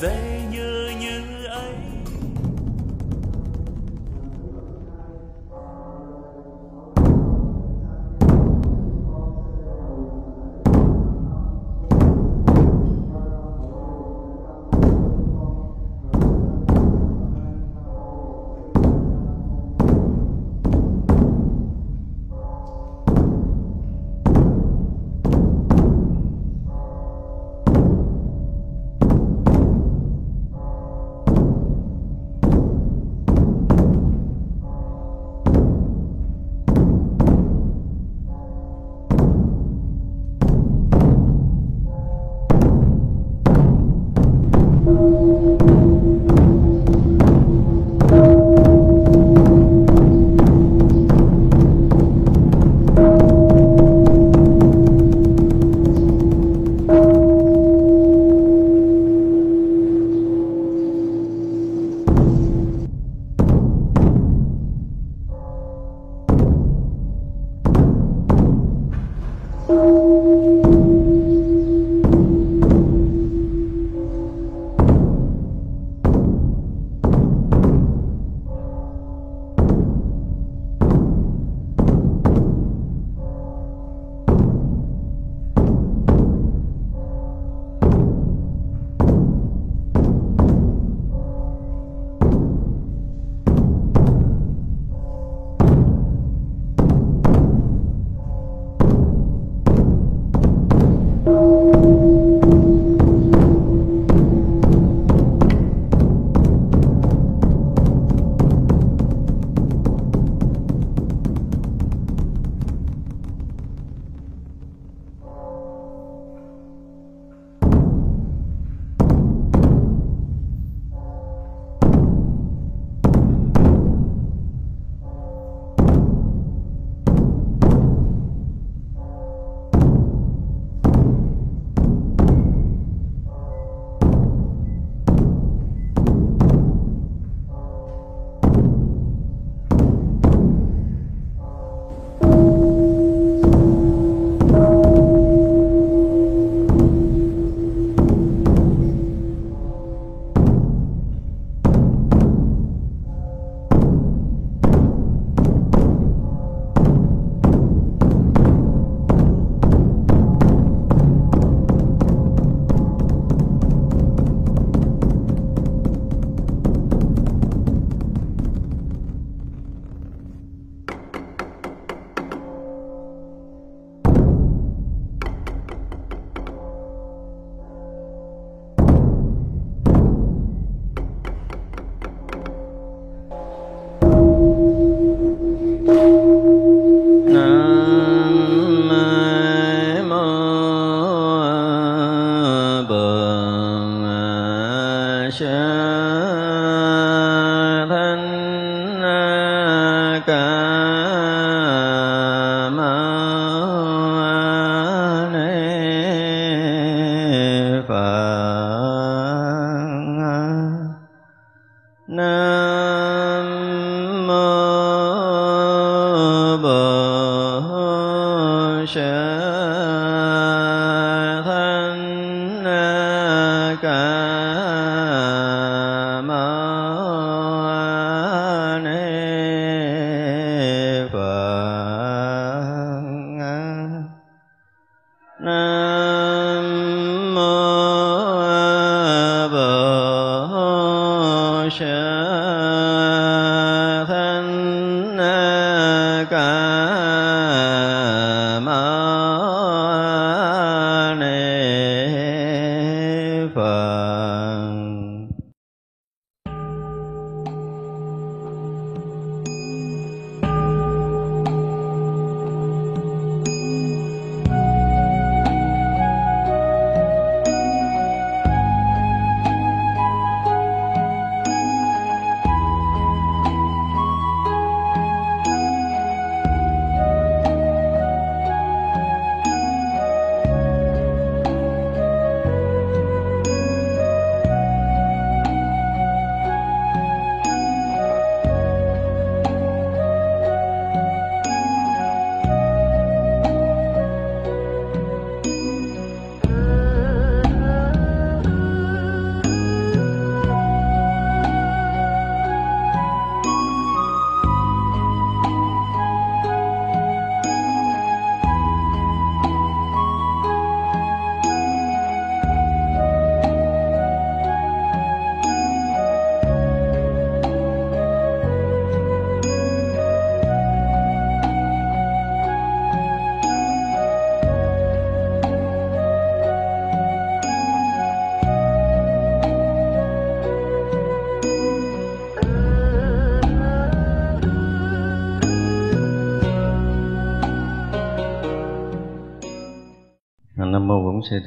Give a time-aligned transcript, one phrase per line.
[0.00, 0.37] they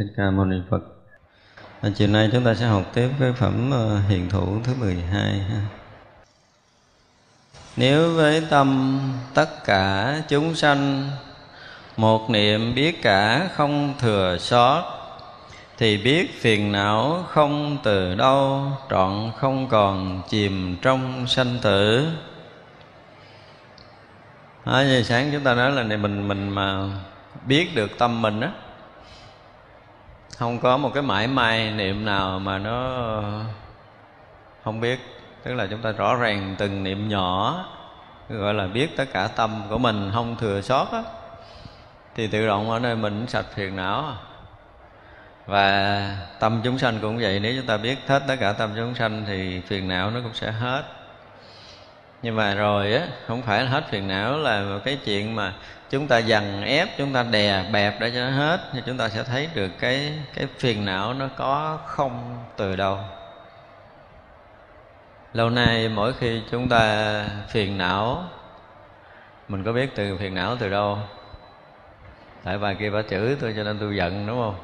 [0.01, 0.83] thích ca mâu ni phật
[1.81, 5.39] à, chiều nay chúng ta sẽ học tiếp cái phẩm hiện hiền thủ thứ 12
[5.39, 5.61] ha.
[7.77, 8.99] nếu với tâm
[9.33, 11.09] tất cả chúng sanh
[11.97, 14.83] một niệm biết cả không thừa sót
[15.77, 22.07] thì biết phiền não không từ đâu trọn không còn chìm trong sanh tử
[24.63, 26.89] à, sáng chúng ta nói là này mình mình mà
[27.45, 28.51] biết được tâm mình á
[30.41, 33.03] không có một cái mãi may, niệm nào mà nó
[34.63, 34.99] không biết.
[35.43, 37.65] Tức là chúng ta rõ ràng từng niệm nhỏ,
[38.29, 41.03] gọi là biết tất cả tâm của mình, không thừa sót á,
[42.15, 44.13] thì tự động ở nơi mình sạch phiền não.
[45.45, 48.95] Và tâm chúng sanh cũng vậy, nếu chúng ta biết hết tất cả tâm chúng
[48.95, 50.83] sanh thì phiền não nó cũng sẽ hết
[52.21, 55.53] nhưng mà rồi á, không phải hết phiền não là một cái chuyện mà
[55.89, 59.09] chúng ta dằn ép, chúng ta đè bẹp để cho nó hết, thì chúng ta
[59.09, 62.97] sẽ thấy được cái cái phiền não nó có không từ đâu.
[65.33, 68.23] Lâu nay mỗi khi chúng ta phiền não,
[69.47, 70.97] mình có biết từ phiền não từ đâu?
[72.43, 74.55] Tại bà kia bà chửi tôi cho nên tôi giận, đúng không?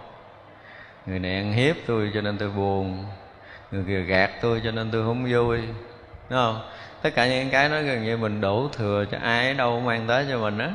[1.06, 3.06] Người này ăn hiếp tôi cho nên tôi buồn,
[3.72, 5.58] người kia gạt tôi cho nên tôi không vui,
[6.30, 6.62] đúng không?
[7.02, 10.26] Tất cả những cái đó gần như mình đổ thừa cho ai đâu mang tới
[10.30, 10.72] cho mình á.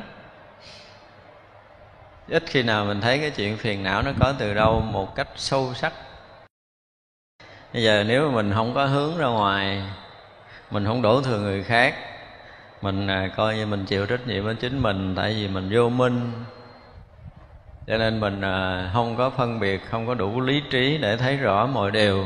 [2.29, 5.27] Ít khi nào mình thấy cái chuyện phiền não nó có từ đâu một cách
[5.35, 5.93] sâu sắc.
[7.73, 9.83] Bây giờ nếu mà mình không có hướng ra ngoài
[10.71, 11.95] mình không đổ thừa người khác
[12.81, 15.89] mình à, coi như mình chịu trách nhiệm với chính mình tại vì mình vô
[15.89, 16.31] minh.
[17.87, 21.37] Cho nên mình à, không có phân biệt không có đủ lý trí để thấy
[21.37, 22.25] rõ mọi điều.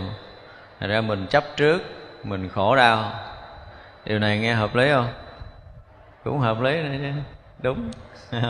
[0.80, 1.82] Thật ra mình chấp trước
[2.24, 3.12] mình khổ đau
[4.06, 5.14] điều này nghe hợp lý không?
[6.24, 7.12] Cũng hợp lý nữa chứ.
[7.60, 7.92] Đúng.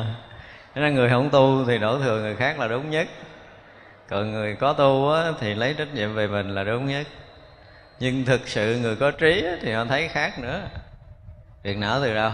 [0.75, 3.07] Nên người không tu thì đổ thừa người khác là đúng nhất.
[4.09, 7.07] Còn người có tu á, thì lấy trách nhiệm về mình là đúng nhất.
[7.99, 10.61] Nhưng thực sự người có trí á, thì họ thấy khác nữa.
[11.63, 12.31] Việc não từ đâu?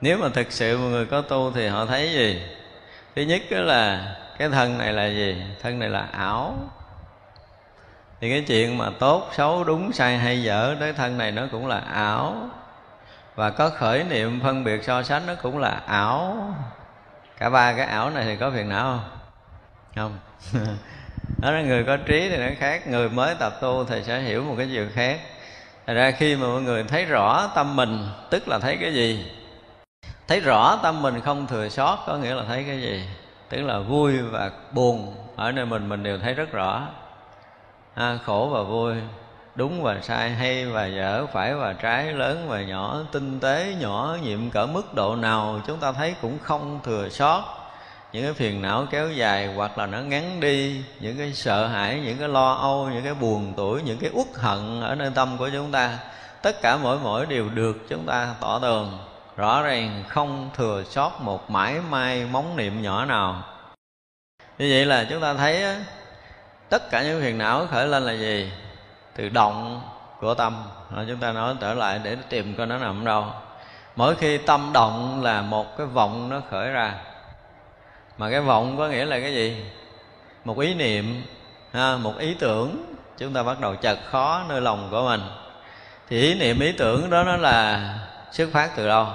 [0.00, 2.42] Nếu mà thực sự một người có tu thì họ thấy gì?
[3.16, 5.42] Thứ nhất đó là cái thân này là gì?
[5.62, 6.56] Thân này là ảo
[8.20, 11.66] thì cái chuyện mà tốt, xấu, đúng, sai hay dở tới thân này nó cũng
[11.66, 12.48] là ảo.
[13.34, 16.36] Và có khởi niệm phân biệt so sánh nó cũng là ảo.
[17.38, 19.00] Cả ba cái ảo này thì có phiền não
[19.94, 20.18] không?
[20.52, 20.66] Không.
[21.38, 22.86] Đó là người có trí thì nó khác.
[22.88, 25.20] Người mới tập tu thì sẽ hiểu một cái điều khác.
[25.86, 29.30] Thật ra khi mà mọi người thấy rõ tâm mình, tức là thấy cái gì?
[30.28, 33.08] Thấy rõ tâm mình không thừa sót có nghĩa là thấy cái gì?
[33.48, 35.14] Tức là vui và buồn.
[35.36, 36.88] Ở nơi mình mình đều thấy rất rõ
[37.96, 38.94] à, khổ và vui
[39.54, 44.16] đúng và sai hay và dở phải và trái lớn và nhỏ tinh tế nhỏ
[44.22, 47.44] nhiệm cỡ mức độ nào chúng ta thấy cũng không thừa sót.
[48.12, 52.00] Những cái phiền não kéo dài hoặc là nó ngắn đi những cái sợ hãi
[52.04, 55.36] những cái lo âu những cái buồn tuổi những cái uất hận ở nơi tâm
[55.38, 55.98] của chúng ta
[56.42, 58.98] tất cả mỗi mỗi đều được chúng ta tỏ tường
[59.36, 63.42] rõ ràng không thừa sót một mãi may móng niệm nhỏ nào.
[64.58, 65.64] Như vậy là chúng ta thấy
[66.68, 68.52] tất cả những phiền não khởi lên là gì?
[69.16, 69.82] Từ động
[70.20, 70.62] của tâm.
[71.08, 73.26] Chúng ta nói trở lại để tìm coi nó nằm đâu.
[73.96, 76.94] Mỗi khi tâm động là một cái vọng nó khởi ra.
[78.18, 79.64] Mà cái vọng có nghĩa là cái gì?
[80.44, 81.22] Một ý niệm
[81.72, 82.94] ha, một ý tưởng.
[83.18, 85.20] Chúng ta bắt đầu chật khó nơi lòng của mình.
[86.08, 87.94] Thì ý niệm ý tưởng đó nó là
[88.32, 89.06] xuất phát từ đâu?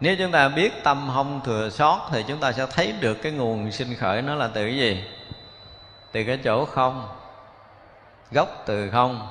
[0.00, 3.32] Nếu chúng ta biết tâm không thừa sót thì chúng ta sẽ thấy được cái
[3.32, 5.04] nguồn sinh khởi nó là từ cái gì?
[6.14, 7.08] Từ cái chỗ không,
[8.30, 9.28] gốc từ không,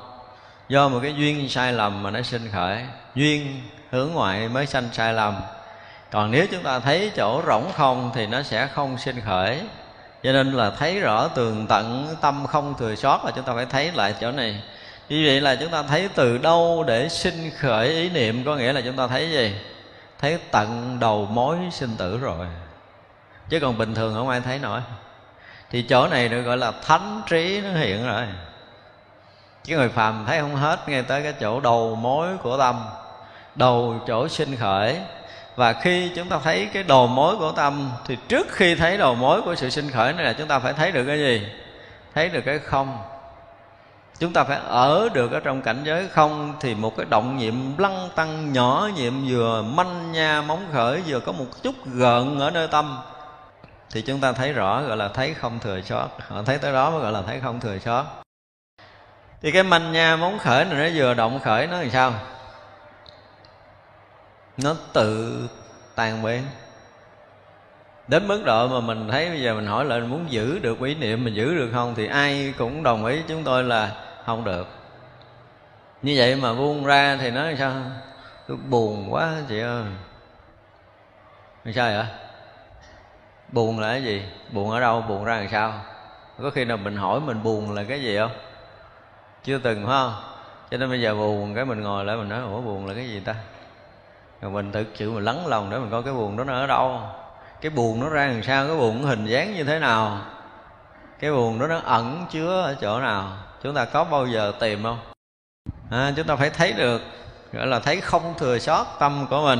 [0.69, 2.85] do một cái duyên sai lầm mà nó sinh khởi.
[3.15, 3.61] Duyên
[3.91, 5.41] hướng ngoại mới sanh sai lầm.
[6.11, 9.61] Còn nếu chúng ta thấy chỗ rỗng không thì nó sẽ không sinh khởi.
[10.23, 13.65] Cho nên là thấy rõ tường tận, tâm không thừa sót là chúng ta phải
[13.65, 14.63] thấy lại chỗ này.
[15.09, 18.73] Như vậy là chúng ta thấy từ đâu để sinh khởi ý niệm, có nghĩa
[18.73, 19.55] là chúng ta thấy gì?
[20.19, 22.47] Thấy tận đầu mối sinh tử rồi.
[23.49, 24.81] Chứ còn bình thường không ai thấy nổi
[25.73, 28.23] thì chỗ này được gọi là thánh trí nó hiện rồi.
[29.63, 32.85] Chứ người phàm thấy không hết ngay tới cái chỗ đầu mối của tâm,
[33.55, 34.97] đầu chỗ sinh khởi.
[35.55, 39.15] Và khi chúng ta thấy cái đầu mối của tâm, thì trước khi thấy đầu
[39.15, 41.47] mối của sự sinh khởi này là chúng ta phải thấy được cái gì?
[42.15, 42.97] Thấy được cái không.
[44.19, 47.77] Chúng ta phải ở được ở trong cảnh giới không thì một cái động niệm
[47.77, 52.51] lăng tăng nhỏ nhiệm vừa manh nha móng khởi vừa có một chút gợn ở
[52.51, 52.97] nơi tâm
[53.93, 56.09] thì chúng ta thấy rõ, gọi là thấy không thừa sót.
[56.27, 58.05] Họ thấy tới đó mới gọi là thấy không thừa sót.
[59.41, 62.13] Thì cái manh nha móng khởi này nó vừa động khởi, nó làm sao?
[64.57, 65.39] Nó tự
[65.95, 66.43] tan biến.
[68.07, 70.95] Đến mức độ mà mình thấy bây giờ mình hỏi lại muốn giữ được ý
[70.95, 73.91] niệm, mình giữ được không, thì ai cũng đồng ý chúng tôi là
[74.25, 74.67] không được.
[76.01, 77.73] Như vậy mà buông ra thì nói sao?
[78.47, 79.83] Tôi buồn quá chị ơi.
[81.65, 82.22] Sao vậy?
[83.53, 84.23] Buồn là cái gì?
[84.51, 85.01] Buồn ở đâu?
[85.01, 85.73] Buồn ra làm sao?
[86.41, 88.31] Có khi nào mình hỏi mình buồn là cái gì không?
[89.43, 90.13] Chưa từng phải không?
[90.71, 93.09] Cho nên bây giờ buồn cái mình ngồi lại mình nói ủa buồn là cái
[93.09, 93.35] gì ta?
[94.41, 96.67] Rồi mình thực sự mình lắng lòng để mình coi cái buồn đó nó ở
[96.67, 97.01] đâu.
[97.61, 98.67] Cái buồn nó ra làm sao?
[98.67, 100.21] Cái buồn nó hình dáng như thế nào?
[101.19, 103.37] Cái buồn đó nó ẩn chứa ở chỗ nào?
[103.63, 104.99] Chúng ta có bao giờ tìm không?
[105.91, 107.01] À, chúng ta phải thấy được
[107.53, 109.59] gọi là thấy không thừa sót tâm của mình.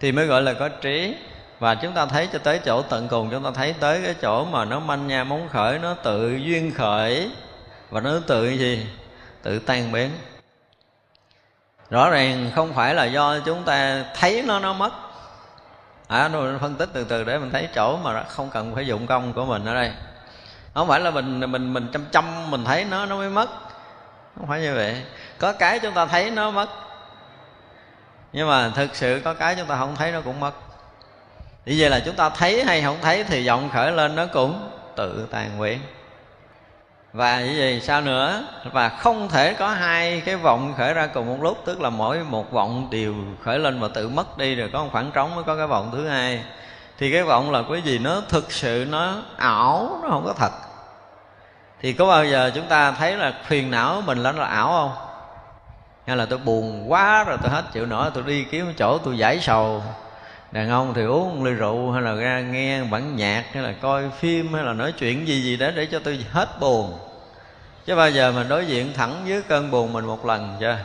[0.00, 1.16] Thì mới gọi là có trí
[1.58, 4.44] và chúng ta thấy cho tới chỗ tận cùng chúng ta thấy tới cái chỗ
[4.44, 7.30] mà nó manh nha móng khởi nó tự duyên khởi.
[7.90, 8.86] Và nó tự gì?
[9.42, 10.10] Tự tan biến.
[11.90, 14.92] Rõ ràng không phải là do chúng ta thấy nó nó mất.
[16.08, 19.06] À, rồi phân tích từ từ để mình thấy chỗ mà không cần phải dụng
[19.06, 19.92] công của mình ở đây.
[20.74, 23.50] Không phải là mình mình mình chăm chăm mình thấy nó nó mới mất.
[24.36, 25.02] Không phải như vậy.
[25.38, 26.68] Có cái chúng ta thấy nó mất.
[28.32, 30.52] Nhưng mà thực sự có cái chúng ta không thấy nó cũng mất
[31.66, 34.70] như vậy là chúng ta thấy hay không thấy thì vọng khởi lên nó cũng
[34.96, 35.78] tự tàn nguyện.
[37.12, 38.44] Và như vậy sao nữa?
[38.72, 42.18] Và không thể có hai cái vọng khởi ra cùng một lúc, tức là mỗi
[42.18, 45.44] một vọng đều khởi lên và tự mất đi rồi có một khoảng trống mới
[45.44, 46.44] có cái vọng thứ hai.
[46.98, 50.52] Thì cái vọng là cái gì nó thực sự nó ảo, nó không có thật.
[51.80, 54.92] Thì có bao giờ chúng ta thấy là phiền não mình là là ảo không?
[56.06, 59.18] Hay là tôi buồn quá rồi tôi hết chịu nổi, tôi đi kiếm chỗ tôi
[59.18, 59.82] giải sầu?
[60.56, 64.10] Đàn ông thì uống ly rượu hay là ra nghe bản nhạc hay là coi
[64.10, 66.98] phim hay là nói chuyện gì gì đó để cho tôi hết buồn.
[67.86, 70.76] Chứ bao giờ mình đối diện thẳng với cơn buồn mình một lần chưa?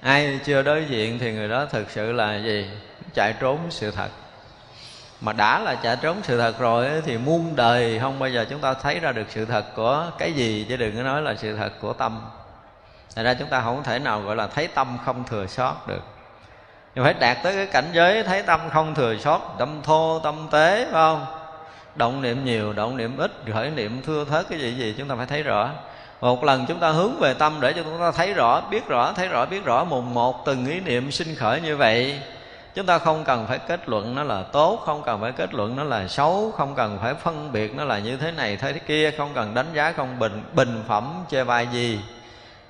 [0.00, 2.70] Ai chưa đối diện thì người đó thực sự là gì?
[3.14, 4.08] Chạy trốn sự thật.
[5.20, 8.60] Mà đã là chạy trốn sự thật rồi thì muôn đời không bao giờ chúng
[8.60, 11.56] ta thấy ra được sự thật của cái gì, chứ đừng có nói là sự
[11.56, 12.20] thật của tâm.
[13.16, 16.13] Thật ra chúng ta không thể nào gọi là thấy tâm không thừa sót được
[16.94, 20.48] thì phải đạt tới cái cảnh giới thấy tâm không thừa sót, tâm thô, tâm
[20.50, 21.26] tế, phải không?
[21.94, 25.14] Động niệm nhiều, động niệm ít, khởi niệm thưa thớt cái gì gì chúng ta
[25.14, 25.70] phải thấy rõ.
[26.20, 29.12] Một lần chúng ta hướng về tâm để cho chúng ta thấy rõ, biết rõ,
[29.12, 32.20] thấy rõ, biết rõ, mùng một từng ý niệm sinh khởi như vậy.
[32.74, 35.76] Chúng ta không cần phải kết luận nó là tốt, không cần phải kết luận
[35.76, 39.10] nó là xấu, không cần phải phân biệt nó là như thế này, thế kia,
[39.10, 42.00] không cần đánh giá, không bình bình phẩm chê bai gì.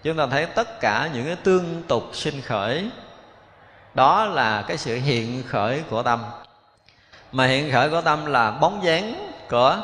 [0.02, 2.90] Chúng ta thấy tất cả những cái tương tục sinh khởi
[3.94, 6.24] đó là cái sự hiện khởi của tâm.
[7.32, 9.82] Mà hiện khởi của tâm là bóng dáng của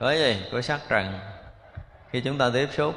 [0.00, 0.36] của gì?
[0.52, 1.18] Của sắc trần.
[2.10, 2.94] Khi chúng ta tiếp xúc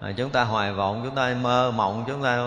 [0.00, 2.38] à, chúng ta hoài vọng chúng ta mơ mộng chúng ta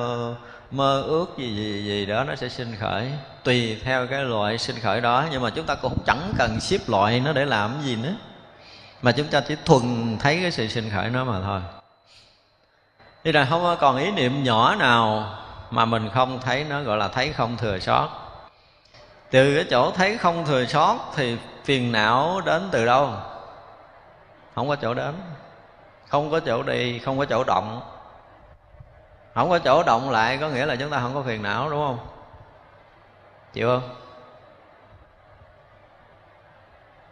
[0.72, 3.12] mơ ước gì gì gì đó nó sẽ sinh khởi.
[3.44, 6.80] Tùy theo cái loại sinh khởi đó nhưng mà chúng ta cũng chẳng cần xếp
[6.88, 8.16] loại nó để làm cái gì nữa.
[9.02, 11.62] Mà chúng ta chỉ thuần thấy cái sự sinh khởi nó mà thôi.
[13.24, 15.38] Thế là không còn ý niệm nhỏ nào
[15.72, 18.10] mà mình không thấy nó gọi là thấy không thừa sót.
[19.30, 23.14] Từ cái chỗ thấy không thừa sót thì phiền não đến từ đâu?
[24.56, 25.14] Không có chỗ đến.
[26.08, 27.82] Không có chỗ đi, không có chỗ động.
[29.34, 31.88] Không có chỗ động lại có nghĩa là chúng ta không có phiền não, đúng
[31.88, 32.00] không?
[33.54, 33.96] Chịu không?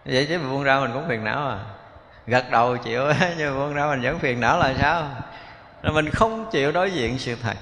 [0.05, 1.59] Vậy chứ buông ra mình cũng phiền não à.
[2.27, 3.03] Gật đầu chịu,
[3.37, 5.03] nhưng buông ra mình vẫn phiền não là sao?
[5.81, 7.57] Là mình không chịu đối diện sự thật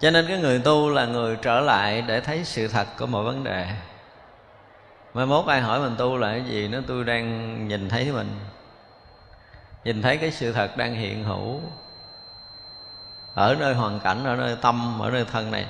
[0.00, 3.24] cho nên cái người tu là người trở lại để thấy sự thật của mọi
[3.24, 3.66] vấn đề.
[5.14, 8.30] Mai mốt ai hỏi mình tu là cái gì nó tôi đang nhìn thấy mình.
[9.84, 11.60] Nhìn thấy cái sự thật đang hiện hữu.
[13.34, 15.66] Ở nơi hoàn cảnh, ở nơi tâm, ở nơi thân này.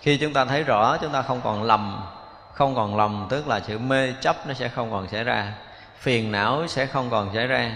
[0.00, 2.04] Khi chúng ta thấy rõ, chúng ta không còn lầm.
[2.52, 5.52] Không còn lầm, tức là sự mê chấp nó sẽ không còn xảy ra.
[5.98, 7.70] Phiền não sẽ không còn xảy ra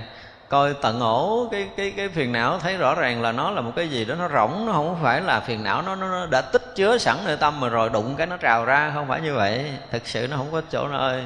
[0.49, 3.73] coi tận ổ cái cái cái phiền não thấy rõ ràng là nó là một
[3.77, 6.75] cái gì đó nó rỗng nó không phải là phiền não nó nó đã tích
[6.75, 9.73] chứa sẵn nơi tâm mà rồi đụng cái nó trào ra không phải như vậy.
[9.91, 11.25] Thực sự nó không có chỗ nơi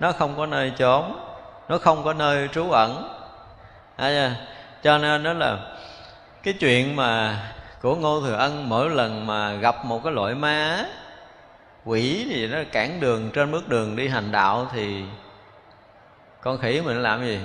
[0.00, 1.18] nó không có nơi trốn
[1.68, 3.18] nó không có nơi trú ẩn.
[3.96, 4.36] À,
[4.82, 5.58] cho nên đó là
[6.42, 7.38] cái chuyện mà
[7.82, 10.84] của ngô thừa ân mỗi lần mà gặp một cái loại ma
[11.84, 15.02] quỷ gì nó cản đường trên bước đường đi hành đạo thì
[16.40, 17.40] con khỉ mình làm gì?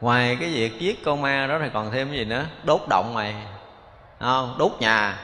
[0.00, 2.44] Ngoài cái việc giết con ma đó thì còn thêm cái gì nữa?
[2.64, 3.34] Đốt động mày.
[4.20, 5.18] Không đốt nhà.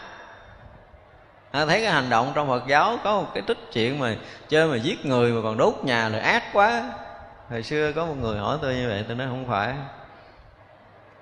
[1.51, 4.15] À, thấy cái hành động trong phật giáo có một cái tích chuyện mà
[4.49, 6.93] chơi mà giết người mà còn đốt nhà là ác quá.
[7.51, 9.75] Hồi xưa có một người hỏi tôi như vậy tôi nói không phải.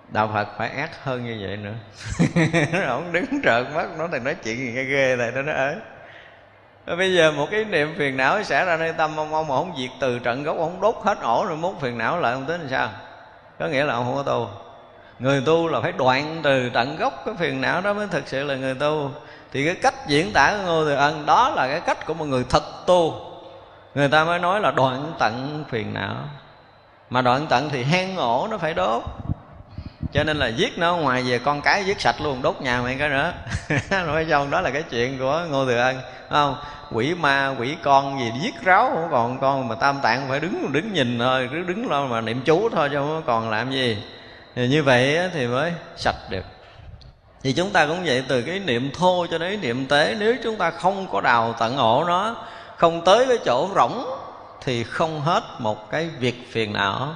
[0.08, 1.74] Đạo phật phải ác hơn như vậy nữa.
[2.88, 5.76] Ổng đứng trợn mắt nó thì nói chuyện gì nghe ghê này nó nói ấy
[6.96, 9.74] bây giờ một cái niệm phiền não xảy ra nơi tâm ông ông mà không
[9.78, 12.60] diệt từ trận gốc ông đốt hết ổ rồi muốn phiền não lại ông tính
[12.60, 12.88] làm sao?
[13.60, 14.48] Có nghĩa là ông không có tu.
[15.18, 18.44] Người tu là phải đoạn từ tận gốc cái phiền não đó mới thực sự
[18.44, 19.10] là người tu.
[19.52, 22.24] Thì cái cách diễn tả của ngô thừa ân đó là cái cách của một
[22.24, 23.14] người thật tu.
[23.94, 26.16] Người ta mới nói là đoạn tận phiền não.
[27.10, 29.02] Mà đoạn tận thì hang ổ nó phải đốt
[30.12, 32.96] cho nên là giết nó ngoài về con cái giết sạch luôn, đốt nhà mày
[32.98, 33.32] cái nữa
[34.06, 36.56] nói xong đó là cái chuyện của ngô thừa ân không?
[36.92, 40.72] Quỷ ma, quỷ con gì giết ráo không còn con mà tam tạng phải đứng
[40.72, 44.02] đứng nhìn thôi, cứ đứng lo mà niệm chú thôi chứ không còn làm gì.
[44.54, 46.44] Thì như vậy thì mới sạch được.
[47.42, 50.56] Thì chúng ta cũng vậy, từ cái niệm thô cho đến niệm tế, nếu chúng
[50.56, 52.36] ta không có đào tận ổ nó,
[52.76, 54.04] không tới cái chỗ rỗng,
[54.64, 57.14] thì không hết một cái việc phiền não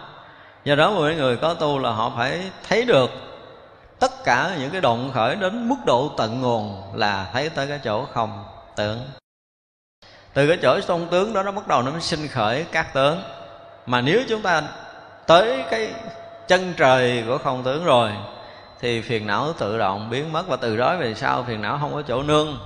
[0.64, 3.11] do đó mỗi người có tu là họ phải thấy được
[4.00, 7.81] tất cả những cái động khởi đến mức độ tận nguồn là thấy tới cái
[7.85, 8.44] chỗ không
[8.77, 9.00] tưởng.
[10.35, 13.22] Từ cái chỗ sông tướng đó nó bắt đầu nó mới sinh khởi các tướng.
[13.87, 14.62] Mà nếu chúng ta
[15.27, 15.94] tới cái
[16.48, 18.12] chân trời của không tướng rồi,
[18.81, 20.48] thì phiền não tự động biến mất.
[20.48, 22.59] Và từ đó về sau phiền não không có chỗ nương.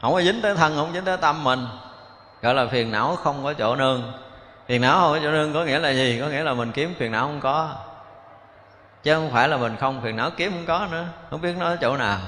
[0.00, 1.66] Không có dính tới thân, không dính tới tâm mình.
[2.42, 4.12] Gọi là phiền não không có chỗ nương
[4.66, 5.12] phiền não không?
[5.12, 6.18] Có chỗ nương có nghĩa là gì?
[6.20, 7.76] Có nghĩa là mình kiếm phiền não không có.
[9.02, 11.06] Chứ không phải là mình không phiền não kiếm không có nữa.
[11.30, 12.18] Không biết nó ở chỗ nào.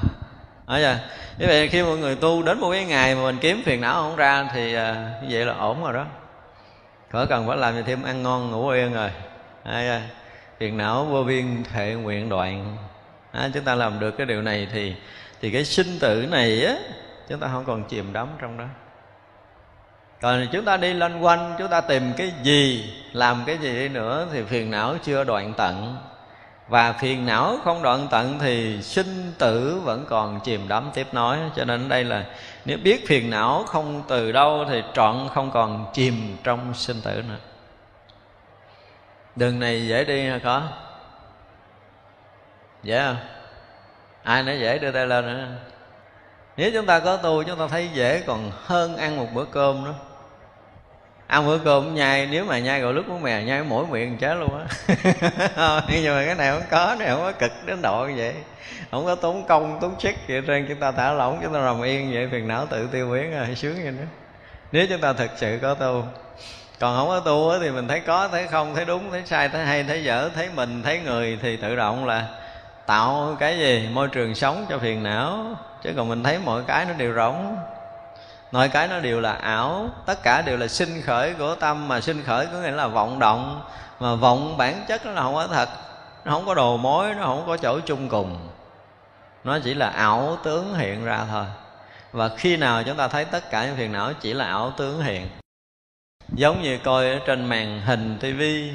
[0.66, 0.97] Ở giờ
[1.38, 3.94] như vậy khi mọi người tu đến một cái ngày mà mình kiếm phiền não
[3.94, 6.05] không ra thì à, như vậy là ổn rồi đó.
[7.11, 9.11] Khỏi cần phải làm gì thêm ăn ngon ngủ yên rồi.
[9.64, 10.03] À,
[10.59, 12.77] phiền não vô biên thệ nguyện đoạn.
[13.33, 14.94] À, chúng ta làm được cái điều này thì
[15.40, 16.75] thì cái sinh tử này á
[17.29, 18.64] chúng ta không còn chìm đắm trong đó
[20.24, 23.88] còn chúng ta đi loanh quanh, chúng ta tìm cái gì, làm cái gì đi
[23.88, 25.96] nữa thì phiền não chưa đoạn tận.
[26.68, 31.38] Và phiền não không đoạn tận thì sinh tử vẫn còn chìm đắm tiếp nối.
[31.56, 32.24] Cho nên đây là,
[32.64, 37.22] nếu biết phiền não không từ đâu thì trọn không còn chìm trong sinh tử
[37.28, 37.38] nữa.
[39.37, 40.62] Đường này dễ đi hay có?
[42.82, 43.16] Dễ không?
[44.22, 45.46] Ai nói dễ đưa tay lên nữa
[46.56, 49.84] nếu chúng ta có tu, chúng ta thấy dễ còn hơn ăn một bữa cơm
[49.84, 49.94] nữa
[51.26, 54.34] ăn bữa cơm nhai, nếu mà nhai gạo lúc muốn mè, nhai mỗi miệng chết
[54.34, 54.66] luôn á.
[55.88, 58.34] Nhưng mà cái này không có này không có cực đến độ như vậy.
[58.90, 61.82] Không có tốn công, tốn sức vậy trên chúng ta thả lỏng, chúng ta nằm
[61.82, 64.06] yên vậy, phiền não tự tiêu biến rồi, sướng vậy nữa
[64.74, 66.04] nếu chúng ta thực sự có tu.
[66.80, 69.64] Còn không có tu thì mình thấy có, thấy không, thấy đúng, thấy sai, thấy
[69.64, 72.28] hay, thấy dở, thấy mình, thấy người thì tự động là
[72.87, 73.88] tạo cái gì?
[73.92, 75.46] Môi trường sống cho phiền não.
[75.82, 77.56] Chứ còn mình thấy mọi cái nó đều rỗng
[78.55, 82.01] mọi cái nó đều là ảo, tất cả đều là sinh khởi của tâm, mà
[82.01, 83.62] sinh khởi có nghĩa là vọng động,
[84.01, 85.69] mà vọng bản chất nó không có thật,
[86.25, 88.49] nó không có đồ mối, nó không có chỗ chung cùng.
[89.45, 91.45] Nó chỉ là ảo tướng hiện ra thôi.
[92.12, 95.03] Và khi nào chúng ta thấy tất cả những phiền não chỉ là ảo tướng
[95.03, 95.29] hiện.
[96.29, 98.73] Giống như coi ở trên màn hình tivi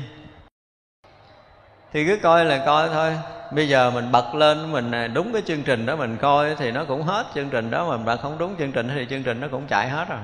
[1.94, 3.18] thì cứ coi là coi thôi
[3.52, 6.72] bây giờ mình bật lên, mình à, đúng cái chương trình đó mình coi thì
[6.72, 9.40] nó cũng hết chương trình đó, mà bạn không đúng chương trình thì chương trình
[9.40, 10.20] nó cũng chạy hết rồi.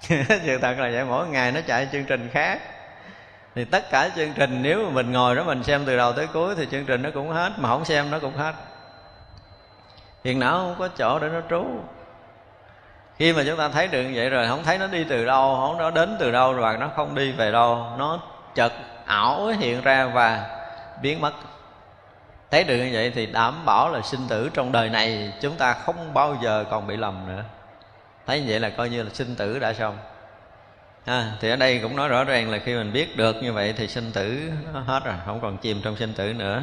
[0.46, 2.60] Sự thật là vậy, mỗi ngày nó chạy chương trình khác.
[3.54, 6.26] Thì tất cả chương trình, nếu mà mình ngồi đó mình xem từ đầu tới
[6.26, 8.54] cuối thì chương trình nó cũng hết, mà không xem nó cũng hết.
[10.22, 11.64] Phiền não không có chỗ để nó trú.
[13.16, 15.56] Khi mà chúng ta thấy được như vậy rồi, không thấy nó đi từ đâu,
[15.60, 18.20] không nó đến từ đâu và nó không đi về đâu, nó
[18.54, 18.72] chợt
[19.04, 20.44] ảo hiện ra và
[21.02, 21.32] biến mất
[22.50, 25.72] thấy được như vậy thì đảm bảo là sinh tử trong đời này chúng ta
[25.72, 27.44] không bao giờ còn bị lầm nữa.
[28.26, 29.98] Thấy như vậy là coi như là sinh tử đã xong.
[31.04, 33.74] À, thì ở đây cũng nói rõ ràng là khi mình biết được như vậy
[33.76, 36.62] thì sinh tử nó hết rồi không còn chìm trong sinh tử nữa.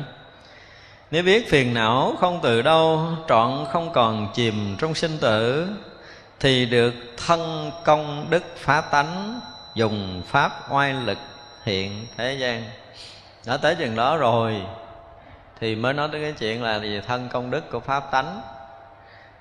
[1.11, 5.67] Nếu biết phiền não không từ đâu trọn không còn chìm trong sinh tử
[6.39, 6.93] thì được
[7.27, 9.39] thân công đức phá tánh
[9.75, 11.17] dùng pháp oai lực
[11.63, 12.63] hiện thế gian.
[13.45, 14.61] Đã tới chừng đó rồi
[15.59, 17.01] thì mới nói tới cái chuyện là gì?
[17.07, 18.41] Thân công đức của pháp tánh.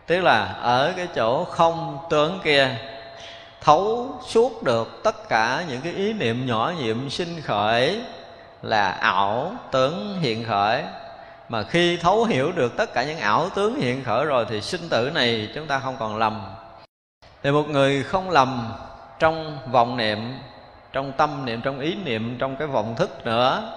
[0.06, 2.68] Tức là ở cái chỗ không tướng kia,
[3.60, 8.00] thấu suốt được tất cả những cái ý niệm nhỏ nhiệm sinh khởi
[8.62, 10.82] là ảo tướng hiện khởi.
[11.48, 14.88] Mà khi thấu hiểu được tất cả những ảo tướng hiện khởi rồi thì sinh
[14.88, 16.42] tử này chúng ta không còn lầm.
[17.42, 18.72] Thì một người không lầm
[19.18, 20.38] trong vọng niệm,
[20.92, 23.72] trong tâm niệm, trong ý niệm, trong cái vọng thức nữa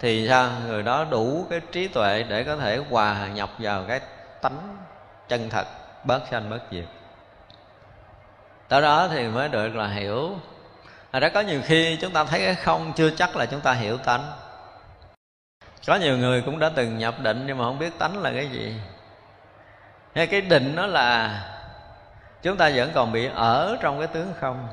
[0.00, 0.50] thì sao?
[0.66, 4.00] Người đó đủ cái trí tuệ để có thể hòa nhập vào cái
[4.42, 4.76] tánh
[5.28, 5.66] chân thật,
[6.04, 6.84] bớt sanh, bớt diệt.
[8.68, 10.30] Tới đó thì mới được là hiểu.
[11.12, 13.72] Thật ra có nhiều khi chúng ta thấy cái không chưa chắc là chúng ta
[13.72, 14.32] hiểu tánh.
[15.86, 18.48] Có nhiều người cũng đã từng nhập định nhưng mà không biết tánh là cái
[18.48, 18.74] gì.
[20.14, 21.42] Hay cái định nó là
[22.42, 24.68] chúng ta vẫn còn bị ở trong cái tướng không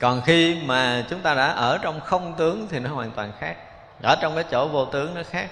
[0.00, 3.56] còn khi mà chúng ta đã ở trong không tướng thì nó hoàn toàn khác.
[4.02, 5.50] Ở trong cái chỗ vô tướng nó khác.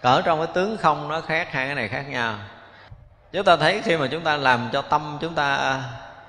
[0.00, 2.38] Ở trong cái tướng không nó khác, hai cái này khác nhau.
[3.32, 5.82] Chúng ta thấy khi mà chúng ta làm cho tâm chúng ta à,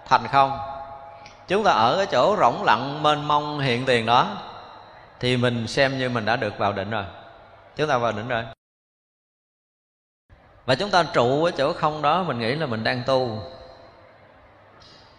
[0.06, 0.60] thành không,
[1.48, 4.38] chúng ta ở cái chỗ rỗng lặng, mênh mông, hiện tiền đó,
[5.20, 7.04] thì mình xem như mình đã được vào định rồi.
[7.76, 8.44] Chúng ta vào định rồi.
[10.66, 13.39] Và chúng ta trụ ở chỗ không đó, mình nghĩ là mình đang tu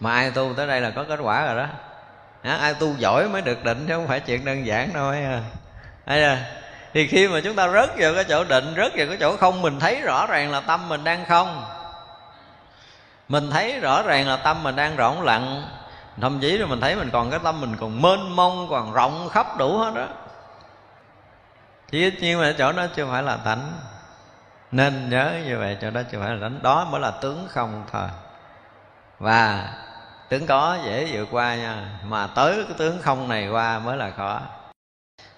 [0.00, 1.66] mà ai tu tới đây là có kết quả rồi đó.
[2.42, 5.24] À, ai tu giỏi mới được định chứ không phải chuyện đơn giản đâu ấy
[5.24, 5.40] à.
[6.04, 6.38] à
[6.94, 9.62] thì khi mà chúng ta rớt vào cái chỗ định rớt vào cái chỗ không
[9.62, 11.64] mình thấy rõ ràng là tâm mình đang không.
[13.28, 15.68] Mình thấy rõ ràng là tâm mình đang rỗng lặng.
[16.20, 19.28] Thậm chí rồi mình thấy mình còn cái tâm mình còn mênh mông còn rộng
[19.28, 20.06] khắp đủ hết đó.
[21.90, 23.72] Chỉ nhưng mà chỗ đó chưa phải là tánh.
[24.72, 26.62] Nên nhớ như vậy chỗ đó chưa phải là tánh.
[26.62, 28.08] đó mới là tướng không thôi
[29.18, 29.68] và
[30.34, 34.10] tướng có dễ vượt qua nha, mà tới cái tướng không này qua mới là
[34.16, 34.40] khó.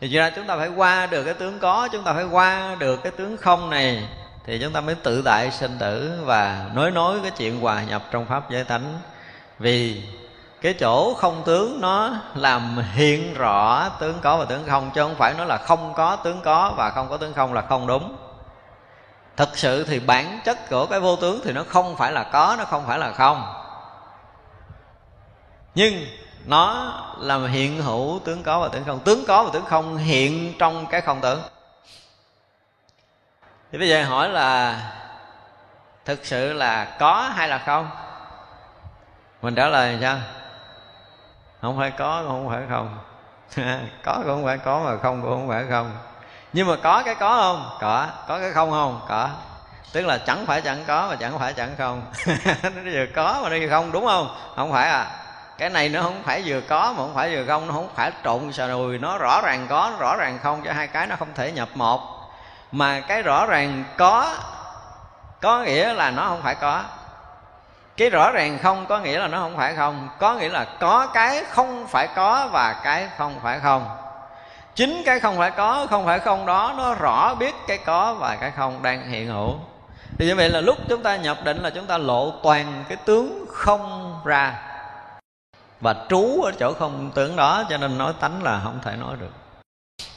[0.01, 3.03] Thì ra chúng ta phải qua được cái tướng có, chúng ta phải qua được
[3.03, 4.09] cái tướng không này,
[4.47, 8.03] thì chúng ta mới tự tại sinh tử và nói nói cái chuyện hòa nhập
[8.11, 8.99] trong pháp giới tánh
[9.59, 10.03] vì
[10.61, 15.15] cái chỗ không tướng nó làm hiện rõ tướng có và tướng không, chứ không
[15.15, 18.17] phải nó là không có tướng có và không có tướng không là không đúng.
[19.37, 22.55] Thực sự thì bản chất của cái vô tướng thì nó không phải là có,
[22.59, 23.66] nó không phải là không
[25.77, 26.07] nhưng
[26.47, 29.01] nó làm hiện hữu tướng có và tướng không.
[29.01, 31.41] Tướng có và tướng không hiện trong cái không tưởng.
[33.73, 34.81] Thì bây giờ hỏi là
[36.05, 37.91] thực sự là có hay là không?
[39.43, 40.19] Mình trả lời sao?
[41.61, 42.99] Không phải có cũng không phải không.
[44.05, 45.93] Có cũng không phải có mà không cũng không phải không.
[46.53, 47.79] Nhưng mà có cái có không?
[47.81, 48.07] Có.
[48.29, 49.01] Có cái không không?
[49.09, 49.31] Có.
[49.93, 52.03] Tức là chẳng phải chẳng có mà chẳng phải chẳng không.
[52.63, 54.37] Nó vừa có mà nó vừa không đúng không?
[54.57, 55.26] Không phải à
[55.59, 58.13] cái này nó không phải vừa có mà không phải vừa không, nó không phải
[58.25, 58.99] trộn xà nùi.
[58.99, 61.69] Nó rõ ràng có, nó rõ ràng không cho hai cái nó không thể nhập
[61.75, 62.01] một.
[62.73, 64.35] Mà cái rõ ràng có
[65.41, 66.83] có nghĩa là nó không phải có.
[67.97, 70.09] Cái rõ ràng không có nghĩa là nó không phải không.
[70.19, 73.89] Có nghĩa là có cái không phải có và cái không phải không.
[74.75, 78.37] Chính cái không phải có, không phải không đó, nó rõ biết cái có và
[78.41, 79.55] cái không đang hiện hữu.
[80.19, 82.97] Thì như vậy là lúc chúng ta nhập định là chúng ta lộ toàn cái
[83.05, 84.55] tướng không ra
[85.81, 89.17] và trú ở chỗ không tướng đó, cho nên nói tánh là không thể nói
[89.21, 89.33] được.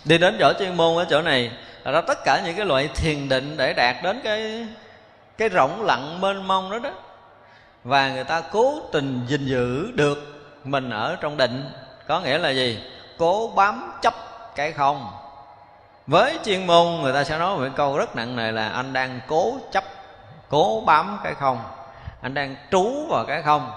[0.05, 1.51] Đi đến chỗ chuyên môn ở chỗ này,
[1.83, 4.67] là ra tất cả những cái loại thiền định để đạt đến cái
[5.37, 6.89] cái rộng lặng mênh mông đó đó.
[7.83, 10.17] Và người ta cố tình gìn giữ được
[10.63, 11.71] mình ở trong định,
[12.07, 12.83] có nghĩa là gì?
[13.17, 14.13] Cố bám chấp
[14.55, 15.11] cái không.
[16.07, 19.19] Với chuyên môn, người ta sẽ nói một câu rất nặng nề là anh đang
[19.27, 19.83] cố chấp,
[20.49, 21.59] cố bám cái không.
[22.21, 23.71] Anh đang trú vào cái không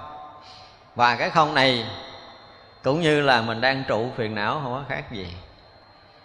[0.95, 1.87] và cái không này
[2.83, 5.35] cũng như là mình đang trụ phiền não không có khác gì.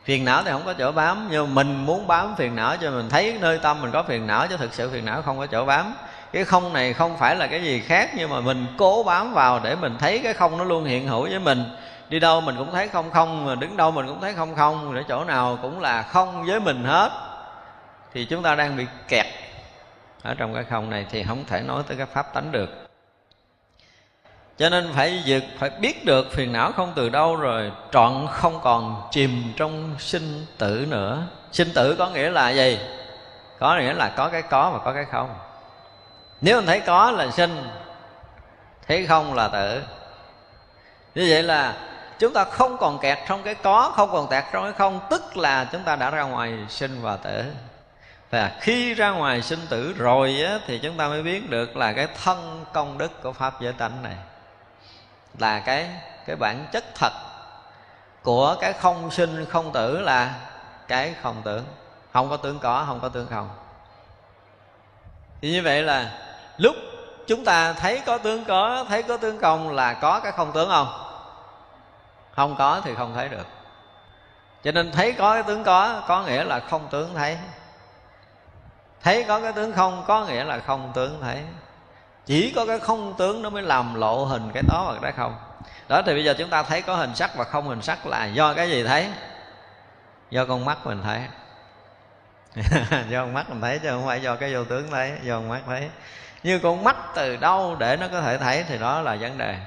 [0.04, 3.10] Phiền não thì không có chỗ bám, nhưng mình muốn bám phiền não cho mình
[3.10, 5.66] thấy nơi tâm mình có phiền não, chứ thực sự phiền não không có chỗ
[5.66, 5.96] bám.
[6.32, 9.60] Cái không này không phải là cái gì khác, nhưng mà mình cố bám vào
[9.64, 11.64] để mình thấy cái không nó luôn hiện hữu với mình.
[12.10, 14.96] Đi đâu mình cũng thấy không không, mà đứng đâu mình cũng thấy không không
[14.96, 17.12] ở chỗ nào cũng là không với mình hết,
[18.14, 19.26] thì chúng ta đang bị kẹt
[20.24, 22.87] ở trong cái không này thì không thể nói tới cái pháp tánh được
[24.58, 28.60] cho nên phải việc phải biết được phiền não không từ đâu rồi trọn không
[28.64, 31.24] còn chìm trong sinh tử nữa.
[31.52, 32.80] Sinh tử có nghĩa là gì?
[33.60, 35.30] Có nghĩa là có cái có và có cái không.
[36.42, 37.70] Nếu mình thấy có là sinh
[38.88, 39.82] thấy không là tử.
[41.16, 41.74] Như vậy là
[42.20, 45.38] chúng ta không còn kẹt trong cái có không còn kẹt trong cái không tức
[45.38, 47.44] là chúng ta đã ra ngoài sinh và tử.
[48.30, 51.94] Và khi ra ngoài sinh tử rồi á, thì chúng ta mới biết được là
[51.94, 54.16] cái thân công đức của pháp giới tánh này
[55.38, 55.90] là cái
[56.26, 57.12] cái bản chất thật
[58.24, 60.34] của cái không sinh không tử là
[60.88, 61.66] cái không tưởng.
[62.14, 63.50] Không có tướng có, không có tướng không.
[65.42, 66.12] Thì như vậy là
[66.58, 66.76] lúc
[67.28, 70.70] chúng ta thấy có tướng có, thấy có tướng không là có cái không tướng
[70.70, 70.88] không?
[72.36, 73.48] Không có thì không thấy được.
[74.64, 77.38] Cho nên thấy có cái tướng có có nghĩa là không tướng thấy.
[79.04, 81.44] Thấy có cái tướng không, có nghĩa là không tướng thấy
[82.28, 85.36] chỉ có cái không tướng nó mới làm lộ hình cái đó mà cái không.
[85.88, 88.26] Đó, thì bây giờ chúng ta thấy có hình sắc và không hình sắc là
[88.26, 89.08] do cái gì thấy?
[90.30, 91.22] Do con mắt mình thấy.
[93.10, 95.50] Do con mắt mình thấy chứ không phải do cái vô tướng thấy, do con
[95.50, 95.90] mắt thấy.
[96.44, 99.58] Như con mắt từ đâu để nó có thể thấy thì đó là vấn đề.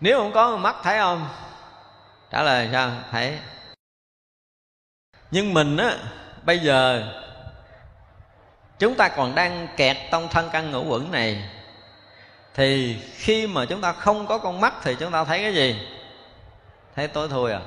[0.00, 1.28] Nếu không có mắt thấy không?
[2.30, 2.90] Trả lời sao?
[3.10, 3.38] Thấy.
[5.30, 5.96] Nhưng mình á,
[6.42, 7.04] bây giờ
[8.82, 11.42] chúng ta còn đang kẹt trong thân căn ngũ quẩn này.
[12.54, 15.88] Thì khi mà chúng ta không có con mắt thì chúng ta thấy cái gì?
[16.96, 17.60] Thấy tối thui à?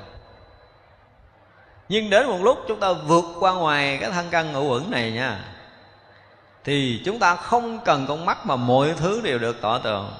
[1.88, 5.10] Nhưng đến một lúc chúng ta vượt qua ngoài cái thân căn ngũ quẩn này
[5.10, 5.38] nha
[6.64, 10.14] thì chúng ta không cần con mắt mà mọi thứ đều được tỏ tường.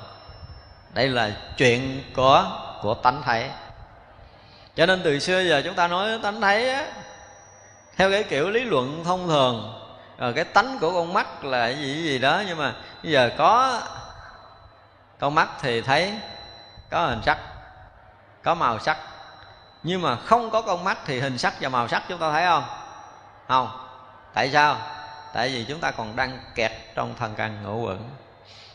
[0.94, 3.50] Đây là chuyện của của tánh thấy.
[4.76, 6.86] Cho nên từ xưa giờ chúng ta nói tánh thấy á,
[7.96, 9.75] theo cái kiểu lý luận thông thường
[10.18, 13.80] rồi cái tánh của con mắt là gì gì đó, nhưng mà bây giờ có,
[15.18, 16.14] con mắt thì thấy
[16.90, 17.38] có hình sắc,
[18.42, 18.96] có màu sắc.
[19.82, 22.46] Nhưng mà không có con mắt thì hình sắc và màu sắc chúng ta thấy
[22.46, 22.64] không?
[23.48, 23.68] Không.
[24.34, 24.76] Tại sao?
[25.34, 28.08] Tại vì chúng ta còn đang kẹt trong thần căn ngũ quẩn.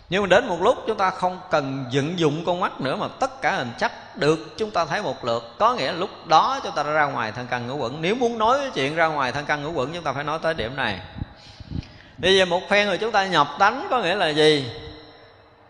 [0.09, 3.07] Nhưng mà đến một lúc chúng ta không cần vận dụng con mắt nữa mà
[3.19, 5.55] tất cả hình sắc được chúng ta thấy một lượt.
[5.59, 8.01] Có nghĩa lúc đó chúng ta đã ra ngoài thân căn ngũ quẩn.
[8.01, 10.53] Nếu muốn nói chuyện ra ngoài thân căn ngũ quẩn, chúng ta phải nói tới
[10.53, 10.99] điểm này
[12.21, 14.71] bây giờ một phen rồi chúng ta nhập tánh có nghĩa là gì?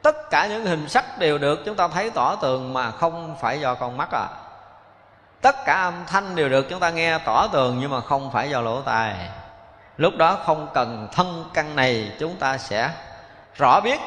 [0.02, 3.60] Tất cả những hình sắc đều được chúng ta thấy tỏ tường mà không phải
[3.60, 4.28] do con mắt à.
[5.42, 8.50] Tất cả âm thanh đều được chúng ta nghe tỏ tường nhưng mà không phải
[8.50, 9.16] do lỗ tai.
[9.98, 12.90] Lúc đó không cần thân căn này chúng ta sẽ
[13.58, 14.00] rõ biết,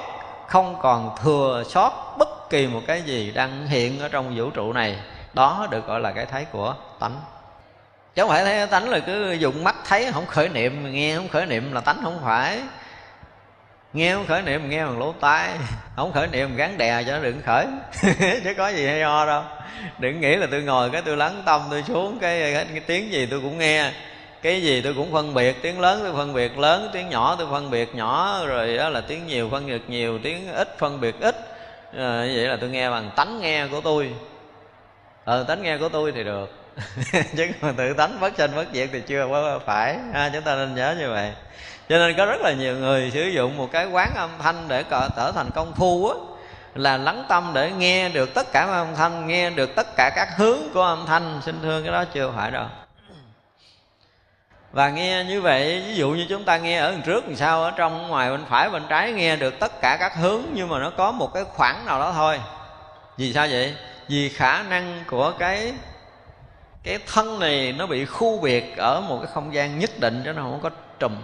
[0.46, 4.72] không còn thừa sót bất kỳ một cái gì đang hiện ở trong vũ trụ
[4.72, 4.98] này.
[5.33, 7.20] Đó được gọi là cái thấy của tánh
[8.14, 11.29] chứ không phải thấy tánh là cứ dùng mắt thấy không khởi niệm nghe không
[11.29, 12.61] khởi niệm là tánh không phải.
[13.92, 15.50] Nghe không khởi niệm nghe bằng lỗ tai.
[15.96, 17.66] Không khởi niệm gắn đè cho nó đừng khởi.
[18.44, 19.42] Chứ có gì hay ho đâu.
[19.98, 23.12] Đừng nghĩ là tôi ngồi cái tôi lắng tâm tôi xuống cái, cái, cái tiếng
[23.12, 23.92] gì tôi cũng nghe.
[24.42, 27.46] Cái gì tôi cũng phân biệt tiếng lớn tôi phân biệt lớn tiếng nhỏ tôi
[27.50, 31.20] phân biệt nhỏ rồi đó là tiếng nhiều phân biệt nhiều tiếng ít phân biệt
[31.20, 31.37] ít.
[31.96, 34.12] À, vậy là tôi nghe bằng tánh nghe của tôi.
[35.24, 36.63] Ờ tánh nghe của tôi thì được.
[37.37, 39.98] chứ còn tự tánh bất sanh bất diệt thì chưa có phải.
[40.12, 41.32] Ha, chúng ta nên nhớ như vậy.
[41.88, 44.84] Cho nên có rất là nhiều người sử dụng một cái quán âm thanh để
[44.90, 46.14] trở thành công phu á
[46.74, 50.28] là lắng tâm để nghe được tất cả âm thanh nghe được tất cả các
[50.37, 51.40] hướng của âm thanh.
[51.44, 52.66] Xin thương cái đó chưa phải đâu.
[54.72, 57.62] Và nghe như vậy ví dụ như chúng ta nghe ở đằng trước làm sao
[57.62, 60.78] ở trong ngoài bên phải bên trái nghe được tất cả các hướng nhưng mà
[60.78, 62.40] nó có một cái khoảng nào đó thôi.
[63.16, 63.74] Vì sao vậy?
[64.08, 65.72] Vì khả năng của cái
[66.84, 70.32] cái thân này nó bị khu biệt ở một cái không gian nhất định cho
[70.32, 71.16] nó không có trùm.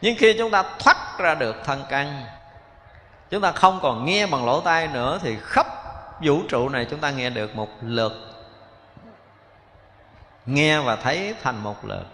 [0.00, 2.22] Nhưng khi chúng ta thoát ra được thân căn
[3.30, 5.66] chúng ta không còn nghe bằng lỗ tai nữa thì khắp
[6.22, 8.12] vũ trụ này chúng ta nghe được một lượt.
[10.46, 12.04] Nghe và thấy thành một lượt.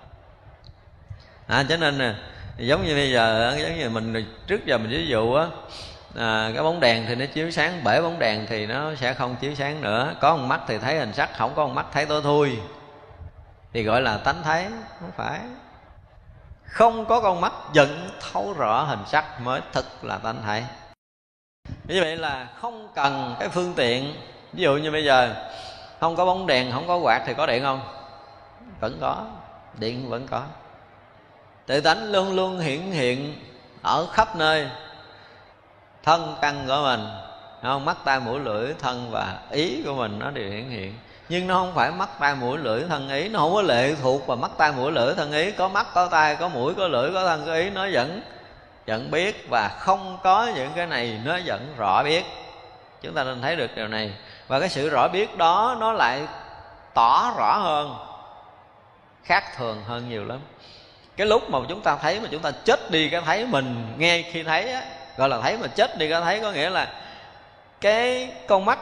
[1.47, 2.15] À, cho nên nè
[2.57, 5.47] giống như bây giờ giống như mình trước giờ mình ví dụ á
[6.15, 9.37] à, cái bóng đèn thì nó chiếu sáng bể bóng đèn thì nó sẽ không
[9.41, 10.15] chiếu sáng nữa.
[10.21, 12.59] Có một mắt thì thấy hình sắc không có một mắt thấy tối thui.
[13.73, 14.67] Thì gọi là tánh thấy
[15.01, 15.41] không phải.
[16.65, 20.65] Không có con mắt dẫn thấu rõ hình sắc mới thực là tánh thấy.
[21.85, 24.15] Như vậy là không cần cái phương tiện.
[24.53, 25.35] Ví dụ như bây giờ
[26.01, 27.81] không có bóng đèn không có quạt thì có điện không?
[28.81, 29.27] Vẫn có
[29.79, 30.43] điện vẫn có.
[31.67, 33.35] Tự tánh luôn luôn hiển hiện
[33.83, 34.69] ở khắp nơi
[36.09, 37.09] thân căn của mình.
[37.63, 40.95] Không mắt tai mũi lưỡi thân và ý của mình nó đều hiển hiện.
[41.29, 43.29] Nhưng nó không phải mắt tai mũi lưỡi thân ý.
[43.29, 45.51] Nó không có lệ thuộc vào mắt tai mũi lưỡi thân ý.
[45.51, 47.71] Có mắt có tai có mũi có lưỡi có thân có ý.
[47.71, 48.23] Nó vẫn
[48.87, 52.25] vẫn biết và không có những cái này nó vẫn rõ biết.
[53.03, 54.13] Chúng ta nên thấy được điều này.
[54.49, 56.23] Và cái sự rõ biết đó nó lại
[56.95, 57.97] tỏ rõ hơn
[59.25, 60.39] khác thường hơn nhiều lắm.
[61.17, 64.23] Cái lúc mà chúng ta thấy mà chúng ta chết đi cái thấy mình nghe
[64.33, 64.83] khi thấy á,
[65.19, 66.93] gọi là thấy mà chết đi có thấy có nghĩa là
[67.81, 68.79] cái con mắt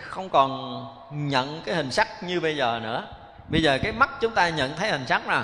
[0.00, 3.04] không còn nhận cái hình sắc như bây giờ nữa.
[3.48, 5.40] Bây giờ cái mắt chúng ta nhận thấy hình sắc nè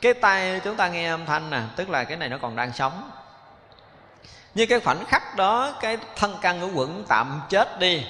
[0.00, 2.72] cái tay chúng ta nghe âm thanh nè tức là cái này nó còn đang
[2.72, 3.10] sống.
[4.54, 8.06] Như cái khoảnh khắc đó cái thân căn của quẩn tạm chết đi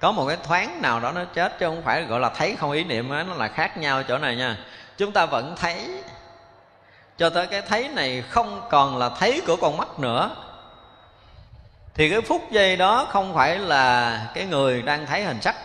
[0.00, 2.70] có một cái thoáng nào đó nó chết chứ không phải gọi là thấy không
[2.70, 4.56] ý niệm đó, nó là khác nhau chỗ này nha.
[4.96, 6.02] Chúng ta vẫn thấy
[7.18, 10.30] cho tới cái thấy này không còn là thấy của con mắt nữa.
[11.94, 15.56] Thì cái phút giây đó không phải là cái người đang thấy hình sắc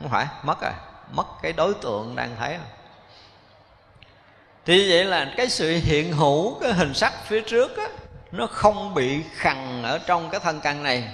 [0.00, 0.72] không phải mất rồi
[1.12, 2.66] mất cái đối tượng đang thấy rồi.
[4.64, 7.86] Thì vậy là cái sự hiện hữu cái hình sắc phía trước á,
[8.32, 11.08] nó không bị khằn ở trong cái thân căn này.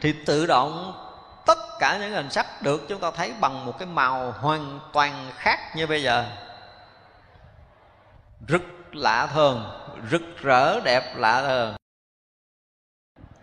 [0.00, 1.00] Thì tự động
[1.46, 5.30] tất cả những hình sắc được chúng ta thấy bằng một cái màu hoàn toàn
[5.36, 6.24] khác như bây giờ.
[8.46, 8.62] Rất
[8.96, 9.64] lạ thường,
[10.10, 11.74] rực rỡ đẹp lạ thường.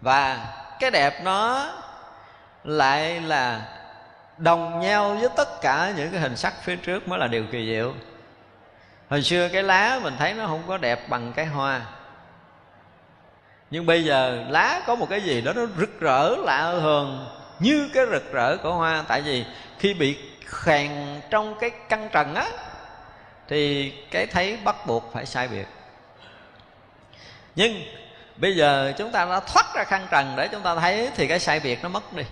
[0.02, 0.48] Và
[0.80, 1.70] cái đẹp nó
[2.64, 3.62] lại là
[4.38, 7.66] đồng nhau với tất cả những cái hình sắc phía trước mới là điều kỳ
[7.66, 7.94] diệu.
[9.10, 11.82] Hồi xưa cái lá mình thấy nó không có đẹp bằng cái hoa.
[13.72, 17.28] Nhưng bây giờ lá có một cái gì đó nó rực rỡ lạ thường,
[17.60, 19.04] như cái rực rỡ của hoa.
[19.08, 19.46] Tại vì
[19.80, 22.46] khi bị khèn trong cái căng trần á
[23.52, 25.66] thì cái thấy bắt buộc phải sai biệt.
[27.56, 27.84] Nhưng
[28.38, 31.40] bây giờ chúng ta đã thoát ra khăn trần để chúng ta thấy thì cái
[31.40, 32.24] sai biệt nó mất đi.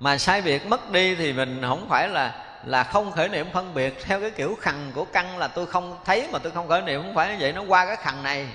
[0.00, 3.74] Mà sai biệt mất đi thì mình không phải là là không khởi niệm phân
[3.74, 6.82] biệt theo cái kiểu khằng của căn là tôi không thấy mà tôi không khởi
[6.82, 7.02] niệm.
[7.02, 8.48] Không phải như vậy, nó qua cái khằng này.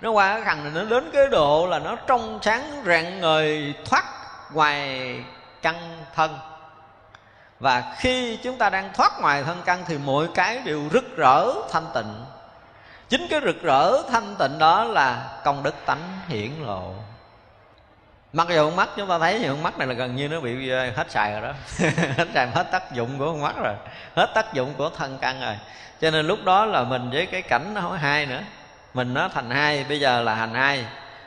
[0.00, 3.74] Nó qua cái khằng này, nó đến cái độ là nó trong sáng rạng ngời
[3.84, 4.04] thoát
[4.52, 5.14] ngoài
[5.62, 6.38] căn thân
[7.60, 11.52] và khi chúng ta đang thoát ngoài thân căn thì mỗi cái đều rực rỡ
[11.70, 12.24] thanh tịnh.
[13.08, 16.94] Chính cái rực rỡ thanh tịnh đó là công đức tánh hiển lộ.
[18.32, 20.68] Mặc dù con mắt chúng ta thấy những mắt này là gần như nó bị
[20.68, 21.52] ờ, hết xài rồi đó.
[22.16, 23.74] Hết xài hết tác dụng của con mắt rồi.
[24.14, 25.54] Hết tác dụng của thân căn rồi.
[26.00, 28.40] Cho nên lúc đó là mình với cái cảnh nó không hai nữa.
[28.94, 30.84] Mình nó thành hai, bây giờ là thành hai.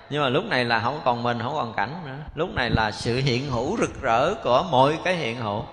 [0.09, 2.15] Nhưng mà lúc này là không còn mình, không còn cảnh nữa.
[2.35, 5.63] Lúc này là sự hiện hữu rực rỡ của mọi cái hiện hữu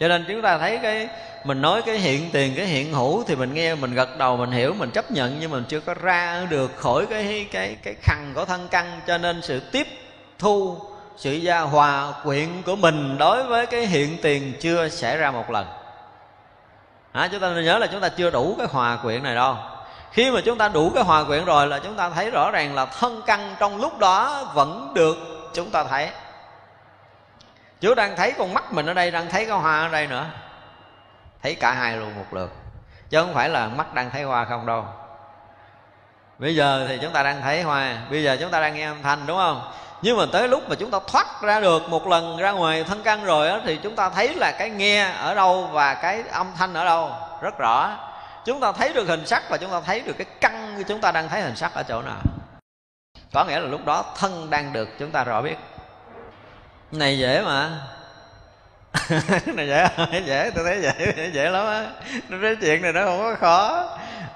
[0.00, 1.08] cho nên chúng ta thấy cái
[1.44, 4.50] mình nói cái hiện tiền cái hiện hữu thì mình nghe mình gật đầu mình
[4.50, 8.32] hiểu mình chấp nhận nhưng mình chưa có ra được khỏi cái cái cái khăn
[8.34, 9.00] của thân căn.
[9.06, 9.86] Cho nên sự tiếp
[10.38, 10.76] thu
[11.16, 15.50] sự gia hòa quyện của mình đối với cái hiện tiền chưa xảy ra một
[15.50, 15.66] lần.
[17.12, 19.56] À, chúng ta nên nhớ là chúng ta chưa đủ cái hòa quyện này đâu.
[20.12, 22.74] Khi mà chúng ta đủ cái hòa quyện rồi là chúng ta thấy rõ ràng
[22.74, 25.16] là thân căn trong lúc đó vẫn được
[25.54, 26.08] chúng ta thấy
[27.84, 30.26] chú đang thấy con mắt mình ở đây Đang thấy cái hoa ở đây nữa.
[31.42, 32.52] Thấy cả hai luôn một lượt.
[33.10, 34.84] Chứ không phải là mắt đang thấy hoa không đâu.
[36.38, 37.96] Bây giờ thì chúng ta đang thấy hoa.
[38.10, 39.72] Bây giờ chúng ta đang nghe âm thanh đúng không?
[40.02, 43.02] Nhưng mà tới lúc mà chúng ta thoát ra được Một lần ra ngoài thân
[43.02, 46.46] căn rồi đó, Thì chúng ta thấy là cái nghe ở đâu Và cái âm
[46.56, 47.90] thanh ở đâu Rất rõ.
[48.44, 51.12] Chúng ta thấy được hình sắc Và chúng ta thấy được cái căn Chúng ta
[51.12, 52.16] đang thấy hình sắc ở chỗ nào.
[53.32, 55.56] Có nghĩa là lúc đó thân đang được chúng ta rõ biết
[56.92, 57.80] này dễ mà.
[59.46, 59.88] Này dễ
[60.26, 61.86] dễ, tôi thấy dễ dễ lắm á.
[62.42, 63.88] Cái chuyện này nó không có khó.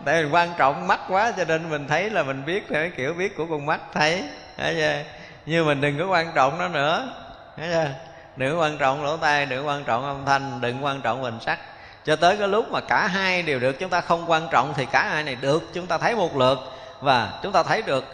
[0.05, 2.90] Tại vì quan trọng mắt quá cho nên mình thấy là mình biết theo cái
[2.96, 4.24] kiểu biết của con mắt thấy.
[4.57, 5.03] Thấy chưa?
[5.46, 7.09] nhưng mình đừng có quan trọng nó nữa.
[7.57, 7.88] Thấy chưa?
[8.36, 11.22] đừng có quan trọng lỗ tai, đừng có quan trọng âm thanh, đừng quan trọng
[11.22, 11.59] hình sắc.
[12.05, 14.86] Cho tới cái lúc mà cả hai đều được chúng ta không quan trọng thì
[14.86, 16.59] cả hai này được, chúng ta thấy một lượt.
[17.01, 18.05] Và chúng ta thấy được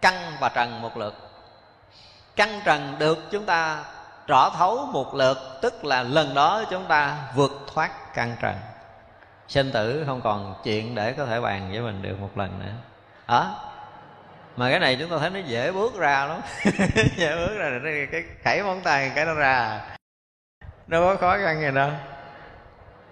[0.00, 1.27] căng và trần một lượt
[2.38, 3.84] căn trần được chúng ta
[4.26, 8.54] rõ thấu một lượt, tức là lần đó chúng ta vượt thoát căn trần.
[9.48, 12.72] Sinh tử không còn chuyện để có thể bàn với mình được một lần nữa.
[13.28, 13.54] Đó
[14.56, 16.40] mà cái này chúng ta thấy nó dễ bước ra lắm.
[17.16, 17.80] Dễ bước ra,
[18.12, 19.80] cái khẩy móng tay cái nó ra.
[20.86, 21.90] Nó có khó khăn gì đâu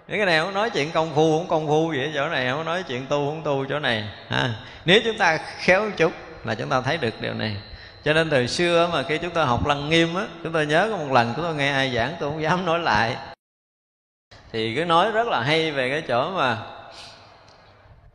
[0.07, 2.83] cái này không nói chuyện công phu, không công phu vậy chỗ này, không nói
[2.83, 4.49] chuyện tu, không tu chỗ này, ha.
[4.85, 6.11] Nếu chúng ta khéo chút
[6.43, 7.57] là chúng ta thấy được điều này
[8.03, 10.87] cho nên từ xưa mà khi chúng ta học lăng nghiêm á chúng ta nhớ
[10.91, 13.15] có một lần chúng tôi nghe ai giảng tôi không dám nói lại.
[14.51, 16.57] Thì cứ nói rất là hay về cái chỗ mà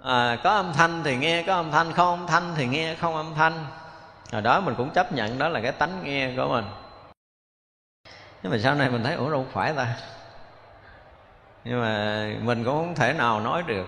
[0.03, 3.17] à, có âm thanh thì nghe có âm thanh không âm thanh thì nghe không
[3.17, 3.67] âm thanh.
[4.31, 6.65] Rồi đó mình cũng chấp nhận đó là cái tánh nghe của mình.
[8.43, 9.87] Nhưng mà sau này mình thấy ủa đâu phải ta.
[11.65, 13.87] Nhưng mà mình cũng không thể nào nói được.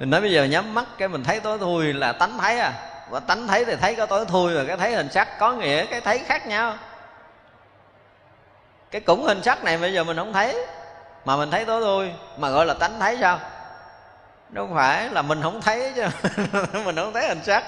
[0.00, 2.93] Mình nói bây giờ nhắm mắt cái mình thấy tối thui là tánh thấy à
[3.14, 5.86] và tánh thấy thì thấy có tối thui và cái thấy hình sắc có nghĩa,
[5.86, 6.74] cái thấy khác nhau.
[8.90, 10.66] Cái cũng hình sắc này bây giờ mình không thấy,
[11.24, 13.38] mà mình thấy tối thui, mà gọi là tánh thấy sao?
[14.48, 16.04] Đâu phải là mình không thấy chứ,
[16.84, 17.64] mình không thấy hình sắc.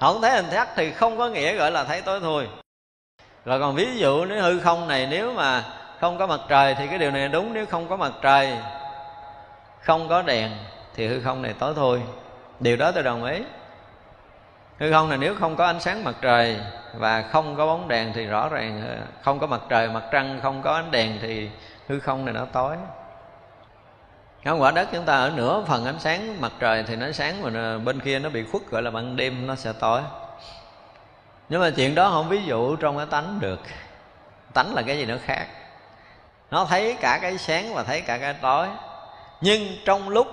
[0.00, 2.46] Không thấy hình sắc thì không có nghĩa gọi là thấy tối thui.
[3.44, 5.64] Rồi còn ví dụ nếu hư không này, nếu mà
[6.00, 8.58] không có mặt trời thì cái điều này đúng, nếu không có mặt trời,
[9.80, 10.50] không có đèn
[10.94, 12.00] thì hư không này tối thui.
[12.60, 13.42] Điều đó tôi đồng ý
[14.78, 16.60] hư không này nếu không có ánh sáng mặt trời
[16.94, 20.40] và không có bóng đèn thì rõ ràng ờ, không có mặt trời, mặt trăng,
[20.42, 21.50] không có ánh đèn thì
[21.88, 22.76] hư không này nó tối.
[24.44, 27.42] Không quả đất chúng ta ở nửa phần ánh sáng mặt trời thì nó sáng
[27.42, 30.00] mà ờ, bên kia nó bị khuất, gọi là ban đêm, nó sẽ tối.
[31.48, 33.60] Nhưng mà chuyện đó không ví dụ trong cái tánh được.
[34.54, 35.46] Tánh là cái gì nó khác.
[36.50, 38.66] Nó thấy cả cái sáng và thấy cả cái tối.
[39.40, 40.26] Nhưng trong lúc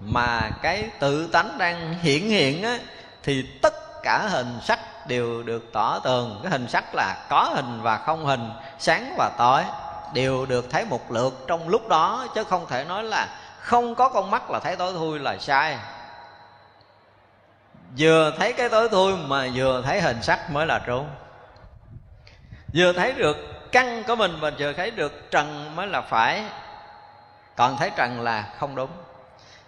[0.00, 2.78] mà cái tự tánh đang hiển hiện á
[3.26, 6.40] thì tất cả hình sắc đều được tỏ tường.
[6.42, 9.62] Cái hình sắc là có hình và không hình, sáng và tối,
[10.14, 13.28] đều được thấy một lượt trong lúc đó, chứ không thể nói là
[13.60, 15.78] không có con mắt là thấy tối thui là sai.
[17.98, 21.08] Vừa thấy cái tối thui mà vừa thấy hình sắc mới là trúng
[22.74, 23.36] vừa thấy được
[23.72, 26.44] căn của mình và vừa thấy được trần mới là phải.
[27.56, 28.90] Còn thấy trần là không đúng.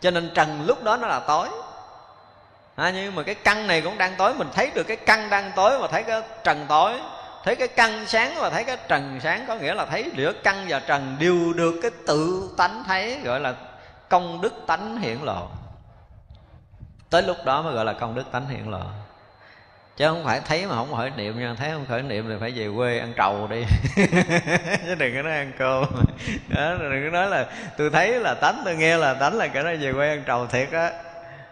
[0.01, 1.49] Cho nên trần lúc đó nó là tối
[2.79, 5.53] à, nhưng mà cái căn này cũng đang tối mình thấy được cái căn đang
[5.57, 6.93] tối và thấy cái trần tối
[7.45, 10.65] thấy cái căn sáng và thấy cái trần sáng có nghĩa là thấy giữa căn
[10.69, 13.55] và trần đều được cái tự tánh thấy gọi là
[14.09, 15.49] công đức tánh hiển lộ.
[17.11, 18.83] Tới lúc đó mới gọi là công đức tánh hiển lộ.
[19.97, 22.51] Chứ không phải thấy mà không khởi niệm nha thấy không khởi niệm thì phải
[22.51, 23.63] về quê ăn trầu đi.
[24.87, 25.85] Chứ đừng có nói ăn cơm.
[26.49, 27.47] Đó, đừng có nói là
[27.79, 30.47] tôi thấy là tánh tôi nghe là tánh là cái đó về quê ăn trầu
[30.47, 30.91] thiệt á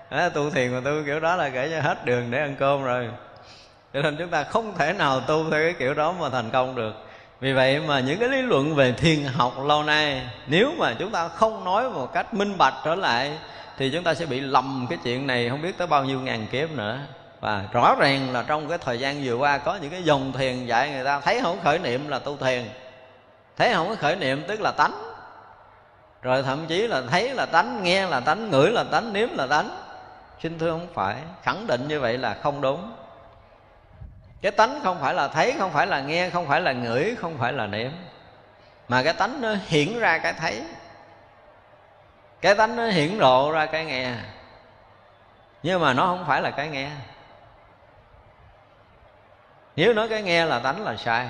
[0.09, 2.85] à, tu thiền mà tu kiểu đó là kể cho hết đường để ăn cơm
[2.85, 3.09] rồi.
[3.95, 6.75] Cho nên chúng ta không thể nào tu theo cái kiểu đó mà thành công
[6.75, 6.95] được.
[7.41, 11.11] Vì vậy mà những cái lý luận về thiền học lâu nay nếu mà chúng
[11.11, 13.39] ta không nói một cách minh bạch trở lại
[13.79, 16.47] thì chúng ta sẽ bị lầm cái chuyện này không biết tới bao nhiêu ngàn
[16.47, 16.99] kiếp nữa.
[17.41, 20.67] Và rõ ràng là trong cái thời gian vừa qua có những cái dòng thiền
[20.67, 22.65] dạy người ta thấy không khởi niệm là tu thiền.
[23.57, 24.93] Thấy không có khởi niệm tức là tánh.
[26.23, 29.47] Rồi thậm chí là thấy là tánh nghe là tánh ngửi là tánh nếm là
[29.47, 29.71] tánh
[30.41, 32.93] xin thưa không phải khẳng định như vậy là không đúng.
[34.43, 37.39] Cái tánh không phải là thấy, không phải là nghe, không phải là ngửi, không
[37.39, 37.91] phải là nếm.
[38.89, 40.63] Mà cái tánh nó hiển ra cái thấy.
[42.41, 44.15] Cái tánh nó hiển lộ ra cái nghe.
[45.63, 46.91] Nhưng mà nó không phải là cái nghe.
[49.77, 51.29] Nếu nói cái nghe là tánh là sai.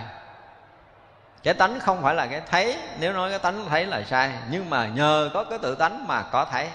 [1.42, 2.78] Cái tánh không phải là cái thấy.
[3.00, 4.32] Nếu nói cái tánh thấy là sai.
[4.50, 6.68] Nhưng mà nhờ có cái tự tánh mà có thấy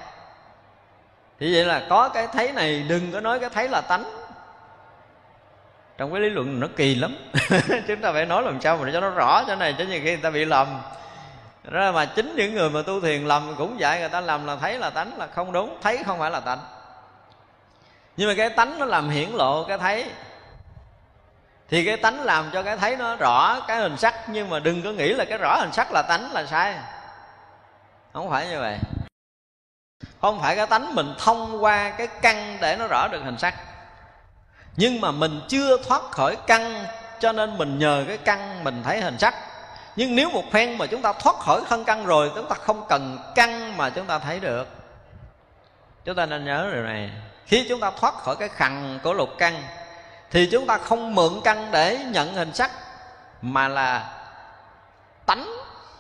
[1.42, 4.04] thì vậy là có cái thấy này, đừng có nói cái thấy là tánh.
[5.98, 7.16] Trong cái lý luận nó kỳ lắm.
[7.88, 10.00] Chúng ta phải nói làm sao mà để cho nó rõ cho này cho nhiều
[10.04, 10.82] khi người ta bị lầm.
[11.64, 14.56] Đó mà chính những người mà tu thiền lầm cũng dạy người ta làm là
[14.56, 15.78] thấy là tánh, là không đúng.
[15.82, 16.60] Thấy không phải là tánh.
[18.18, 20.12] Nhưng mà cái tánh nó làm hiển lộ cái thấy.
[21.70, 24.82] Thì cái tánh làm cho cái thấy nó rõ cái hình sắc, nhưng mà đừng
[24.82, 26.76] có nghĩ là cái rõ hình sắc là tánh là sai.
[28.14, 28.78] Không phải như vậy
[30.22, 33.56] không phải cái tánh mình thông qua cái căn để nó rõ được hình sắc.
[34.76, 36.86] Nhưng mà mình chưa thoát khỏi căn,
[37.20, 39.36] cho nên mình nhờ cái căn mình thấy hình sắc.
[39.96, 42.86] Nhưng nếu một phen mà chúng ta thoát khỏi thân căn rồi, chúng ta không
[42.90, 44.68] cần căn mà chúng ta thấy được.
[46.06, 47.12] Chúng ta nên nhớ điều này.
[47.46, 49.64] Khi chúng ta thoát khỏi cái khằn của lục căn,
[50.32, 52.72] thì chúng ta không mượn căn để nhận hình sắc,
[53.42, 54.10] mà là
[55.26, 55.48] tánh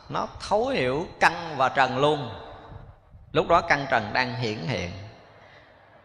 [0.09, 2.29] nó thấu hiểu căn và trần luôn
[3.33, 4.91] lúc đó căn trần đang hiển hiện.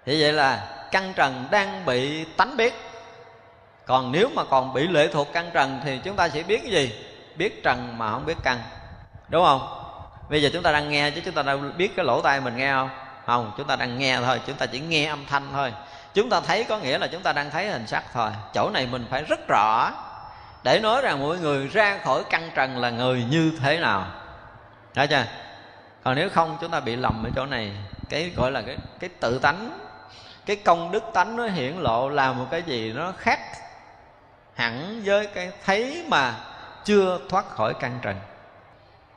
[0.07, 2.75] Thì vậy là căn trần đang bị tánh biết.
[3.87, 6.73] Còn nếu mà còn bị lệ thuộc căn trần thì chúng ta sẽ biết cái
[6.73, 6.95] gì?
[7.37, 8.59] Biết trần mà không biết căn.
[9.29, 9.83] Đúng không?
[10.31, 12.57] Bây giờ chúng ta đang nghe chứ chúng ta đâu biết cái lỗ tai mình
[12.57, 12.91] nghe không?
[13.27, 15.73] Không, chúng ta đang nghe thôi, chúng ta chỉ nghe âm thanh thôi.
[16.15, 18.31] Chúng ta thấy có nghĩa là chúng ta đang thấy hình sắc thôi.
[18.55, 19.93] Chỗ này mình phải rất rõ
[20.63, 24.07] để nói rằng mọi người ra khỏi căn trần là người như thế nào.
[24.95, 25.25] Đó chưa?
[26.07, 27.73] Còn nếu không chúng ta bị lầm ở chỗ này.
[28.09, 29.79] Cái gọi là cái cái tự tánh
[30.47, 33.41] cái công đức tánh nó hiển lộ là một cái gì nó khác
[34.55, 36.35] hẳn với cái thấy mà
[36.85, 38.17] chưa thoát khỏi căn trần.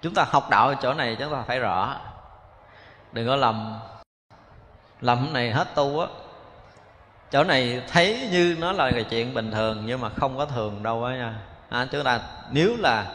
[0.01, 1.95] Chúng ta học đạo ở chỗ này chúng ta phải rõ.
[3.11, 3.79] Đừng có lầm.
[5.01, 6.07] Lầm này hết tu á.
[7.31, 10.83] Chỗ này thấy như nó là cái chuyện bình thường nhưng mà không có thường
[10.83, 11.35] đâu á nha.
[11.69, 12.19] À, chúng ta
[12.51, 13.05] nếu là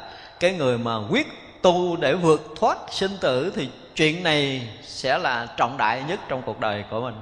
[0.41, 5.47] cái người mà quyết tu để vượt thoát sinh tử thì chuyện này sẽ là
[5.57, 7.15] trọng đại nhất trong cuộc đời của mình.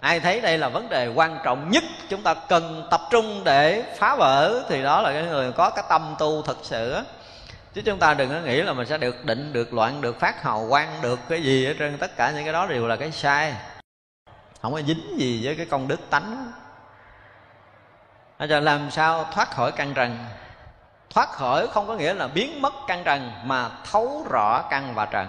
[0.00, 3.82] Ai thấy đây là vấn đề quan trọng nhất chúng ta cần tập trung để
[3.98, 7.02] phá vỡ thì đó là cái người có cái tâm tu thật sự
[7.74, 10.42] chứ chúng ta đừng có nghĩ là mình sẽ được định, được loạn, được phát
[10.42, 13.12] hào quang, được cái gì hết trên tất cả những cái đó đều là cái
[13.12, 13.54] sai.
[14.62, 16.52] Không có dính gì với cái công đức tánh.
[18.48, 20.18] Cho làm sao thoát khỏi căn trần
[21.10, 25.06] thoát khỏi không có nghĩa là biến mất căn trần, mà thấu rõ căn và
[25.06, 25.28] trần.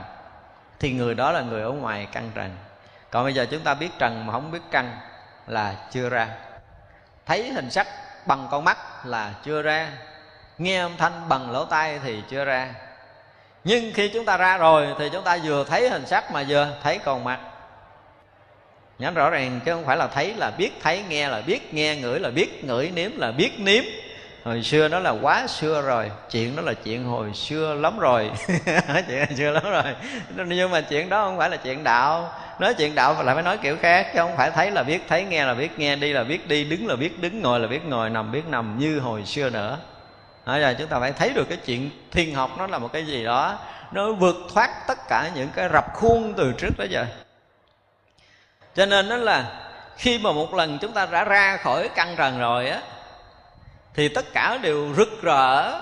[0.79, 2.57] Thì người đó là người ở ngoài căn trần.
[3.11, 4.97] Còn bây giờ chúng ta biết trần mà không biết căn
[5.47, 6.27] là chưa ra.
[7.25, 7.87] Thấy hình sắc
[8.25, 9.89] bằng con mắt là chưa ra.
[10.57, 12.73] Nghe âm thanh bằng lỗ tai thì chưa ra.
[13.63, 16.67] Nhưng khi chúng ta ra rồi thì chúng ta vừa thấy hình sắc mà vừa
[16.83, 17.39] thấy con mắt.
[18.99, 21.95] Nhắn rõ ràng chứ không phải là thấy là biết thấy, nghe là biết, nghe
[21.95, 23.83] ngửi là biết ngửi, nếm là biết nếm
[24.43, 28.31] hồi xưa nó là quá xưa rồi chuyện đó là chuyện hồi xưa lắm rồi.
[29.07, 29.95] Chuyện hồi xưa lắm rồi.
[30.47, 32.33] Nhưng mà chuyện đó không phải là chuyện đạo.
[32.59, 35.23] Nói chuyện đạo lại phải nói kiểu khác chứ không phải thấy là biết thấy
[35.23, 37.85] nghe là biết nghe đi là biết đi đứng là biết đứng ngồi là biết
[37.85, 39.77] ngồi nằm biết nằm như hồi xưa nữa.
[40.45, 43.05] Bây giờ chúng ta phải thấy được cái chuyện thiên học nó là một cái
[43.05, 43.57] gì đó.
[43.91, 47.05] Nó vượt thoát tất cả những cái rập khuôn từ trước tới giờ.
[48.75, 49.45] Cho nên đó là
[49.97, 52.79] khi mà một lần chúng ta đã ra khỏi căn trần rồi á
[53.99, 55.79] thì tất cả đều rực rỡ.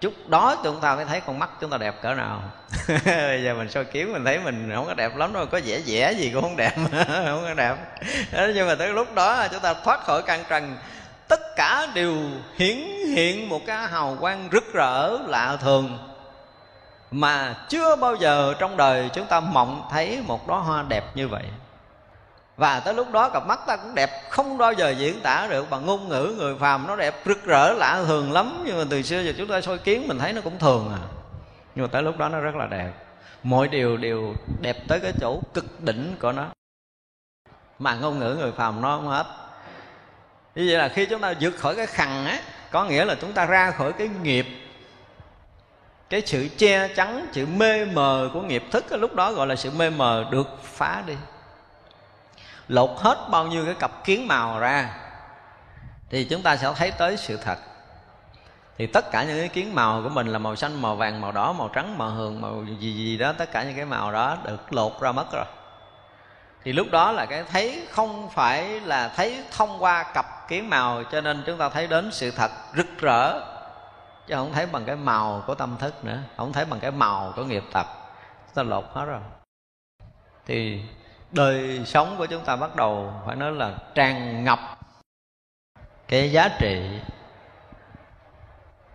[0.00, 2.42] Chút đó chúng ta mới thấy con mắt chúng ta đẹp cỡ nào.
[3.06, 5.80] Bây giờ mình soi kiếm mình thấy mình không có đẹp lắm đâu, có vẻ
[5.86, 6.72] vẻ gì cũng không đẹp,
[7.06, 7.76] không có đẹp.
[8.54, 10.76] Nhưng mà tới lúc đó chúng ta thoát khỏi căn trần,
[11.28, 12.14] tất cả đều
[12.54, 12.78] hiển
[13.14, 15.98] hiện một cái hào quang rực rỡ lạ thường
[17.10, 21.28] mà chưa bao giờ trong đời chúng ta mộng thấy một đóa hoa đẹp như
[21.28, 21.44] vậy
[22.62, 25.70] và tới lúc đó cặp mắt ta cũng đẹp, không bao giờ diễn tả được,
[25.70, 28.62] bằng ngôn ngữ người phàm nó đẹp, rực rỡ, lạ thường lắm.
[28.66, 31.02] Nhưng mà từ xưa giờ chúng ta soi kiến mình thấy nó cũng thường à.
[31.74, 32.92] Nhưng mà tới lúc đó nó rất là đẹp.
[33.42, 36.46] Mọi điều đều đẹp tới cái chỗ cực đỉnh của nó.
[37.78, 39.26] Mà ngôn ngữ người phàm nó không hết.
[40.54, 42.40] Như vậy là khi chúng ta vượt khỏi cái khằng á,
[42.70, 44.46] có nghĩa là chúng ta ra khỏi cái nghiệp.
[46.10, 49.70] Cái sự che chắn, sự mê mờ của nghiệp thức lúc đó gọi là sự
[49.70, 51.14] mê mờ, được phá đi
[52.72, 54.94] lột hết bao nhiêu cái cặp kiến màu ra,
[56.10, 57.58] thì chúng ta sẽ thấy tới sự thật.
[58.78, 61.32] Thì tất cả những cái kiến màu của mình là màu xanh, màu vàng, màu
[61.32, 64.36] đỏ, màu trắng, màu hường, màu gì gì đó, tất cả những cái màu đó
[64.44, 65.44] được lột ra mất rồi.
[66.64, 71.04] Thì lúc đó là cái thấy không phải là thấy thông qua cặp kiến màu,
[71.04, 73.40] cho nên chúng ta thấy đến sự thật rực rỡ,
[74.26, 77.32] chứ không thấy bằng cái màu của tâm thức nữa, không thấy bằng cái màu
[77.36, 77.86] của nghiệp tập.
[78.46, 79.20] Chúng ta lột hết rồi.
[80.46, 80.82] Thì
[81.32, 84.58] đời sống của chúng ta bắt đầu phải nói là tràn ngập
[86.08, 87.00] cái giá trị.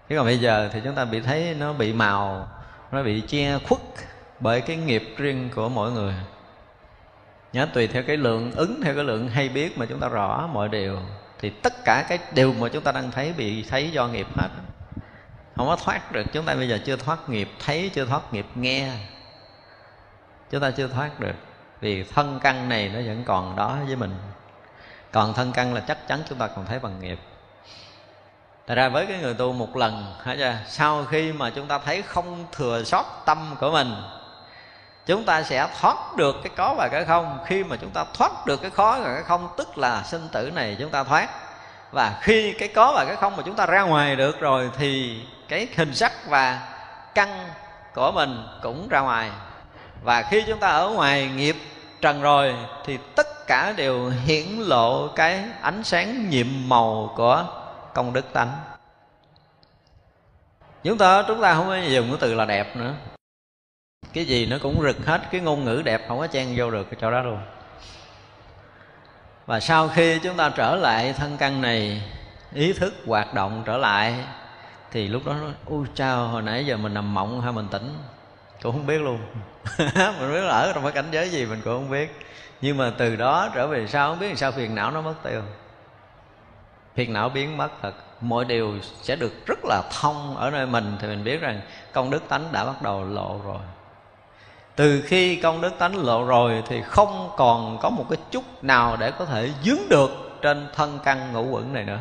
[0.09, 2.47] Chứ còn bây giờ thì chúng ta bị thấy nó bị màu,
[2.91, 3.81] nó bị che khuất
[4.39, 6.13] bởi cái nghiệp riêng của mỗi người.
[7.53, 10.49] Nhớ tùy theo cái lượng ứng, theo cái lượng hay biết mà chúng ta rõ
[10.53, 10.99] mọi điều,
[11.39, 14.49] thì tất cả cái điều mà chúng ta đang thấy bị thấy do nghiệp hết.
[15.55, 18.45] Không có thoát được, chúng ta bây giờ chưa thoát nghiệp, thấy, chưa thoát nghiệp,
[18.55, 18.91] nghe.
[20.49, 21.35] Chúng ta chưa thoát được
[21.81, 24.15] vì thân căn này nó vẫn còn đó với mình.
[25.11, 27.19] Còn thân căn là chắc chắn chúng ta còn thấy bằng nghiệp.
[28.67, 30.55] Thật ra với cái người tu một lần chưa?
[30.67, 33.95] Sau khi mà chúng ta thấy không thừa sót tâm của mình,
[35.07, 37.39] Chúng ta sẽ thoát được cái có và cái không.
[37.45, 40.51] Khi mà chúng ta thoát được cái khó và cái không, Tức là sinh tử
[40.55, 41.29] này chúng ta thoát.
[41.91, 45.21] Và khi cái có và cái không mà chúng ta ra ngoài được rồi Thì
[45.47, 46.67] cái hình sắc và
[47.15, 47.49] căn
[47.95, 49.31] của mình cũng ra ngoài
[50.03, 51.55] và khi chúng ta ở ngoài nghiệp
[52.01, 57.45] trần rồi thì tất cả đều hiển lộ cái ánh sáng nhiệm màu của
[57.93, 58.51] công đức tánh.
[60.83, 62.93] Chúng ta chúng ta không có dùng cái từ là đẹp nữa.
[64.13, 66.83] Cái gì nó cũng rực hết cái ngôn ngữ đẹp không có chen vô được
[66.83, 67.39] cái chỗ đó luôn.
[69.45, 72.03] Và sau khi chúng ta trở lại thân căn này
[72.53, 74.15] ý thức hoạt động trở lại
[74.91, 77.97] thì lúc đó nói, ui chao hồi nãy giờ mình nằm mộng hay mình tỉnh
[78.63, 79.19] cũng không biết luôn.
[80.19, 82.19] Mình biết là ở trong cái cảnh giới gì mình cũng không biết.
[82.61, 85.41] Nhưng mà từ đó trở về sau, không biết sao phiền não nó mất tiêu.
[86.95, 87.93] Phiền não biến mất thật.
[88.21, 92.09] Mọi điều sẽ được rất là thông ở nơi mình thì mình biết rằng công
[92.09, 93.59] đức tánh đã bắt đầu lộ rồi.
[94.75, 98.97] Từ khi công đức tánh lộ rồi thì không còn có một cái chút nào
[98.99, 101.99] để có thể dướng được trên thân căn ngũ quẩn này nữa.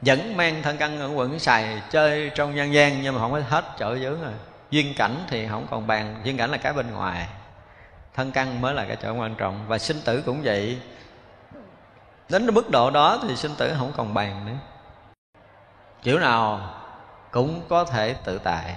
[0.00, 3.40] Vẫn mang thân căn ngũ quẩn xài chơi trong nhân gian nhưng mà không có
[3.48, 4.32] hết chỗ dướng rồi
[4.70, 7.26] duyên cảnh thì không còn bàn duyên cảnh là cái bên ngoài.
[8.14, 9.64] Thân căn mới là cái chỗ quan trọng.
[9.68, 10.78] Và sinh tử cũng vậy.
[12.28, 14.52] Đến mức độ đó thì sinh tử không còn bàn nữa.
[16.02, 16.74] Kiểu nào
[17.30, 18.76] cũng có thể tự tại.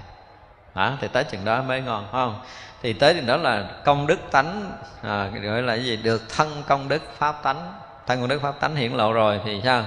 [0.74, 2.40] Đó, thì tới chừng đó mới ngon phải không?
[2.82, 4.72] Thì tới chừng đó là công đức tánh
[5.02, 5.96] à, gọi là cái gì?
[5.96, 7.72] Được thân công đức pháp tánh.
[8.06, 9.84] Thân công đức pháp tánh hiển lộ rồi thì sao?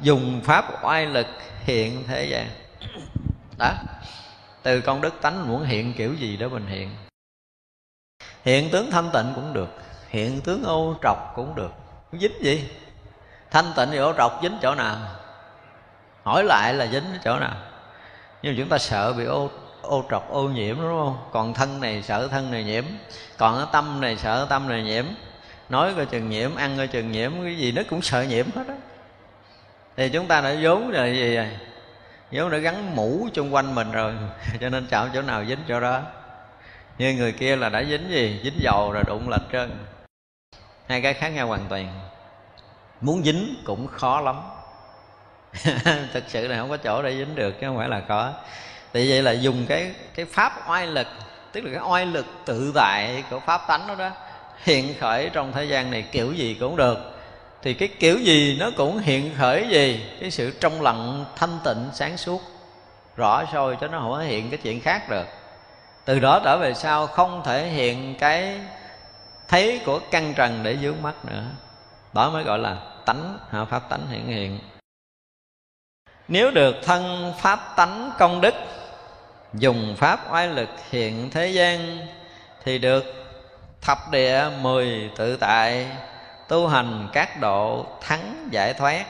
[0.00, 1.26] Dùng pháp oai lực
[1.64, 2.46] hiện thế gian.
[3.58, 3.72] Đó
[4.62, 6.90] từ công đức tánh muốn hiện kiểu gì đó mình hiện.
[8.44, 9.68] Hiện tướng thanh tịnh cũng được,
[10.08, 11.70] hiện tướng ô trọc cũng được.
[12.10, 12.70] Không dính gì?
[13.50, 14.96] Thanh tịnh thì ô trọc dính chỗ nào?
[16.22, 17.56] Hỏi lại là dính chỗ nào?
[18.42, 19.50] Nhưng chúng ta sợ bị ô
[19.82, 21.28] ô trọc, ô nhiễm, đúng không?
[21.32, 22.84] Còn thân này sợ thân này nhiễm,
[23.38, 25.04] còn cái tâm này sợ tâm này nhiễm.
[25.68, 28.68] Nói coi chừng nhiễm, ăn coi chừng nhiễm, cái gì nó cũng sợ nhiễm hết
[28.68, 28.74] á.
[29.96, 31.48] Thì chúng ta đã vốn là gì rồi?
[32.32, 34.12] Nếu đã gắn mũ chung quanh mình rồi,
[34.60, 36.00] cho nên chạm chỗ nào dính chỗ đó.
[36.98, 38.40] Như người kia là đã dính gì?
[38.44, 39.70] Dính dầu rồi đụng lệch trơn.
[40.88, 42.00] Hai cái khác nhau hoàn toàn.
[43.00, 44.40] Muốn dính cũng khó lắm.
[46.12, 48.32] Thực sự là không có chỗ để dính được, chứ không phải là khó.
[48.92, 51.06] Tại vậy là dùng cái cái pháp oai lực,
[51.52, 54.10] tức là cái oai lực tự tại của pháp tánh đó đó,
[54.62, 56.98] hiện khởi trong thế gian này, kiểu gì cũng được
[57.62, 61.88] thì cái kiểu gì nó cũng hiện khởi gì, cái sự trong lặng, thanh tịnh,
[61.92, 62.42] sáng suốt.
[63.16, 65.26] Rõ sôi cho nó không hiện cái chuyện khác được.
[66.04, 68.60] Từ đó trở về sau không thể hiện cái
[69.48, 71.44] thấy của căn trần để dướng mắt nữa.
[72.12, 73.38] Đó mới gọi là tánh
[73.70, 74.58] pháp tánh hiện hiện.
[76.28, 78.54] Nếu được thân pháp tánh công đức,
[79.54, 82.06] dùng pháp oai lực hiện thế gian,
[82.64, 83.04] thì được
[83.80, 85.86] thập địa mười tự tại
[86.48, 89.06] tu hành các độ thắng giải thoát.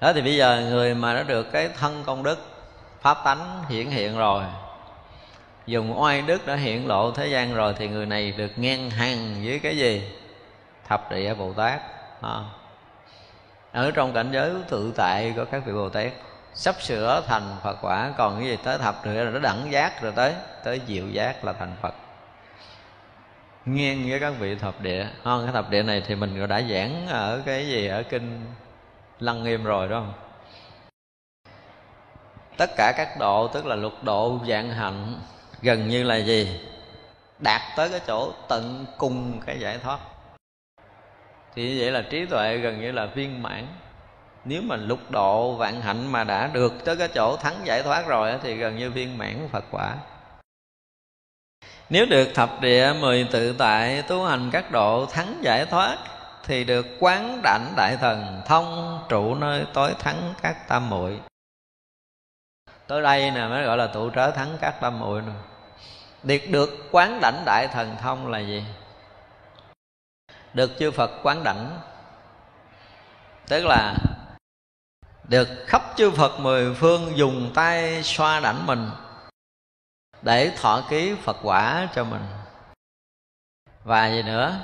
[0.00, 2.38] Đó thì bây giờ người mà đã được cái thân công đức,
[3.00, 4.44] pháp tánh hiển hiện rồi,
[5.66, 9.42] dùng oai đức đã hiện lộ thế gian rồi, thì người này được ngang hàng
[9.44, 10.10] với cái gì?
[10.88, 11.80] Thập địa bồ tát
[12.20, 12.40] à.
[13.72, 16.12] ở trong cảnh giới tự tại của các vị bồ tát,
[16.54, 20.02] sắp sửa thành phật quả, còn cái gì tới thập địa là nó đẳng giác
[20.02, 21.94] rồi tới tới diệu giác là thành phật
[23.64, 25.06] ngang với các vị thập địa.
[25.24, 27.86] À, cái thập địa này thì mình đã giảng ở cái gì?
[27.86, 28.44] Ở kinh
[29.20, 30.12] lăng nghiêm rồi đó không?
[32.56, 35.20] Tất cả các độ tức là lục độ dạng hạnh
[35.62, 36.60] gần như là gì?
[37.38, 39.98] Đạt tới cái chỗ tận cùng cái giải thoát.
[41.54, 43.66] Thì như vậy là trí tuệ gần như là viên mãn.
[44.44, 48.06] Nếu mà lục độ vạn hạnh mà đã được tới cái chỗ thắng giải thoát
[48.06, 49.96] rồi thì gần như viên mãn phật quả
[51.92, 55.98] nếu được thập địa mười tự tại tu hành các độ thắng giải thoát,
[56.44, 61.20] thì được quán đảnh đại thần thông trụ nơi tối thắng các tam muội.
[62.86, 65.32] Tới đây nè, mới gọi là tụ trở thắng các tam muội nè.
[66.22, 68.64] Được được quán đảnh đại thần thông là gì?
[70.54, 71.80] Được chư phật quán đảnh.
[73.48, 73.94] Tức là
[75.24, 78.90] được khắp chư phật mười phương dùng tay xoa đảnh mình
[80.22, 82.22] để thọ ký phật quả cho mình.
[83.84, 84.54] Và gì nữa?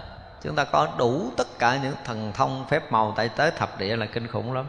[0.43, 3.97] Chúng ta có đủ tất cả những thần thông phép màu tại tới thập địa
[3.97, 4.67] là kinh khủng lắm.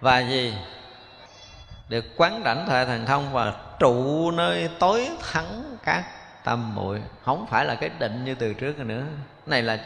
[0.00, 0.54] Và gì?
[1.88, 6.04] Được quán đảnh thệ thần thông và trụ nơi tối thắng các
[6.44, 7.02] tâm muội.
[7.24, 9.02] Không phải là cái định như từ trước nữa.
[9.46, 9.78] Này là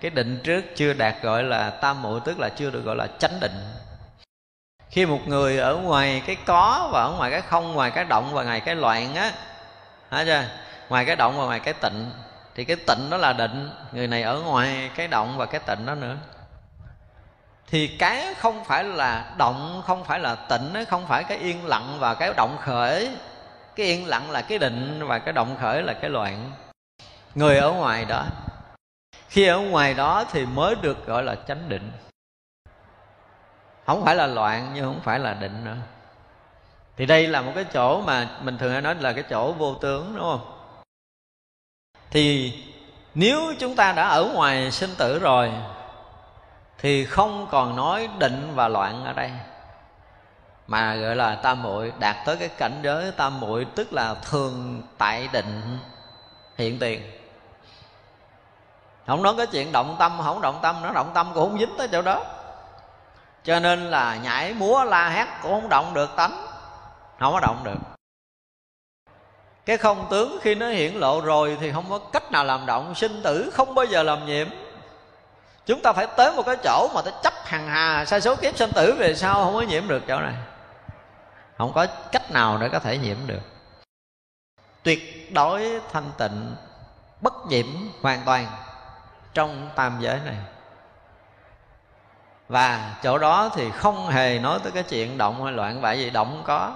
[0.00, 3.06] cái định trước chưa đạt gọi là tam muội, tức là chưa được gọi là
[3.18, 3.72] chánh định
[4.90, 8.30] khi một người ở ngoài cái có và ở ngoài cái không, ngoài cái động
[8.32, 9.32] và ngoài cái loạn á,
[10.10, 10.44] hả chưa?
[10.88, 12.10] Ngoài cái động và ngoài cái tịnh,
[12.54, 13.70] thì cái tịnh đó là định.
[13.92, 16.16] Người này ở ngoài cái động và cái tịnh đó nữa.
[17.66, 21.96] Thì cái không phải là động, không phải là tịnh không phải cái yên lặng
[21.98, 23.10] và cái động khởi.
[23.76, 26.52] Cái yên lặng là cái định và cái động khởi là cái loạn.
[27.34, 28.24] Người ở ngoài đó,
[29.28, 31.90] khi ở ngoài đó thì mới được gọi là chánh định
[33.88, 35.76] không phải là loạn, nhưng không phải là định nữa.
[36.96, 39.74] Thì đây là một cái chỗ mà mình thường hay nói là cái chỗ vô
[39.74, 40.40] tướng, đúng không?
[42.10, 42.52] Thì
[43.14, 45.52] nếu chúng ta đã ở ngoài sinh tử rồi,
[46.78, 49.30] thì không còn nói định và loạn ở đây,
[50.66, 54.82] mà gọi là tam muội, đạt tới cái cảnh giới tam muội, tức là thường
[54.98, 55.78] tại định,
[56.56, 57.02] hiện tiền.
[59.06, 61.74] Không nói cái chuyện động tâm, không động tâm, nó động tâm cũng không dính
[61.78, 62.24] tới chỗ đó
[63.48, 66.46] cho nên là nhảy múa la hét cũng không động được tánh
[67.18, 67.78] không có động được.
[69.64, 72.94] Cái không tướng khi nó hiện lộ rồi thì không có cách nào làm động.
[72.94, 74.48] Sinh tử không bao giờ làm nhiễm
[75.66, 78.56] chúng ta phải tới một cái chỗ mà ta chấp hằng hà sai số kiếp
[78.56, 80.34] sinh tử về sau không có nhiễm được chỗ này.
[81.58, 83.42] Không có cách nào để có thể nhiễm được.
[84.82, 86.56] Tuyệt đối thanh tịnh,
[87.20, 87.66] bất nhiễm
[88.02, 88.46] hoàn toàn
[89.34, 90.36] trong tam giới này
[92.48, 96.10] và chỗ đó thì không hề nói tới cái chuyện động hay loạn vậy gì
[96.10, 96.72] động có.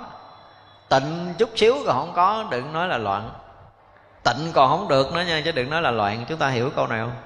[0.89, 3.31] Tịnh chút xíu còn không có, đừng nói là loạn.
[4.23, 6.25] Tịnh còn không được nữa nha, chứ đừng nói là loạn.
[6.29, 7.17] Chúng ta hiểu câu này không?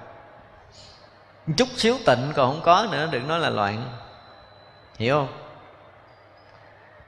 [1.57, 3.99] Chút xíu tịnh còn không có nữa, đừng nói là loạn.
[4.99, 5.29] Hiểu không?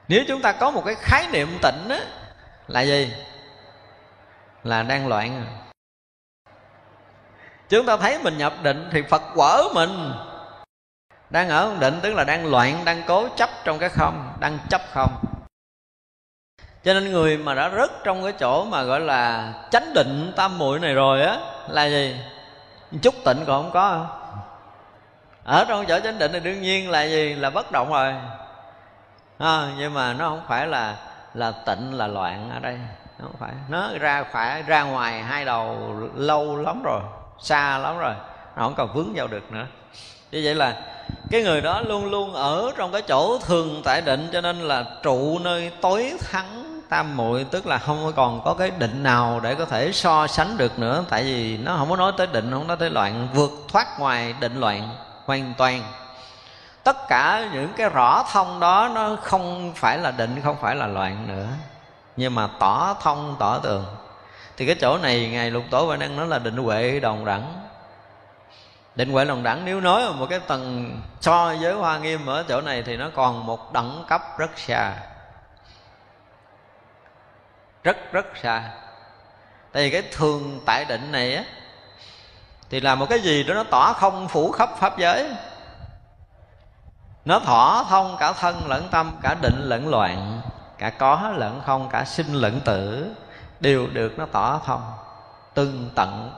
[0.07, 1.99] Nếu chúng ta có một cái khái niệm tịnh á,
[2.67, 3.13] là gì?
[4.63, 5.45] Là đang loạn.
[7.69, 10.13] Chúng ta thấy mình nhập định thì phật quở mình
[11.29, 14.81] đang ở định tức là đang loạn đang cố chấp trong cái không đang chấp
[14.93, 15.15] không.
[16.83, 20.57] Cho nên người mà đã rớt trong cái chỗ mà gọi là chánh định tam
[20.57, 22.19] muội này rồi á là gì?
[23.01, 24.07] Chút tịnh còn không có.
[25.43, 27.33] Ở trong chỗ chánh định thì đương nhiên là gì?
[27.33, 28.15] Là bất động rồi.
[29.37, 30.95] À, nhưng mà nó không phải là
[31.33, 32.79] là tịnh là loạn ở đây.
[33.19, 33.51] Nó không phải.
[33.69, 37.01] Nó ra phải ra ngoài hai đầu lâu lắm rồi
[37.39, 38.13] xa lắm rồi.
[38.55, 39.65] Nó không còn vướng vào được nữa
[40.31, 40.75] như vậy là
[41.31, 44.85] cái người đó luôn luôn ở trong cái chỗ thường tại định, cho nên là
[45.03, 49.55] trụ nơi tối thắng tam muội, tức là không còn có cái định nào để
[49.55, 51.03] có thể so sánh được nữa.
[51.09, 54.35] Tại vì nó không có nói tới định, không nói tới loạn, vượt thoát ngoài
[54.39, 54.89] định loạn
[55.25, 55.83] hoàn toàn.
[56.83, 60.87] Tất cả những cái rõ thông đó, nó không phải là định, không phải là
[60.87, 61.47] loạn nữa.
[62.17, 63.85] Nhưng mà tỏ thông, tỏ tường.
[64.57, 67.53] Thì cái chỗ này ngài lục tổ và đang nói là định huệ đồng đẳng
[68.99, 72.61] định huệ đồng đẳng nếu nói một cái tầng so với hoa nghiêm ở chỗ
[72.61, 74.93] này thì nó còn một đẳng cấp rất xa.
[77.83, 78.71] Rất rất xa.
[79.71, 81.43] Tại vì cái thường tại định này á,
[82.69, 85.35] thì là một cái gì đó nó tỏ không phủ khắp pháp giới.
[87.25, 90.41] Nó thỏa thông cả thân lẫn tâm, cả định lẫn loạn,
[90.77, 93.11] cả có lẫn không, cả sinh lẫn tử,
[93.59, 94.91] đều được nó tỏ thông
[95.53, 96.31] từng tận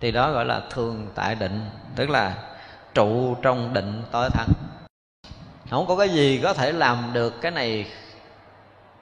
[0.00, 2.34] thì đó gọi là thường tại định, tức là
[2.94, 4.48] trụ trong định tối thắng
[5.70, 7.86] không có cái gì có thể làm được cái này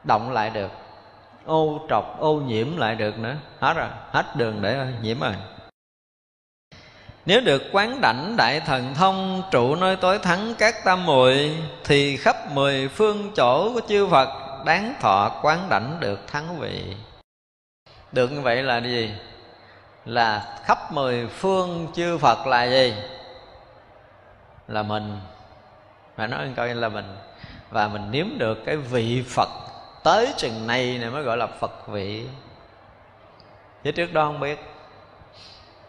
[0.04, 0.70] động lại được,
[1.44, 5.34] ô trọc, ô nhiễm lại được nữa hết rồi, hết đường để nhiễm rồi
[7.28, 12.16] nếu được quán đảnh đại thần thông, trụ nơi tối thắng các tam muội, thì
[12.16, 14.28] khắp mười phương chỗ của chư Phật
[14.66, 16.96] đáng thọ quán đảnh được thắng vị.
[18.12, 19.10] Được như vậy là gì?
[20.08, 22.94] Là khắp mười phương chư Phật là gì?
[24.68, 25.20] Là mình.
[26.16, 27.16] Phải nói coi là mình.
[27.70, 29.48] Và mình nếm được cái vị Phật
[30.04, 32.26] tới chừng này này mới gọi là Phật vị.
[33.84, 34.58] Chứ trước đó không biết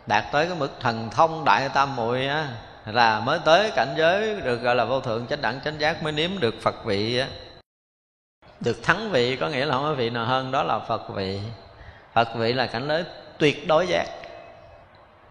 [0.09, 2.47] đạt tới cái mức thần thông đại tam muội á,
[2.85, 6.11] là mới tới cảnh giới được gọi là vô thượng chánh đẳng chánh giác mới
[6.11, 7.27] nếm được phật vị á
[8.59, 11.41] được thắng vị có nghĩa là không có vị nào hơn, đó là phật vị
[12.13, 13.03] phật vị là cảnh giới
[13.39, 14.05] tuyệt đối giác.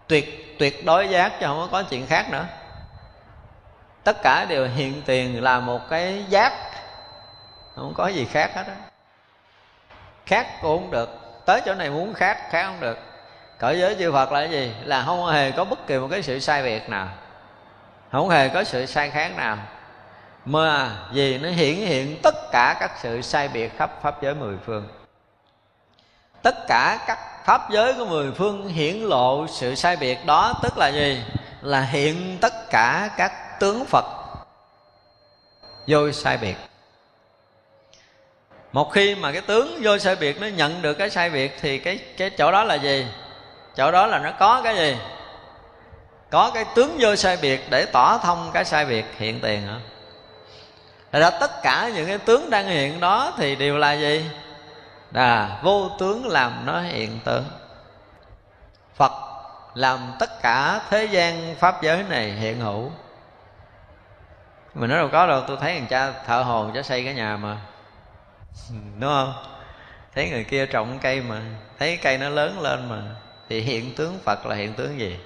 [0.07, 2.45] Tuyệt tuyệt đối giác chứ không có chuyện khác nữa.
[4.03, 6.53] Tất cả đều hiện tiền là một cái giác.
[7.75, 8.75] Không có gì khác hết á.
[10.25, 11.09] Khác cũng không được.
[11.45, 12.97] Tới chỗ này muốn khác khác không được.
[13.59, 14.73] Cõi giới chư Phật là cái gì?
[14.83, 17.07] Là không hề có bất kỳ một cái sự sai biệt nào.
[18.11, 19.57] Không hề có sự sai khác nào.
[20.45, 24.57] Mà vì nó hiển hiện tất cả các sự sai biệt khắp pháp giới mười
[24.65, 24.87] phương.
[26.41, 27.17] Tất cả các
[27.49, 31.21] khắp giới của mười phương hiển lộ sự sai biệt đó, tức là gì?
[31.61, 34.05] Là hiện tất cả các tướng phật
[35.87, 36.55] vô sai biệt.
[38.71, 41.77] Một khi mà cái tướng vô sai biệt nó nhận được cái sai biệt thì
[41.77, 43.07] cái cái chỗ đó là gì?
[43.75, 44.97] Chỗ đó là nó có cái gì?
[46.29, 49.79] Có cái tướng vô sai biệt để tỏ thông cái sai biệt hiện tiền hả?
[51.11, 54.25] Thật ra tất cả những cái tướng đang hiện đó thì đều là gì?
[55.11, 57.45] Là vô tướng làm nó hiện tướng
[58.95, 59.11] Phật
[59.73, 62.91] làm tất cả thế gian pháp giới này hiện hữu.
[64.73, 67.37] Mình nói đâu có đâu, Tôi thấy thằng cha thợ hồn cho xây cái nhà
[67.37, 67.57] mà.
[68.99, 69.33] Đúng không?
[70.15, 71.41] Thấy người kia trồng cây mà,
[71.79, 73.01] Thấy cây nó lớn lên mà,
[73.49, 75.19] thì hiện tướng phật là hiện tướng gì?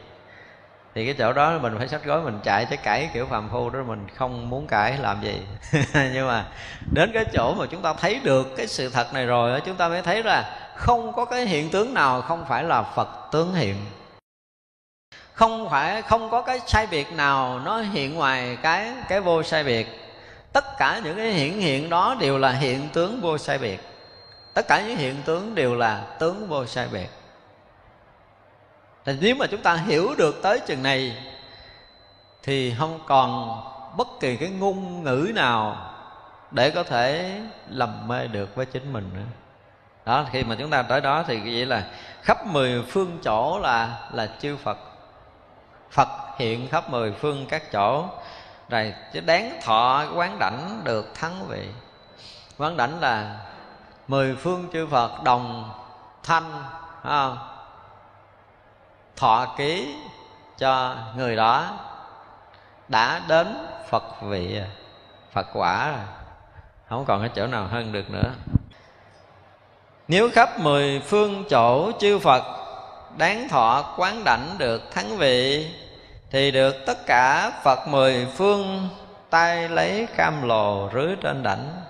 [0.95, 3.69] Thì cái chỗ đó mình phải sách gói, mình chạy tới cãi kiểu phàm phu
[3.69, 5.41] đó, mình không muốn cãi, làm gì?
[6.13, 6.45] Nhưng mà
[6.91, 9.89] đến cái chỗ mà chúng ta thấy được cái sự thật này rồi chúng ta
[9.89, 13.75] mới thấy là không có cái hiện tướng nào, không phải là phật tướng hiện.
[15.33, 19.63] Không phải, không có cái sai biệt nào nó hiện ngoài cái cái vô sai
[19.63, 19.87] biệt.
[20.53, 23.79] Tất cả những cái hiện hiện đó đều là hiện tướng vô sai biệt.
[24.53, 27.07] Tất cả những hiện tướng đều là tướng vô sai biệt
[29.05, 31.17] thì nếu mà chúng ta hiểu được tới chừng này,
[32.43, 33.61] thì không còn
[33.97, 35.89] bất kỳ cái ngôn ngữ nào
[36.51, 37.39] để có thể
[37.69, 39.25] lầm mê được với chính mình nữa.
[40.05, 41.83] Đó, khi mà chúng ta tới đó thì vậy là
[42.21, 44.77] khắp mười phương chỗ là là chư Phật.
[45.91, 48.05] Phật hiện khắp mười phương các chỗ.
[48.69, 51.69] Rồi, chứ đáng thọ quán đảnh được thắng vị.
[52.57, 53.39] Quán đảnh là
[54.07, 55.71] mười phương chư Phật đồng
[56.23, 56.63] thanh
[57.03, 57.37] không?
[59.15, 59.95] Thọ ký
[60.57, 61.79] cho người đó.
[62.87, 64.61] Đã đến Phật vị,
[65.31, 66.05] Phật quả rồi.
[66.89, 68.31] Không còn cái chỗ nào hơn được nữa.
[70.07, 72.43] Nếu khắp mười phương chỗ chư Phật
[73.17, 75.67] Đáng thọ quán đảnh được thắng vị,
[76.31, 78.89] Thì được tất cả Phật mười phương
[79.29, 81.81] tay lấy cam lồ rưới trên đảnh.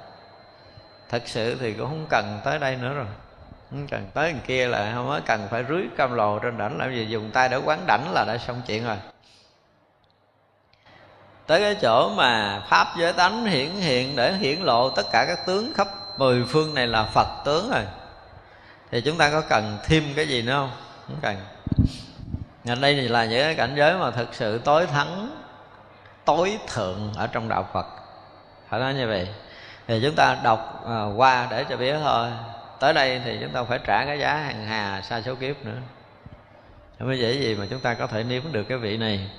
[1.09, 3.05] Thật sự thì cũng không cần tới đây nữa rồi.
[3.73, 6.77] Ừ, cần tới đằng kia là không có cần phải rưới cam lồ trên đảnh
[6.77, 8.97] làm gì dùng tay để quán đảnh là đã xong chuyện rồi.
[11.47, 15.45] Tới cái chỗ mà pháp giới tánh hiển hiện để hiển lộ tất cả các
[15.45, 17.83] tướng khắp mười phương này là phật tướng rồi.
[18.91, 20.71] Thì chúng ta có cần thêm cái gì nữa không?
[21.07, 21.35] Không cần.
[22.67, 25.43] Ở đây thì là những cái cảnh giới mà thực sự tối thắng,
[26.25, 27.85] tối thượng ở trong đạo phật.
[28.69, 29.29] Phải nói như vậy.
[29.87, 32.27] Thì chúng ta đọc à, qua để cho biết thôi
[32.83, 35.77] tới đây thì chúng ta phải trả cái giá hàng hà xa số kiếp nữa.
[36.99, 39.29] Không có dễ gì mà chúng ta có thể nếm được cái vị này.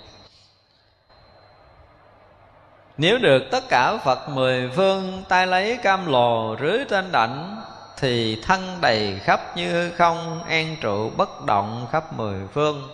[2.96, 7.62] Nếu được tất cả Phật mười phương tay lấy cam lồ rưới trên đảnh,
[7.96, 12.88] Thì thân đầy khắp như không, an trụ bất động khắp mười phương.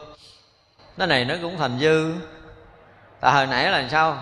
[0.97, 2.15] Nó này nó cũng thành dư.
[3.21, 4.19] Tại hồi nãy là sao?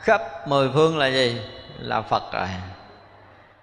[0.00, 1.40] Khắp mười phương là gì?
[1.78, 2.48] Là Phật rồi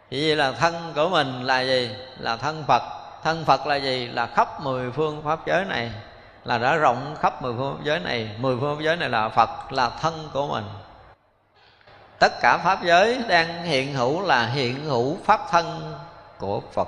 [0.10, 1.96] vì vậy là thân của mình là gì?
[2.18, 2.84] Là thân Phật.
[3.24, 4.08] Thân Phật là gì?
[4.08, 5.92] Là khắp mười phương pháp giới này.
[6.44, 8.30] Là đã rộng khắp mười phương pháp giới này.
[8.38, 10.66] Mười phương pháp giới này là Phật, Là thân của mình.
[12.20, 15.94] Tất cả pháp giới đang hiện hữu là hiện hữu pháp thân
[16.38, 16.88] của phật.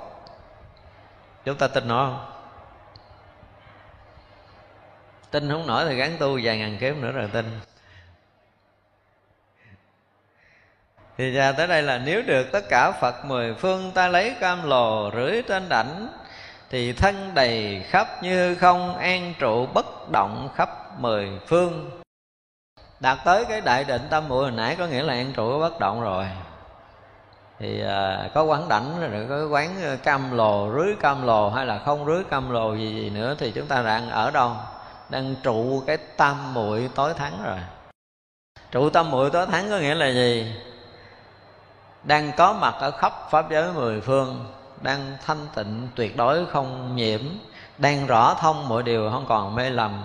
[1.44, 2.32] Chúng ta tin nó không?
[5.30, 7.60] Tin không nổi thì gắn tu vài ngàn kiếp nữa rồi tin.
[11.20, 14.68] Thì ra tới đây là nếu được tất cả phật mười phương ta lấy cam
[14.68, 16.08] lồ rưới trên đảnh
[16.70, 21.90] thì thân đầy khắp như không an trụ bất động khắp mười phương.
[23.00, 25.80] Đạt tới cái đại định tâm muội hồi nãy có nghĩa là an trụ bất
[25.80, 26.26] động rồi.
[27.58, 31.78] Thì à, có quán đảnh rồi có quán cam lồ rưới cam lồ hay là
[31.78, 34.52] không rưới cam lồ gì gì nữa thì chúng ta đang ở đâu?
[35.08, 37.58] Đang trụ cái tam muội tối thắng rồi.
[38.70, 40.54] Trụ tam muội tối thắng có nghĩa là gì?
[42.02, 44.46] Đang có mặt ở khắp pháp giới mười phương,
[44.80, 47.20] đang thanh tịnh, tuyệt đối không nhiễm,
[47.78, 50.02] đang rõ thông mọi điều không còn mê lầm,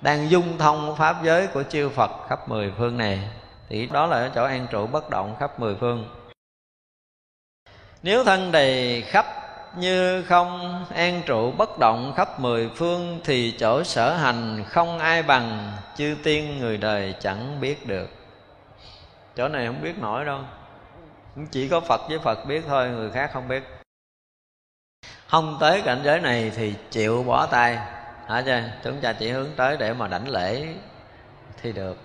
[0.00, 3.28] đang dung thông pháp giới của chư Phật khắp mười phương này.
[3.68, 6.08] Thì đó là chỗ an trụ bất động khắp mười phương.
[8.02, 9.26] Nếu thân đầy khắp
[9.76, 15.22] như không an trụ bất động khắp mười phương thì chỗ sở hành không ai
[15.22, 18.08] bằng, chư tiên người đời chẳng biết được.
[19.36, 20.38] Chỗ này không biết nổi đâu
[21.50, 23.62] chỉ có phật với phật biết thôi, người khác không biết.
[25.26, 27.78] Không tới cảnh giới này thì chịu bỏ tay.
[28.26, 30.66] Hả chưa chúng ta chỉ hướng tới để mà đảnh lễ
[31.62, 31.96] thì được.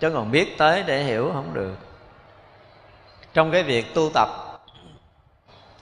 [0.00, 1.76] Chứ còn biết tới để hiểu không được.
[3.34, 4.28] Trong cái việc tu tập,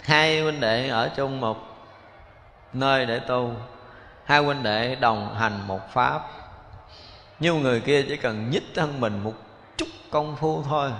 [0.00, 1.56] hai huynh đệ ở chung một
[2.72, 3.54] nơi để tu.
[4.24, 6.28] Hai huynh đệ đồng hành một pháp.
[7.40, 9.34] Nhưng người kia chỉ cần nhích thân mình một
[9.76, 10.90] chút công phu thôi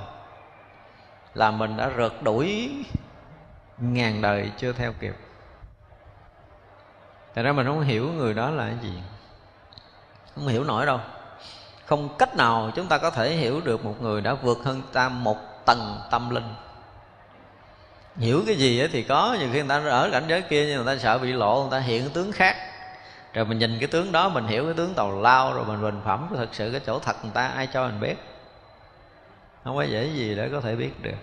[1.35, 2.71] là mình đã rượt đuổi
[3.79, 5.15] ngàn đời chưa theo kịp.
[7.35, 9.03] Tại ra mình không hiểu người đó là cái gì.
[10.35, 11.01] Không hiểu nổi đâu.
[11.87, 15.09] Không cách nào chúng ta có thể hiểu được một người đã vượt hơn ta
[15.09, 16.55] một tầng tâm linh.
[18.17, 20.97] Hiểu cái gì thì có, Nhiều khi người ta ở cảnh giới kia nhưng người
[20.97, 22.57] ta sợ bị lộ, Người ta hiện tướng khác.
[23.33, 26.01] Rồi mình nhìn cái tướng đó, Mình hiểu cái tướng tàu lao, Rồi mình bình
[26.05, 28.32] phẩm, Thật sự cái chỗ thật người ta, ai cho mình biết.
[29.65, 31.19] Không có dễ gì để có thể biết được.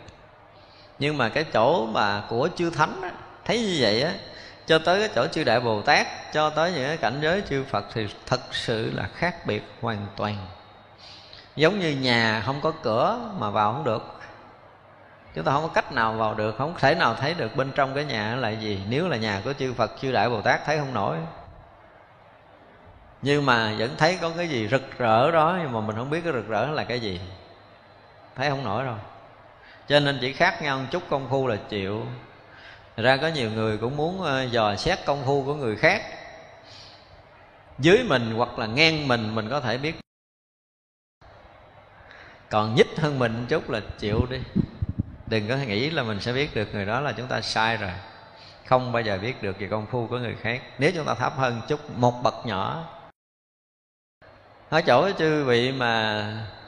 [1.00, 3.12] Nhưng mà cái chỗ mà của chư thánh á,
[3.50, 4.14] Thấy như vậy á
[4.66, 7.64] cho tới cái chỗ chư đại bồ tát cho tới những cái cảnh giới chư
[7.64, 10.36] phật thì thật sự là khác biệt hoàn toàn.
[11.56, 14.20] Giống như nhà không có cửa mà vào không được.
[15.36, 17.96] Chúng ta không có cách nào vào được không thể nào thấy được bên trong
[17.96, 18.82] cái nhà là gì.
[18.90, 21.18] Nếu là nhà của chư phật chư đại bồ tát thấy không nổi.
[23.22, 26.22] Nhưng mà vẫn thấy có cái gì rực rỡ đó nhưng mà mình không biết
[26.24, 27.22] cái rực rỡ là cái gì
[28.40, 28.98] thấy không nổi rồi,
[29.88, 32.06] cho nên chỉ khác nhau một chút công phu là chịu.
[32.98, 36.04] Ra có nhiều người cũng muốn ờ, dò xét công phu của người khác.
[37.80, 39.96] Dưới mình hoặc là ngang mình mình có thể biết.
[42.50, 44.38] Còn nhích hơn mình chút là chịu đi.
[45.28, 47.92] Đừng có nghĩ là mình sẽ biết được người đó là chúng ta sai rồi.
[48.66, 50.62] Không bao giờ biết được về công phu của người khác.
[50.78, 52.86] Nếu chúng ta thấp hơn chút một bậc nhỏ.
[54.70, 56.59] Ở chỗ chư vị mà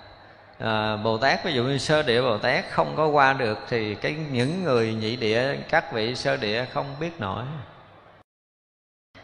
[0.61, 3.95] à, bồ tát ví dụ như sơ địa bồ tát không có qua được thì
[3.95, 7.43] cái những người nhị địa các vị sơ địa không biết nổi.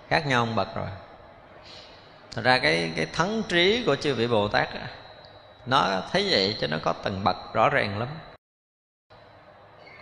[0.07, 0.87] Khác nhau ông bậc rồi.
[2.31, 4.87] Thật ra cái cái thắng trí của chư vị Bồ Tát á,
[5.65, 8.07] nó thấy vậy cho nó có tầng bậc rõ ràng lắm.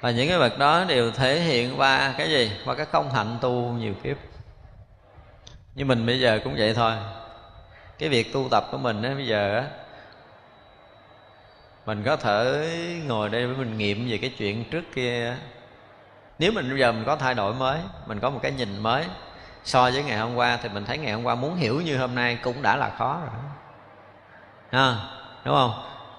[0.02, 2.52] Và những cái bậc đó đều thể hiện qua cái gì?
[2.66, 4.18] Qua cái công hạnh tu nhiều kiếp.
[5.76, 6.94] Như mình bây giờ cũng vậy thôi.
[8.00, 9.85] Cái việc tu tập của mình á bây giờ á
[11.86, 12.70] mình có thể
[13.08, 15.36] ngồi đây với mình nghiệm về cái chuyện trước kia
[16.40, 19.06] nếu mình bây giờ mình có thay đổi mới, mình có một cái nhìn mới,
[19.64, 22.16] so với ngày hôm qua thì mình thấy ngày hôm qua muốn hiểu như hôm
[22.16, 23.30] nay cũng đã là khó rồi.
[24.72, 24.96] Ha,
[25.46, 25.72] đúng không?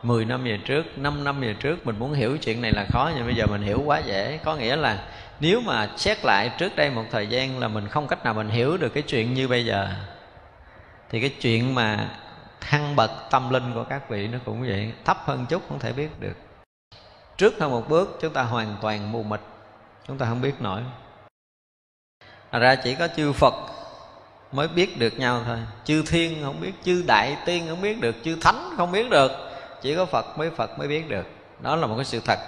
[0.03, 3.11] 10 năm về trước 5 năm về trước mình muốn hiểu chuyện này là khó
[3.17, 4.39] nhưng bây giờ mình hiểu quá dễ.
[4.45, 4.99] Có nghĩa là
[5.41, 8.49] nếu mà xét lại trước đây một thời gian là mình không cách nào mình
[8.49, 9.89] hiểu được cái chuyện như bây giờ,
[11.11, 12.09] thì cái chuyện mà
[12.67, 15.93] thăng bậc tâm linh của các vị nó cũng vậy thấp hơn chút không thể
[15.93, 16.37] biết được.
[17.37, 19.41] Trước hơn một bước chúng ta hoàn toàn mù mịt
[20.09, 20.81] chúng ta không biết nổi.
[22.53, 23.55] Thật ra chỉ có chư Phật
[24.53, 25.59] mới biết được nhau thôi.
[25.85, 29.33] Chư Thiên không biết, chư Đại Tiên không biết được Chư Thánh không biết được.
[29.83, 31.27] Chỉ có Phật mới Phật mới biết được.
[31.61, 32.39] Đó là một cái sự thật.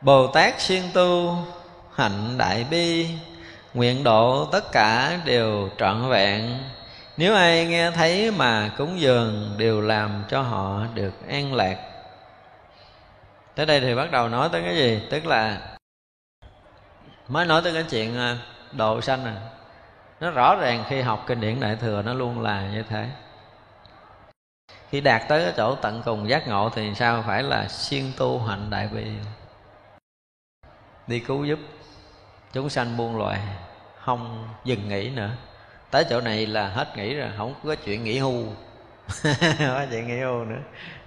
[0.00, 1.38] Bồ Tát siêng tu
[1.94, 3.08] hạnh đại bi
[3.74, 6.58] Nguyện độ tất cả đều trọn vẹn.
[7.16, 11.78] Nếu ai nghe thấy mà cúng dường Đều làm cho họ được an lạc.
[13.54, 15.02] Tới đây thì bắt đầu nói tới cái gì?
[15.10, 15.60] Tức là
[17.28, 18.38] mới nói tới cái chuyện à,
[18.72, 19.36] độ sanh này
[20.20, 23.08] nó rõ ràng khi học kinh điển đại thừa nó luôn là như thế.
[24.90, 27.24] Khi đạt tới cái chỗ tận cùng giác ngộ thì sao?
[27.26, 29.04] Phải là siêng tu hạnh đại bi.
[31.06, 31.58] Đi cứu giúp.
[32.52, 33.40] Chúng sanh buông loài,
[34.00, 35.30] không dừng nghỉ nữa
[35.94, 38.44] tới chỗ này là hết nghỉ rồi, không có chuyện nghỉ hưu.
[39.58, 40.60] Không có chuyện nghỉ hưu nữa,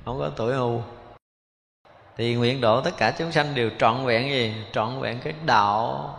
[0.05, 0.81] không có tuổi hưu.
[2.17, 4.53] Thì nguyện độ tất cả chúng sanh đều trọn vẹn gì?
[4.71, 6.13] Trọn vẹn cái đạo.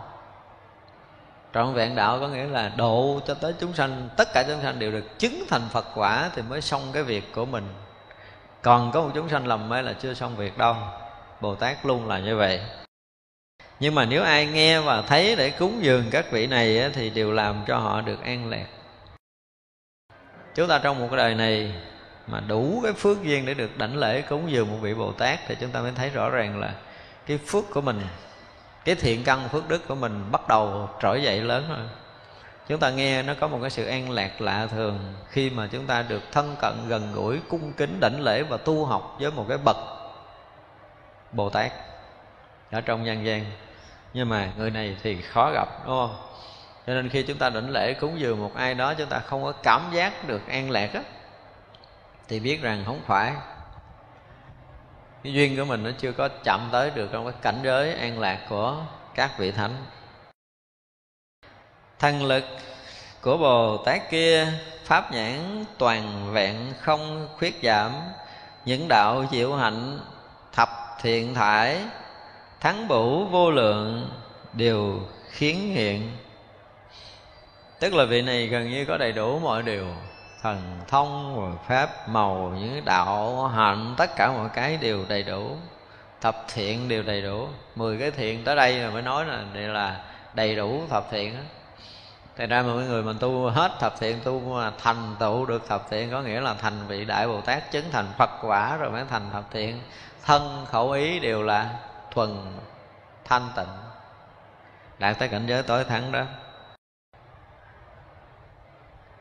[1.53, 4.79] Trọn vẹn đạo có nghĩa là độ cho tới chúng sanh, tất cả chúng sanh
[4.79, 7.67] đều được chứng thành phật quả thì mới xong cái việc của mình.
[8.61, 10.75] Còn có một chúng sanh lầm mê là chưa xong việc đâu.
[11.41, 12.61] Bồ tát luôn là như vậy
[13.79, 17.31] nhưng mà nếu ai nghe và thấy để cúng dường các vị này thì đều
[17.31, 18.65] làm cho họ được an lạc.
[20.55, 21.73] Chúng ta trong một cái đời này
[22.27, 25.39] mà đủ cái phước duyên để được đảnh lễ cúng dường một vị bồ tát
[25.47, 26.73] thì chúng ta mới thấy rõ ràng là
[27.25, 28.01] cái phước của mình,
[28.85, 31.87] cái thiện căn phước đức của mình bắt đầu trỗi dậy lớn rồi
[32.67, 34.99] chúng ta nghe nó có một cái sự an lạc lạ thường
[35.29, 38.85] khi mà chúng ta được thân cận, gần gũi, cung kính, đảnh lễ và tu
[38.85, 39.77] học với một cái bậc
[41.31, 41.71] bồ tát
[42.71, 43.45] ở trong nhân gian
[44.13, 46.15] nhưng mà người này thì khó gặp, đúng không?
[46.87, 49.43] Cho nên khi chúng ta đảnh lễ cúng dường một ai đó, chúng ta không
[49.43, 51.01] có cảm giác được an lạc á,
[52.27, 53.33] thì biết rằng không phải.
[55.23, 58.19] Cái duyên của mình nó chưa có chạm tới được trong cái cảnh giới an
[58.19, 58.75] lạc của
[59.15, 59.75] các vị thánh.
[61.99, 62.43] Thần lực
[63.21, 64.47] của bồ tát kia,
[64.85, 67.91] pháp nhãn toàn vẹn, không khuyết giảm,
[68.65, 69.99] những đạo diệu hạnh
[70.53, 70.69] thập
[71.01, 71.81] thiện thải
[72.59, 74.09] thắng bửu vô lượng
[74.53, 74.99] đều
[75.29, 76.17] khiến hiện.
[77.79, 79.85] Tức là vị này gần như có đầy đủ mọi điều,
[80.41, 85.57] thần thông và pháp, màu, những đạo, hạnh, tất cả mọi cái đều đầy đủ.
[86.21, 87.47] Thập thiện đều đầy đủ.
[87.75, 90.03] Mười cái thiện tới đây là mới nói là, đây là
[90.33, 91.41] đầy đủ thập thiện đó.
[92.37, 95.89] Thật ra mọi người mình tu hết thập thiện, tu mà thành tựu được thập
[95.89, 99.03] thiện có nghĩa là thành vị đại Bồ Tát, chứng thành Phật quả rồi mới
[99.09, 99.81] thành thập thiện.
[100.25, 101.69] Thân, khẩu ý đều là
[102.11, 102.57] thuần
[103.25, 103.73] thanh tịnh.
[104.99, 106.23] Đạt tới cảnh giới tối thắng đó.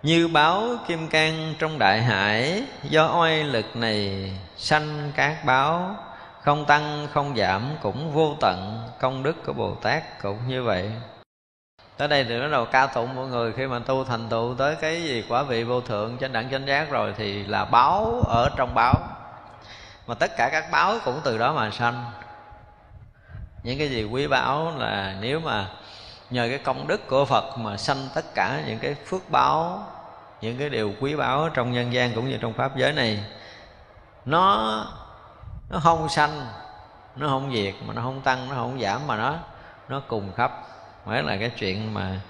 [0.02, 5.96] Như báo kim cang trong đại hải, do oai lực này sanh các báo,
[6.42, 10.92] không tăng, không giảm cũng vô tận, công đức của bồ tát cũng như vậy.
[11.96, 14.76] Tới đây thì bắt đầu ca tụng mọi người, khi mà tu thành tựu tới
[14.76, 18.50] cái gì quả vị vô thượng trên đẳng, chánh giác rồi thì là báo ở
[18.56, 18.94] trong báo.
[20.06, 22.04] Mà tất cả các báo cũng từ đó mà sanh
[23.62, 25.66] những cái gì quý báu là nếu mà
[26.30, 29.86] nhờ cái công đức của phật mà sanh tất cả những cái phước báo,
[30.40, 33.24] những cái điều quý báu trong nhân gian cũng như trong pháp giới này,
[34.24, 34.84] nó
[35.70, 36.46] nó không sanh,
[37.16, 39.34] nó không diệt, mà nó không tăng, nó không giảm, mà nó
[39.88, 40.52] nó cùng khắp.
[41.06, 42.20] Mới là cái chuyện mà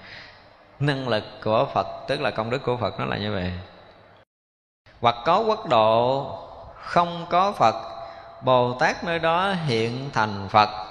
[0.79, 3.51] năng lực của phật, tức là công đức của phật nó là như vậy.
[5.01, 6.25] Hoặc có quốc độ,
[6.83, 7.75] không có phật,
[8.43, 10.88] bồ tát nơi đó hiện thành phật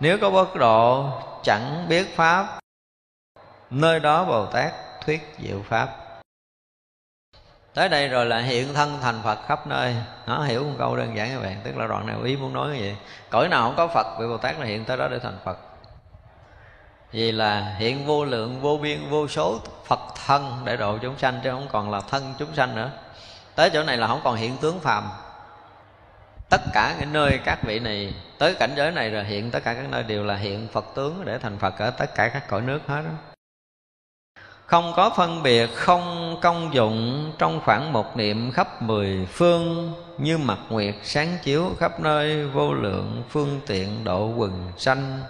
[0.00, 1.10] nếu có bất độ,
[1.42, 2.60] chẳng biết pháp.
[3.70, 4.72] Nơi đó bồ tát
[5.06, 5.88] thuyết diệu pháp.
[7.74, 9.96] Tới đây rồi là hiện thân thành phật khắp nơi.
[10.26, 12.68] Nó hiểu một câu đơn giản các bạn tức là đoạn này ý muốn nói
[12.70, 12.96] cái gì.
[13.30, 15.58] Cõi nào không có phật, vị bồ tát là hiện tới đó để thành phật.
[17.12, 21.40] Vì là hiện vô lượng, vô biên, vô số phật thân để độ chúng sanh,
[21.44, 22.90] chứ không còn là thân chúng sanh nữa.
[23.54, 25.04] Tới chỗ này là không còn hiện tướng phàm
[26.50, 29.74] tất cả cái nơi các vị này, tới cảnh giới này rồi, hiện tất cả
[29.74, 32.60] các nơi đều là hiện phật tướng để thành phật ở tất cả các cõi
[32.60, 33.30] nước hết đó
[34.70, 40.38] không có phân biệt, không công dụng, trong khoảng một niệm khắp mười phương, như
[40.38, 45.20] mặt nguyệt sáng chiếu khắp nơi, vô lượng phương tiện độ quần sanh.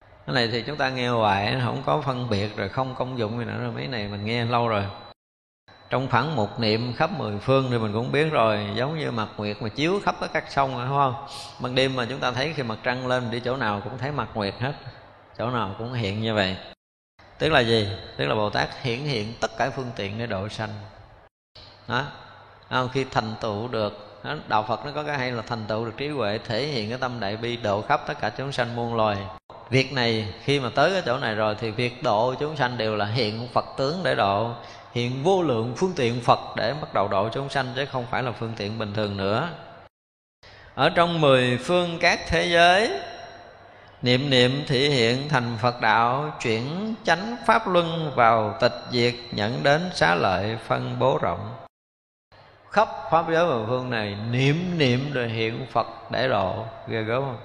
[0.00, 3.38] Cái này thì chúng ta nghe hoài, không có phân biệt rồi, không công dụng
[3.38, 4.84] gì nữa rồi, mấy này mình nghe lâu rồi
[5.92, 9.28] trong khoảng một niệm khắp mười phương thì mình cũng biết rồi giống như mặt
[9.36, 11.14] nguyệt mà chiếu khắp các sông rồi, đúng không?
[11.60, 14.12] Ban đêm mà chúng ta thấy khi mặt trăng lên đi chỗ nào cũng thấy
[14.12, 14.72] mặt nguyệt hết
[15.38, 16.56] chỗ nào cũng hiện như vậy.
[17.38, 17.88] Tức là gì?
[18.16, 20.70] Tức là bồ tát hiển hiện tất cả phương tiện để độ sanh.
[21.88, 22.04] Đó.
[22.92, 26.08] Khi thành tựu được đạo phật nó có cái hay là thành tựu được trí
[26.08, 29.16] huệ thể hiện cái tâm đại bi độ khắp tất cả chúng sanh muôn loài.
[29.70, 32.96] Việc này khi mà tới cái chỗ này rồi thì việc độ chúng sanh đều
[32.96, 34.50] là hiện phật tướng để độ
[34.92, 38.22] hiện vô lượng phương tiện phật để bắt đầu độ chúng sanh chứ không phải
[38.22, 39.48] là phương tiện bình thường nữa.
[40.74, 43.00] Ở trong mười phương các thế giới,
[44.02, 49.62] niệm niệm thị hiện thành phật đạo, chuyển chánh pháp luân vào tịch diệt nhận
[49.62, 51.54] đến xá lợi phân bố rộng.
[52.70, 57.22] Khắp pháp giới mười phương này niệm niệm rồi hiện phật để độ, ghê gớm
[57.22, 57.38] không?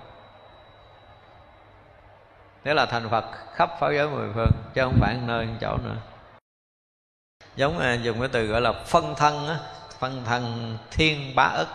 [2.63, 5.95] Thế là thành phật khắp pháp giới mười phương chứ không phải nơi chỗ nữa
[7.57, 9.57] giống à, dùng cái từ gọi là phân thân á.
[9.99, 11.67] Phân thân thiên bá ức.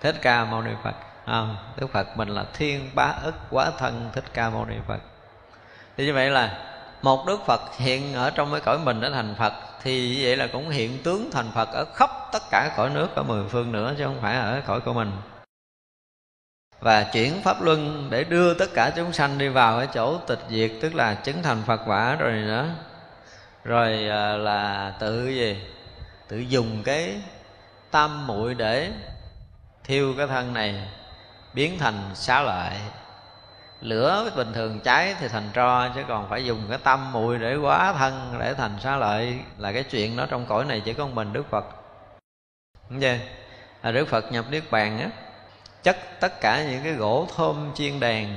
[0.00, 0.94] Thích ca mâu ni phật.
[1.24, 1.46] À,
[1.76, 5.00] đức phật mình là thiên bá ức quá thân thích ca mâu ni phật.
[5.96, 6.58] Thì như vậy là
[7.02, 9.52] một đức phật hiện ở trong cái cõi mình đã thành phật
[9.82, 13.14] thì như vậy là cũng hiện tướng thành phật ở khắp tất cả cõi nước
[13.14, 15.12] ở mười phương nữa chứ không phải ở cõi của mình.
[16.80, 20.40] Và chuyển pháp luân để đưa tất cả chúng sanh đi vào cái chỗ tịch
[20.50, 22.66] diệt tức là chứng thành phật quả rồi nữa
[23.66, 25.62] rồi à, là tự gì?
[26.28, 27.22] Tự dùng cái
[27.90, 28.92] tam muội để
[29.84, 30.88] thiêu cái thân này
[31.54, 32.72] biến thành xá lợi.
[33.80, 37.56] Lửa bình thường cháy thì thành tro chứ còn phải dùng cái tâm muội để
[37.56, 41.06] quá thân để thành xá lợi là cái chuyện đó trong cõi này chỉ có
[41.06, 41.64] mình đức phật.
[42.90, 43.16] Đúng chưa?
[43.80, 45.08] À, đức phật nhập niết bàn á
[45.82, 48.36] chất tất cả những cái gỗ thơm chiên đèn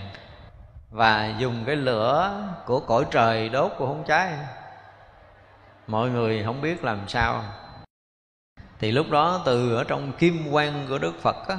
[0.89, 4.34] và dùng cái lửa của cõi trời đốt của không cháy
[5.89, 7.43] mọi người không biết làm sao.
[8.79, 11.57] Thì lúc đó từ ở trong kim quan của đức phật á,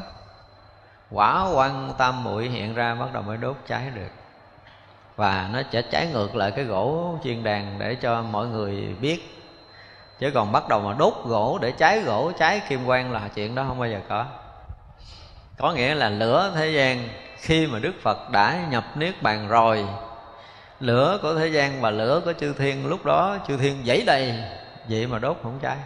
[1.11, 4.11] quả quan tam muội hiện ra bắt đầu mới đốt cháy được.
[5.16, 9.43] Và nó sẽ cháy ngược lại cái gỗ chiên đàn để cho mọi người biết.
[10.19, 13.55] Chứ còn bắt đầu mà đốt gỗ để cháy gỗ, cháy kim quan là chuyện
[13.55, 14.27] đó không bao giờ có.
[15.59, 19.86] Có nghĩa là lửa thế gian khi mà đức phật đã nhập niết bàn rồi
[20.81, 24.35] lửa của thế gian và lửa của chư thiên lúc đó chư thiên dãy đầy
[24.89, 25.77] vậy mà đốt không cháy.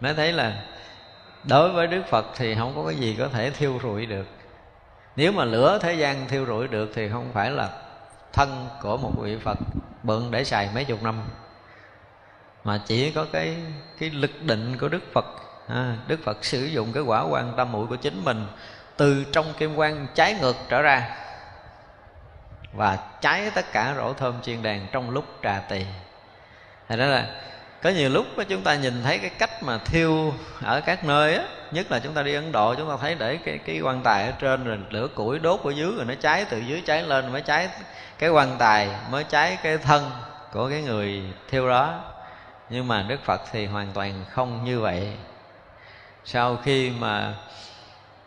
[0.00, 0.62] Mới thấy là
[1.44, 4.26] đối với đức phật thì không có cái gì có thể thiêu rụi được.
[5.16, 7.68] Nếu mà lửa thế gian thiêu rụi được thì không phải là
[8.32, 9.58] thân của một vị phật
[10.02, 11.22] bận để xài mấy chục năm
[12.64, 13.56] mà chỉ có cái
[13.98, 15.24] cái lực định của đức phật.
[15.68, 18.46] À, đức phật sử dụng cái quả quan tâm mũi của chính mình
[18.96, 21.16] từ trong kim quan trái ngược trở ra
[22.72, 25.84] và cháy tất cả rổ thơm chiên đàn trong lúc trà tỳ
[26.88, 27.26] Thì đó là
[27.82, 30.32] có nhiều lúc chúng ta nhìn thấy cái cách mà thiêu
[30.62, 33.36] ở các nơi á, nhất là chúng ta đi ấn độ, chúng ta thấy để
[33.36, 36.44] cái cái quan tài ở trên rồi lửa củi đốt ở dưới rồi nó cháy,
[36.50, 37.68] từ dưới cháy lên mới cháy
[38.18, 40.10] cái quan tài, mới cháy cái thân
[40.52, 42.00] của cái người thiêu đó.
[42.70, 45.12] Nhưng mà đức phật thì hoàn toàn không như vậy.
[46.24, 47.34] Sau khi mà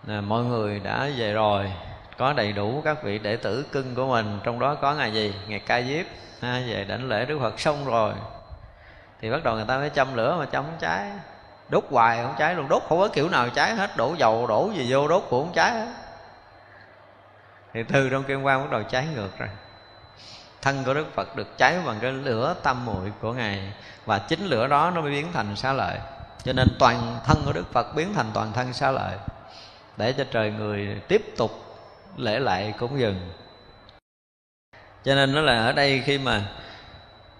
[0.07, 1.71] à, mọi người đã về rồi
[2.17, 5.35] có đầy đủ các vị đệ tử cưng của mình trong đó có ngày gì?
[5.47, 6.05] Ngày ca diếp.
[6.41, 8.13] Ha, về đảnh lễ đức phật xong rồi.
[9.21, 11.11] Thì bắt đầu người ta mới châm lửa mà châm không cháy
[11.69, 14.71] đốt hoài không cháy luôn đốt không có kiểu nào cháy hết đổ dầu đổ
[14.75, 15.87] gì vô đốt cũng không cháy hết.
[17.73, 19.49] Thì từ trong kim quang bắt đầu cháy ngược rồi.
[20.61, 23.73] Thân của đức phật được cháy bằng cái lửa tâm muội của ngài
[24.05, 25.97] và chính lửa đó nó mới biến thành xá lợi.
[26.43, 29.17] Cho nên toàn thân của đức phật biến thành toàn thân xá lợi
[29.97, 31.64] để cho trời người tiếp tục
[32.17, 33.15] lễ lại cúng dường
[35.05, 36.41] cho nên nó là ở đây khi mà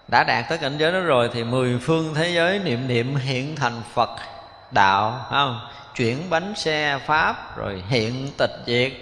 [0.08, 3.56] đã đạt tới cảnh giới đó rồi thì mười phương thế giới niệm niệm hiện
[3.56, 4.10] thành phật
[4.70, 5.60] đạo không?
[5.96, 8.92] Chuyển bánh xe pháp rồi hiện tịch diệt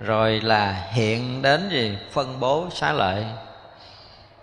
[0.00, 1.98] rồi là hiện đến gì?
[2.12, 3.24] Phân bố xá lợi.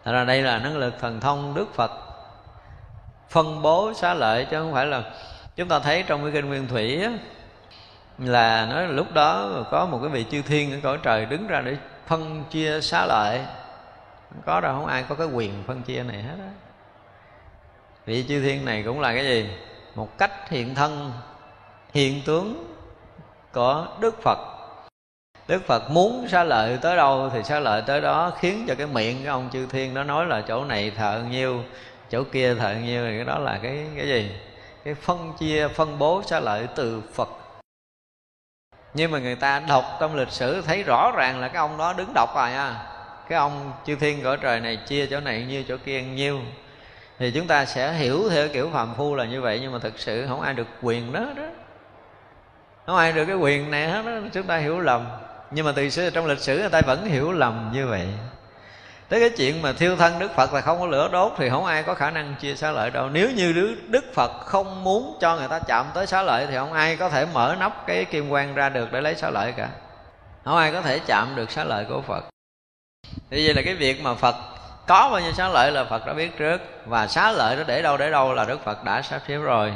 [0.03, 1.91] Thật ra đây là năng lực thần thông Đức Phật.
[3.30, 5.03] Phân bố xá lợi chứ không phải là
[5.55, 7.11] chúng ta thấy trong cái kinh nguyên thủy á,
[8.18, 11.48] là nói là lúc đó có một cái vị chư thiên ở cõi trời đứng
[11.48, 11.77] ra để
[12.07, 13.41] phân chia xá lợi.
[14.30, 16.49] Không có đâu, không ai có cái quyền phân chia này hết á.
[18.06, 19.49] Vị chư thiên này cũng là cái gì?
[19.95, 21.11] Một cách hiện thân,
[21.94, 22.76] hiện tướng
[23.53, 24.38] của đức phật.
[25.48, 28.88] Đức phật muốn xá lợi tới đâu thì xá lợi tới đó, khiến cho cái
[28.88, 31.64] miệng cái ông chư thiên đó nói là chỗ này thợ nhiêu,
[32.10, 34.31] chỗ kia thợ nhiêu, thì cái đó là cái cái gì?
[34.84, 37.30] Cái phân chia, phân bố xá lợi từ phật
[38.94, 41.94] nhưng mà người ta đọc trong lịch sử thấy rõ ràng là cái ông đó
[41.94, 42.76] đứng đọc rồi nha
[43.30, 46.40] cái ông chư thiên cõi trời này chia chỗ này nhiêu chỗ kia nhiêu.
[47.20, 49.99] Thì chúng ta sẽ hiểu theo kiểu phàm phu là như vậy, nhưng mà thực
[49.99, 51.44] sự không ai được quyền đó đó.
[52.86, 55.06] Không ai được cái quyền này hết đó, chúng ta hiểu lầm.
[55.52, 58.07] Nhưng mà từ xưa trong lịch sử người ta vẫn hiểu lầm như vậy
[59.09, 61.65] tới cái chuyện mà thiêu thân đức phật là không có lửa đốt thì không
[61.65, 63.09] ai có khả năng chia xá lợi đâu.
[63.09, 66.73] Nếu như đức, phật không muốn cho người ta chạm tới xá lợi thì không
[66.73, 69.69] ai có thể mở nắp cái kim quan ra được để lấy xá lợi cả.
[70.45, 72.23] Không ai có thể chạm được xá lợi của phật.
[73.30, 74.35] Thì vậy là cái việc mà phật
[74.88, 76.61] có bao nhiêu xá lợi là phật đã biết trước.
[76.85, 79.73] Và xá lợi nó để đâu để đâu là đức phật đã sắp xếp rồi.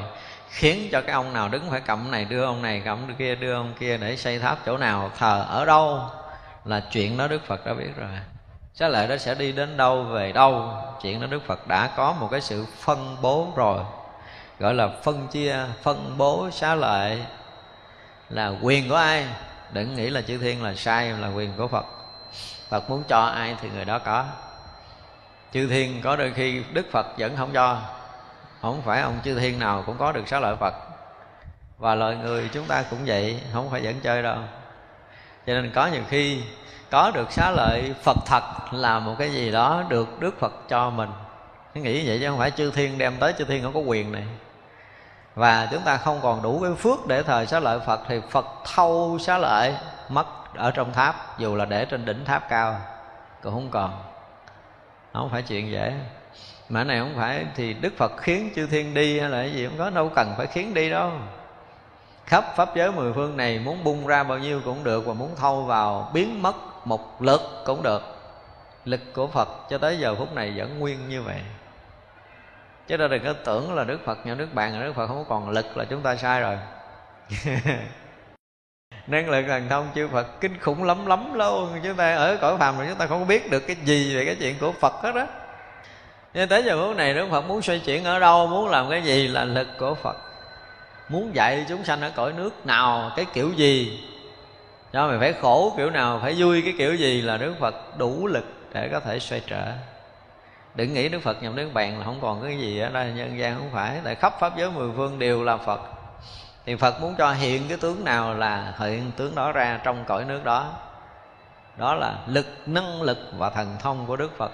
[0.50, 3.54] Khiến cho cái ông nào đứng phải cầm này đưa ông này cầm kia đưa
[3.54, 6.02] ông kia để xây tháp chỗ nào thờ ở đâu
[6.66, 8.10] là chuyện đó đức phật đã biết rồi
[8.80, 10.74] xá lợi đó sẽ đi đến đâu, về đâu?
[11.02, 13.84] Chuyện đó đức phật đã có một cái sự phân bố rồi.
[14.60, 17.22] Gọi là phân chia, phân bố xá lợi
[18.30, 19.26] là quyền của ai?
[19.72, 21.86] Đừng nghĩ là chư thiên là sai, là quyền của phật.
[22.70, 24.26] Phật muốn cho ai thì người đó có.
[25.54, 27.82] Chư thiên có đôi khi đức phật vẫn không cho.
[28.62, 30.74] Không phải ông chư thiên nào cũng có được xá lợi phật.
[31.78, 34.38] Và loài người chúng ta cũng vậy, không phải dẫn chơi đâu.
[35.48, 36.42] Cho nên có nhiều khi
[36.90, 40.90] có được xá lợi phật thật là một cái gì đó được đức phật cho
[40.90, 41.10] mình.
[41.74, 44.24] Nghĩ vậy chứ không phải chư thiên đem tới, chư thiên không có quyền này.
[45.36, 48.46] Và chúng ta không còn đủ cái phước để thờ xá lợi phật, thì phật
[48.76, 49.74] thâu xá lợi
[50.10, 52.76] mất ở trong tháp, dù là để trên đỉnh tháp cao,
[53.44, 54.04] cũng không còn.
[55.14, 55.94] Không phải chuyện dễ.
[56.70, 59.68] Mà này không phải thì đức phật khiến chư thiên đi hay là cái gì,
[59.68, 61.12] không có, đâu cần phải khiến đi đâu.
[62.26, 65.36] Khắp pháp giới mười phương này muốn bung ra bao nhiêu cũng được và muốn
[65.36, 66.56] thâu vào biến mất
[66.88, 68.02] một lực cũng được.
[68.86, 71.42] Lực của phật cho tới giờ phút này vẫn nguyên như vậy.
[72.88, 75.26] Chứ đâu đừng có tưởng là đức phật, nhà nước bạn là đức phật không
[75.30, 76.58] còn lực là chúng ta sai rồi.
[79.08, 81.80] Năng lực thần thông chư phật kinh khủng lắm lắm luôn.
[81.84, 84.36] Chúng ta ở cõi phàm rồi chúng ta không biết được cái gì về cái
[84.40, 85.26] chuyện của phật hết đó.
[86.34, 89.02] nên tới giờ phút này đức phật muốn xoay chuyển ở đâu, muốn làm cái
[89.02, 90.18] gì là lực của phật.
[91.10, 94.04] Muốn dạy chúng sanh ở cõi nước nào, cái kiểu gì
[94.98, 98.28] đó mình phải khổ kiểu nào, phải vui cái kiểu gì là đức phật đủ
[98.28, 99.72] lực để có thể xoay trở.
[100.76, 103.40] Đừng nghĩ đức phật nhầm đến bàn là không còn cái gì ở đây nhân
[103.40, 104.00] gian không phải.
[104.04, 105.80] Tại khắp pháp giới mười phương đều là phật.
[106.66, 110.26] Thì phật muốn cho hiện cái tướng nào là hiện tướng đó ra trong cõi
[110.26, 110.74] nước đó.
[111.78, 114.52] Đó là lực, năng lực và thần thông của đức phật.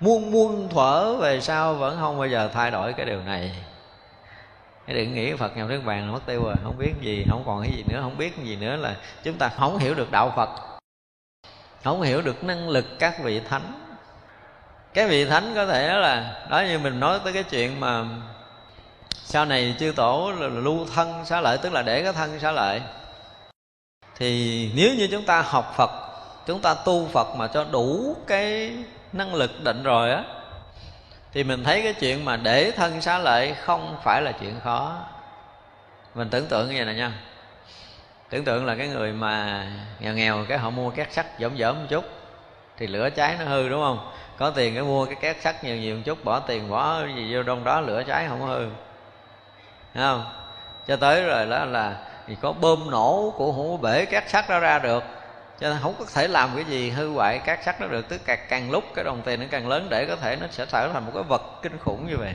[0.00, 3.64] Muôn muôn thuở về sau vẫn không bao giờ thay đổi cái điều này
[4.86, 7.62] đừng nghĩ phật nhập nước bàn là mất tiêu rồi, không biết gì, không còn
[7.62, 10.32] cái gì nữa, không biết cái gì nữa là chúng ta không hiểu được đạo
[10.36, 10.50] phật,
[11.84, 13.72] không hiểu được năng lực các vị thánh.
[14.94, 18.04] Cái vị thánh có thể là, đó như mình nói tới cái chuyện mà
[19.12, 22.52] sau này chư tổ là lưu thân xá lợi, tức là để cái thân xá
[22.52, 22.80] lợi.
[24.16, 25.90] Thì nếu như chúng ta học phật,
[26.46, 28.72] chúng ta tu phật mà cho đủ cái
[29.12, 30.24] năng lực định rồi á
[31.34, 34.96] thì mình thấy cái chuyện mà để thân xá lợi không phải là chuyện khó.
[36.14, 37.12] Mình tưởng tượng như vậy nè nha.
[38.30, 39.66] Tưởng tượng là cái người mà
[40.00, 42.04] nghèo nghèo, cái họ mua két sắt dởm dởm một chút,
[42.76, 44.12] thì lửa cháy nó hư, đúng không?
[44.36, 47.34] Có tiền cái mua cái két sắt nhiều nhiều một chút, bỏ tiền bỏ gì
[47.34, 48.66] vô trong đó, lửa cháy không hư.
[49.94, 50.24] Thấy không?
[50.86, 51.96] Cho tới rồi đó là
[52.26, 55.04] thì có bơm nổ của không có bể két sắt đó ra được
[55.60, 58.20] cho nên không có thể làm cái gì hư hoại các sắc nó được tức
[58.24, 60.88] càng, càng lúc cái đồng tiền nó càng lớn để có thể nó sẽ trở
[60.92, 62.34] thành một cái vật kinh khủng như vậy.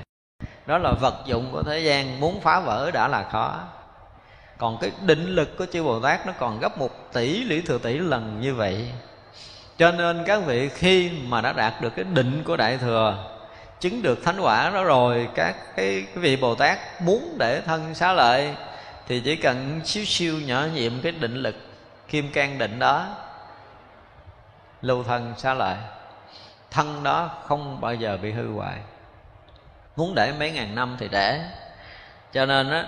[0.66, 3.60] Đó là vật dụng của thế gian muốn phá vỡ đã là khó.
[4.58, 7.78] Còn cái định lực của chư bồ tát nó còn gấp một tỷ lý thừa
[7.78, 8.92] tỷ lần như vậy.
[9.78, 13.30] Cho nên các vị khi mà đã đạt được cái định của đại thừa
[13.80, 17.96] chứng được thánh quả đó rồi các cái, cái vị bồ tát muốn để thân
[17.96, 18.54] xá lợi
[19.08, 21.56] thì chỉ cần xíu siêu nhỏ nhiệm cái định lực
[22.10, 23.08] kim can định đó.
[24.82, 25.78] Lưu thân xá lợi
[26.72, 28.78] thân đó không bao giờ bị hư hoại.
[29.96, 31.42] Muốn để mấy ngàn năm thì để.
[32.34, 32.86] Cho nên á,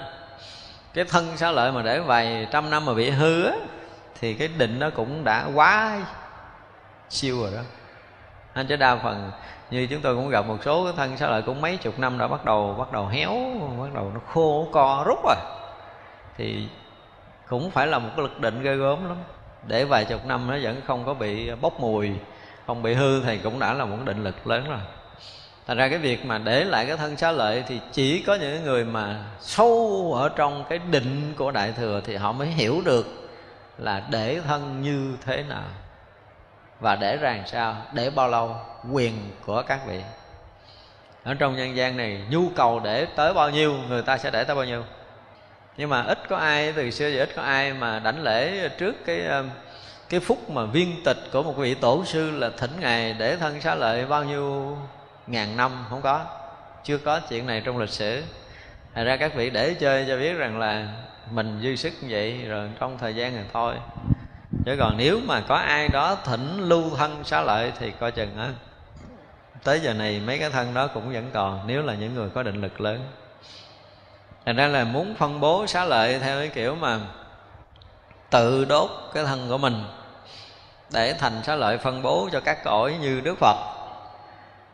[0.93, 3.53] cái thân xá lợi mà để vài trăm năm mà bị hư á,
[4.19, 6.01] thì cái định nó cũng đã quá
[7.09, 7.61] siêu rồi đó.
[8.53, 9.31] Anh chứ đa phần,
[9.71, 12.17] như chúng tôi cũng gặp một số cái thân xá lợi cũng mấy chục năm
[12.17, 13.29] đã bắt đầu bắt đầu héo,
[13.79, 15.35] bắt đầu nó khô, co, rút rồi.
[16.37, 16.67] Thì
[17.51, 19.17] cũng phải là một cái lực định ghê gớm lắm.
[19.67, 22.11] Để vài chục năm nó vẫn không có bị bốc mùi,
[22.67, 24.79] không bị hư thì cũng đã là một định lực lớn rồi.
[25.67, 28.63] Thành ra cái việc mà để lại cái thân xá lợi thì chỉ có những
[28.63, 33.29] người mà sâu ở trong cái định của đại thừa thì họ mới hiểu được
[33.77, 35.69] là để thân như thế nào
[36.79, 38.55] và để rằng sao, để bao lâu,
[38.91, 39.13] quyền
[39.45, 40.01] của các vị.
[41.23, 44.43] Ở trong nhân gian này, nhu cầu để tới bao nhiêu, người ta sẽ để
[44.43, 44.83] tới bao nhiêu?
[45.77, 48.95] Nhưng mà ít có ai, từ xưa giờ ít có ai mà đảnh lễ trước
[49.05, 49.43] cái ờ,
[50.09, 53.61] cái phúc mà viên tịch của một vị tổ sư là thỉnh ngài để thân
[53.61, 54.77] xá lợi bao nhiêu
[55.27, 56.25] ngàn năm, không có.
[56.83, 58.23] Chưa có chuyện này trong lịch sử.
[58.95, 60.87] Thật ra các vị để chơi cho biết rằng là
[61.31, 63.75] mình dư sức như vậy rồi trong thời gian này thôi.
[64.65, 68.37] Chứ còn nếu mà có ai đó thỉnh lưu thân xá lợi thì coi chừng
[68.37, 68.49] á,
[69.63, 72.43] tới giờ này mấy cái thân đó cũng vẫn còn, nếu là những người có
[72.43, 72.99] định lực lớn
[74.45, 76.99] thành ra là muốn phân bố xá lợi theo cái kiểu mà
[78.29, 79.83] tự đốt cái thân của mình
[80.93, 83.57] để thành xá lợi phân bố cho các cõi như đức phật,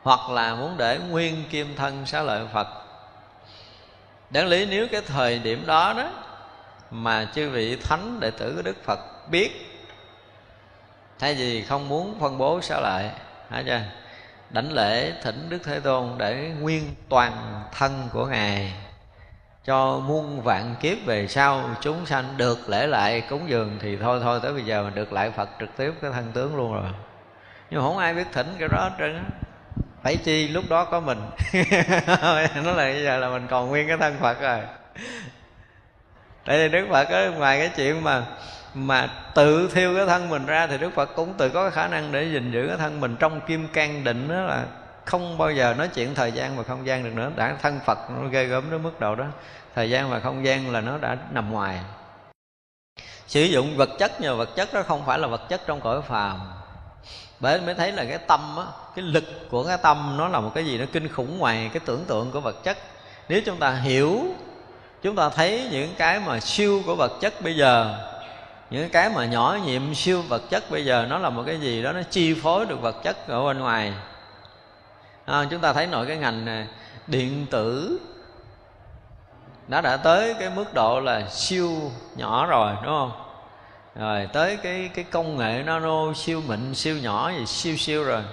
[0.02, 2.68] hoặc là muốn để nguyên kim thân xá lợi phật.
[4.30, 6.10] Đáng lý nếu cái thời điểm đó đó
[6.92, 9.00] mà chư vị thánh đệ tử của đức phật
[9.30, 9.64] biết
[11.20, 13.10] thay vì không muốn phân bố xá lợi,
[13.50, 13.82] hả chưa?
[14.50, 18.74] Đảnh lễ thỉnh đức thế tôn để nguyên toàn thân của ngài
[19.68, 24.20] cho muôn vạn kiếp về sau, chúng sanh được lễ lại cúng dường thì thôi
[24.24, 26.92] thôi, tới bây giờ mình được lại phật trực tiếp cái thân tướng luôn rồi.
[27.70, 29.24] Nhưng không ai biết thỉnh cái đó hết trơn
[30.04, 31.20] phải chi lúc đó có mình.
[32.64, 34.60] Nó là bây giờ là mình còn nguyên cái thân phật rồi.
[36.46, 38.24] Tại vì đức phật á, ngoài cái chuyện mà
[38.74, 41.88] mà tự thiêu cái thân mình ra thì đức phật cũng tự có cái khả
[41.88, 44.66] năng để gìn giữ cái thân mình trong kim can định đó là
[45.08, 47.32] không bao giờ nói chuyện thời gian và không gian được nữa.
[47.36, 49.26] Đã thân phật, nó ghê gớm đến mức độ đó.
[49.76, 51.80] Thời gian và không gian là nó đã nằm ngoài.
[53.28, 56.02] Sử dụng vật chất nhờ vật chất đó không phải là vật chất trong cõi
[56.02, 56.40] phàm.
[57.40, 58.64] Bởi mới thấy là cái tâm á,
[58.96, 61.80] cái lực của cái tâm nó là một cái gì nó kinh khủng ngoài cái
[61.86, 62.78] tưởng tượng của vật chất.
[63.30, 64.26] Nếu chúng ta hiểu,
[65.02, 67.96] chúng ta thấy những cái mà siêu của vật chất bây giờ,
[68.70, 71.84] những cái mà nhỏ nhiệm siêu vật chất bây giờ, nó là một cái gì
[71.84, 73.94] đó, nó chi phối được vật chất ở bên ngoài
[75.28, 76.68] à, chúng ta thấy nội cái ngành này,
[77.08, 78.00] điện tử
[79.68, 83.12] nó đã tới cái mức độ là siêu nhỏ rồi đúng không?
[83.96, 88.24] Rồi tới cái cái công nghệ nano siêu mịn siêu nhỏ gì siêu siêu rồi.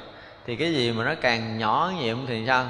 [0.46, 2.66] Thì cái gì mà nó càng nhỏ nhiệm thì sao?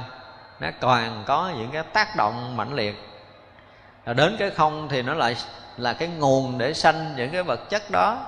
[0.61, 2.95] Nó còn có những cái tác động mãnh liệt.
[4.07, 5.37] Rồi đến cái không thì nó lại
[5.77, 8.27] là cái nguồn để sanh những cái vật chất đó.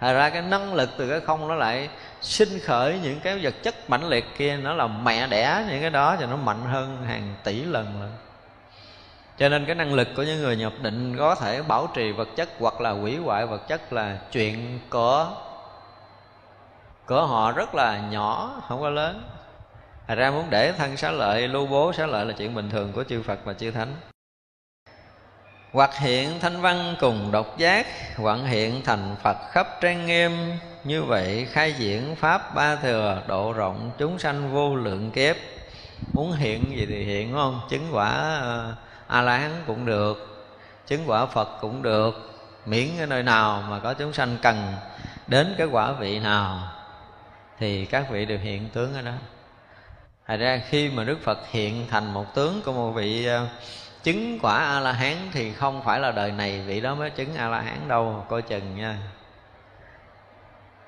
[0.00, 1.88] Thật ra cái năng lực từ cái không nó lại
[2.20, 5.90] sinh khởi những cái vật chất mãnh liệt kia, Nó là mẹ đẻ những cái
[5.90, 8.10] đó cho nó mạnh hơn hàng tỷ lần nữa
[9.38, 12.28] cho nên cái năng lực của những người nhập định có thể bảo trì vật
[12.36, 15.28] chất hoặc là hủy hoại vật chất là chuyện của
[17.06, 19.22] của họ rất là nhỏ, không có lớn.
[20.06, 22.92] Thật ra muốn để thân xá lợi, lưu bố xá lợi là chuyện bình thường
[22.92, 23.94] của chư Phật và chư Thánh
[25.72, 27.86] hoặc hiện thanh văn cùng độc giác
[28.16, 30.32] hoặc hiện thành phật khắp trang nghiêm.
[30.84, 35.36] Như vậy khai diễn pháp ba thừa độ rộng chúng sanh vô lượng kiếp.
[36.12, 37.60] Muốn hiện gì thì hiện không?
[37.70, 38.10] Chứng quả
[38.40, 38.74] ờ,
[39.06, 40.36] a la hán cũng được
[40.86, 42.32] chứng quả phật cũng được.
[42.66, 44.74] Miễn ở nơi nào mà có chúng sanh cần
[45.26, 46.72] đến cái quả vị nào
[47.58, 49.12] thì các vị đều hiện tướng ở đó.
[50.26, 53.48] Thật ra khi mà Đức Phật hiện thành một tướng của một vị uh,
[54.06, 57.34] chứng quả a la hán thì không phải là đời này vị đó mới chứng
[57.36, 58.96] a la hán đâu coi chừng nha.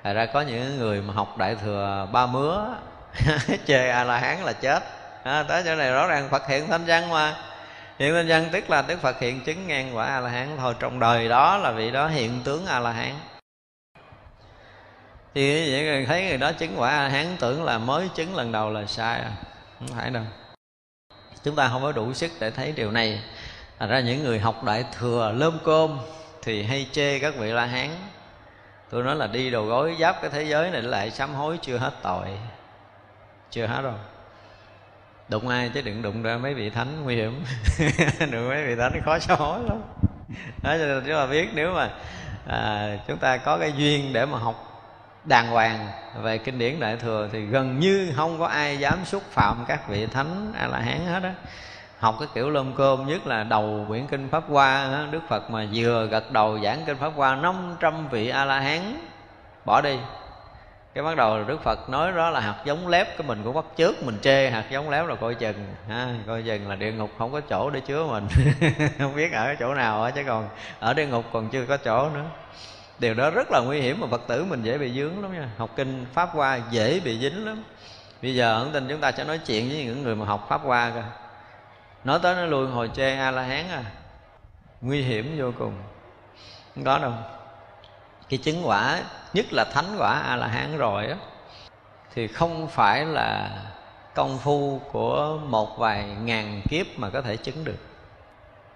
[0.05, 2.75] Thật ra có những người mà học đại thừa ba mứa
[3.67, 4.83] chê a la hán là chết.
[5.25, 7.35] À, tới chỗ này rõ ràng phật hiện thanh văn mà.
[7.99, 10.75] Hiện thanh văn tức là đức phật hiện chứng ngang quả a la hán thôi.
[10.79, 13.15] Trong đời đó là vị đó hiện tướng a la hán
[15.35, 18.53] thì vậy thấy người đó chứng quả a la hán tưởng là mới chứng lần
[18.53, 19.33] đầu là sai à?
[19.79, 20.25] Không phải đâu
[21.49, 23.21] chúng ta không có đủ sức để thấy điều này.
[23.79, 25.99] Thành ra những người học đại thừa lơm cơm
[26.43, 27.91] thì hay chê các vị la hán.
[28.91, 31.79] Tôi nói là đi đầu gối giáp cái thế giới này lại sám hối chưa
[31.79, 32.27] hết tội.
[33.51, 33.95] Chưa hết rồi.
[35.29, 37.45] Đụng ai chứ đừng đụng ra mấy vị thánh nguy hiểm.
[38.33, 39.83] Đụng mấy vị thánh khó sám hối lắm.
[40.63, 41.91] Đó cho nên chúng ta biết nếu mà
[42.47, 44.68] à, chúng ta có cái duyên để mà học
[45.29, 45.89] đàng hoàng.
[46.23, 49.89] Về kinh điển đại thừa thì gần như không có ai dám xúc phạm các
[49.89, 51.35] vị thánh a la hán hết á.
[51.99, 55.67] Học cái kiểu lôm cơm, nhất là đầu quyển kinh pháp hoa đức phật mà
[55.75, 59.09] vừa gật đầu giảng kinh pháp hoa 500 vị a la hán
[59.65, 59.99] bỏ đi.
[60.95, 63.65] Cái bắt đầu đức phật nói đó là hạt giống lép, cái mình cũng bắt
[63.77, 65.75] trước mình chê hạt giống lép là coi chừng.
[65.89, 68.27] Ha, coi chừng là địa ngục không có chỗ để chứa mình.
[68.99, 70.49] Không biết ở chỗ nào á, chứ còn
[70.81, 72.25] ở địa ngục còn chưa có chỗ nữa
[72.99, 75.49] điều đó rất là nguy hiểm mà phật tử mình dễ bị dướng lắm nha.
[75.59, 77.65] Học kinh pháp hoa dễ bị dính lắm.
[78.23, 80.61] Bây giờ ẩn tin chúng ta sẽ nói chuyện với những người mà học pháp
[80.63, 81.05] hoa coi
[82.05, 83.85] nói tới nó lui hồi chê a la hán à.
[84.81, 85.73] Nguy hiểm vô cùng.
[86.75, 87.13] Không có đâu.
[88.29, 89.03] Cái chứng quả
[89.33, 91.17] nhất là thánh quả a la hán rồi á
[92.15, 93.51] thì không phải là
[94.15, 97.79] công phu của một vài ngàn kiếp mà có thể chứng được.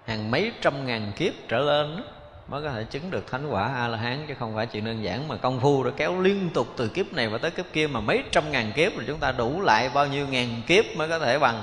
[0.05, 2.03] Hàng mấy trăm ngàn kiếp trở lên đó,
[2.47, 5.03] mới có thể chứng được thánh quả a la hán chứ không phải chuyện đơn
[5.03, 7.87] giản mà công phu đã kéo liên tục từ kiếp này và tới kiếp kia
[7.87, 11.09] mà mấy trăm ngàn kiếp rồi chúng ta đủ lại bao nhiêu ngàn kiếp mới
[11.09, 11.61] có thể bằng.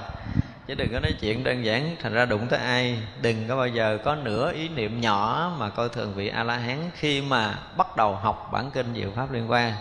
[0.66, 3.68] Chứ đừng có nói chuyện đơn giản, thành ra đụng tới ai, đừng có bao
[3.68, 7.58] giờ có nửa ý niệm nhỏ mà coi thường vị a la hán khi mà
[7.76, 9.72] bắt đầu học bản kinh diệu pháp liên quan.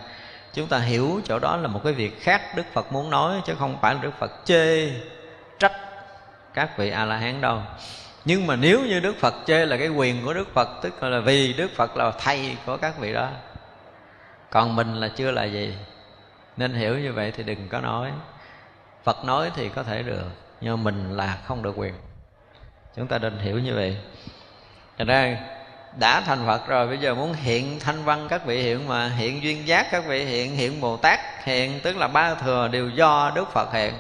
[0.54, 3.56] Chúng ta hiểu chỗ đó là một cái việc khác đức phật muốn nói, chứ
[3.60, 4.92] không phải là đức phật chê
[5.60, 5.74] trách
[6.54, 7.62] các vị a la hán đâu
[8.26, 11.20] nhưng mà nếu như đức phật chê là cái quyền của đức phật, tức là
[11.20, 13.30] vì đức phật là thầy của các vị đó,
[14.50, 15.76] còn mình là chưa là gì,
[16.58, 18.12] nên hiểu như vậy thì đừng có nói.
[19.04, 20.26] Phật nói thì có thể được,
[20.62, 21.94] nhưng mình là không được quyền.
[22.96, 23.98] Chúng ta nên hiểu như vậy.
[24.98, 25.38] Thành ra,
[26.00, 29.44] đã thành phật rồi, bây giờ muốn hiện thanh văn các vị hiện mà, hiện
[29.44, 33.32] duyên giác các vị hiện hiện bồ tát hiện, tức là ba thừa đều do
[33.36, 33.94] đức phật hiện.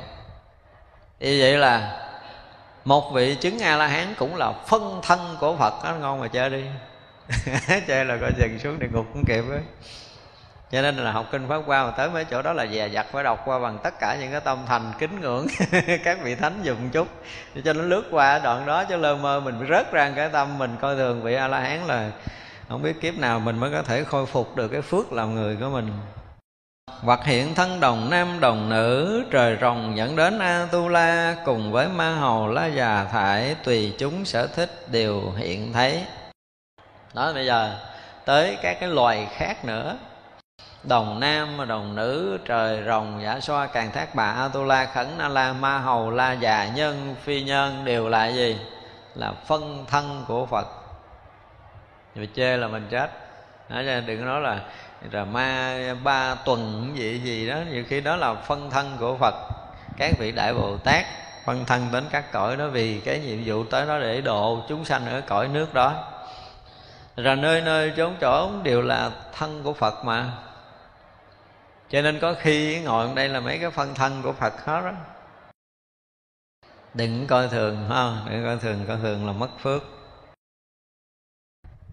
[1.20, 2.09] Như vậy là
[2.86, 5.74] một vị chứng a la hán cũng là phân thân của phật.
[5.84, 6.64] Đó ngon mà chơi đi.
[7.88, 9.62] Chơi là coi chừng xuống địa ngục cũng kịp ấy.
[10.72, 13.06] Cho nên là học kinh pháp qua mà tới mấy chỗ đó là dè dặt,
[13.12, 15.48] phải đọc qua bằng tất cả những cái tâm thành kính ngưỡng.
[16.04, 17.08] Các vị thánh dùng chút.
[17.64, 20.76] Cho nó lướt qua đoạn đó, cho lơ mơ, mình rớt ra cái tâm mình
[20.82, 22.12] coi thường vị a la hán là
[22.70, 25.56] không biết kiếp nào mình mới có thể khôi phục được cái phước làm người
[25.56, 25.92] của mình
[27.02, 31.72] hoặc hiện thân đồng nam đồng nữ trời rồng dẫn đến a tu la cùng
[31.72, 36.04] với ma hầu la già thải tùy chúng sở thích đều hiện thấy.
[37.14, 37.76] Đó bây giờ
[38.26, 39.98] tới các cái loài khác nữa.
[40.84, 45.08] Đồng nam đồng nữ trời rồng giả xoa càng thác bà a tu la khẩn
[45.18, 48.60] na la ma hầu la già nhân phi nhân đều là gì?
[49.16, 50.68] Là phân thân của phật.
[52.16, 53.12] Mà chê là mình chết.
[53.70, 54.60] Đó, đừng có nói là
[55.12, 59.36] rồi ma, ba tuần gì gì đó, nhiều khi đó là phân thân của phật.
[59.98, 61.06] Các vị đại bồ tát
[61.46, 64.86] phân thân đến các cõi đó vì cái nhiệm vụ tới đó để độ chúng
[64.86, 66.12] sanh ở cõi nước đó.
[67.18, 70.32] Rồi nơi nơi chốn chỗ đều là thân của phật mà.
[71.90, 74.82] Cho nên có khi ngồi ở đây là mấy cái phân thân của phật hết
[74.82, 74.92] đó
[76.94, 79.84] đừng coi thường, ha, đừng coi thường coi thường là mất phước.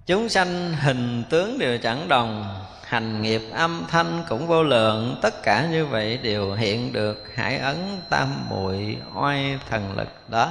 [0.06, 5.18] Chúng sanh hình tướng đều chẳng đồng hành nghiệp âm thanh cũng vô lượng.
[5.22, 7.76] Tất cả như vậy đều hiện được hải ấn
[8.10, 10.50] tam muội oai thần lực đó.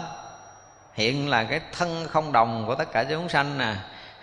[0.93, 3.73] Hiện là cái thân không đồng của tất cả chúng sanh nè.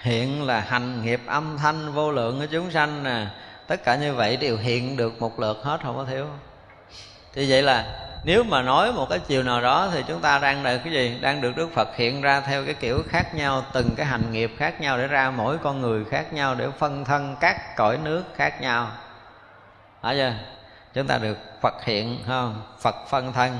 [0.01, 3.27] Hiện là hành nghiệp âm thanh vô lượng của chúng sanh nè.
[3.67, 6.27] Tất cả như vậy đều hiện được một lượt hết, không có thiếu.
[7.35, 10.63] Thì vậy là nếu mà nói một cái chiều nào đó thì chúng ta đang
[10.63, 11.19] được cái gì?
[11.21, 14.53] Đang được đức phật hiện ra theo cái kiểu khác nhau, từng cái hành nghiệp
[14.59, 18.25] khác nhau để ra, mỗi con người khác nhau để phân thân các cõi nước
[18.37, 18.89] khác nhau.
[20.03, 20.33] Phải chưa?
[20.95, 22.63] Chúng ta được phật hiện không?
[22.81, 23.59] Phật phân thân.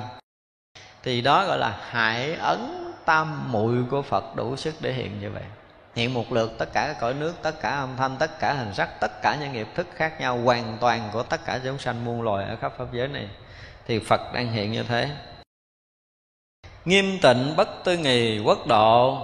[1.03, 5.31] Thì đó gọi là hải ấn tam muội của phật đủ sức để hiện như
[5.31, 5.43] vậy.
[5.95, 8.75] Hiện một lượt tất cả các cõi nước, tất cả âm thanh, tất cả hình
[8.75, 12.05] sắc, tất cả những nghiệp thức khác nhau, hoàn toàn của tất cả chúng sanh
[12.05, 13.29] muôn loài ở khắp pháp giới này
[13.87, 15.11] thì phật đang hiện như thế.
[16.85, 19.19] Nghiêm tịnh bất tư nghì quốc độ.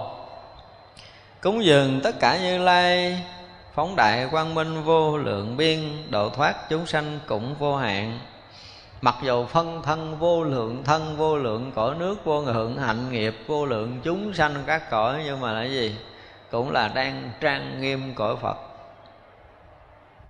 [1.41, 3.23] Cúng dường tất cả như lai.
[3.73, 5.79] Phóng đại quang minh vô lượng biên.
[6.11, 8.19] Độ thoát chúng sanh cũng vô hạn.
[9.01, 13.35] Mặc dù phân thân vô lượng thân, vô lượng cõi nước, vô lượng hạnh nghiệp,
[13.47, 15.21] vô lượng chúng sanh các cõi.
[15.25, 15.97] Nhưng mà là gì?
[16.51, 18.57] Cũng là đang trang nghiêm cõi phật.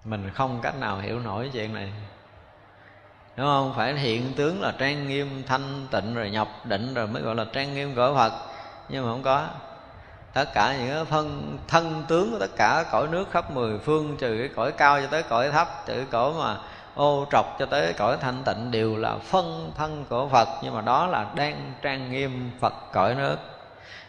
[0.03, 1.91] Mình không cách nào hiểu nổi chuyện này
[3.39, 3.73] đúng không?
[3.75, 7.45] Phải hiện tướng là trang nghiêm thanh tịnh rồi nhập định rồi mới gọi là
[7.53, 8.33] trang nghiêm cõi phật.
[8.89, 9.47] Nhưng mà không có.
[10.33, 14.17] Tất cả những cái phân thân tướng của tất cả cõi nước khắp mười phương
[14.17, 16.57] trừ cái cõi cao cho tới cõi thấp trừ cái cõi mà
[16.95, 20.47] ô trọc cho tới cõi thanh tịnh đều là phân thân của phật.
[20.63, 23.37] Nhưng mà đó là đang trang nghiêm phật cõi nước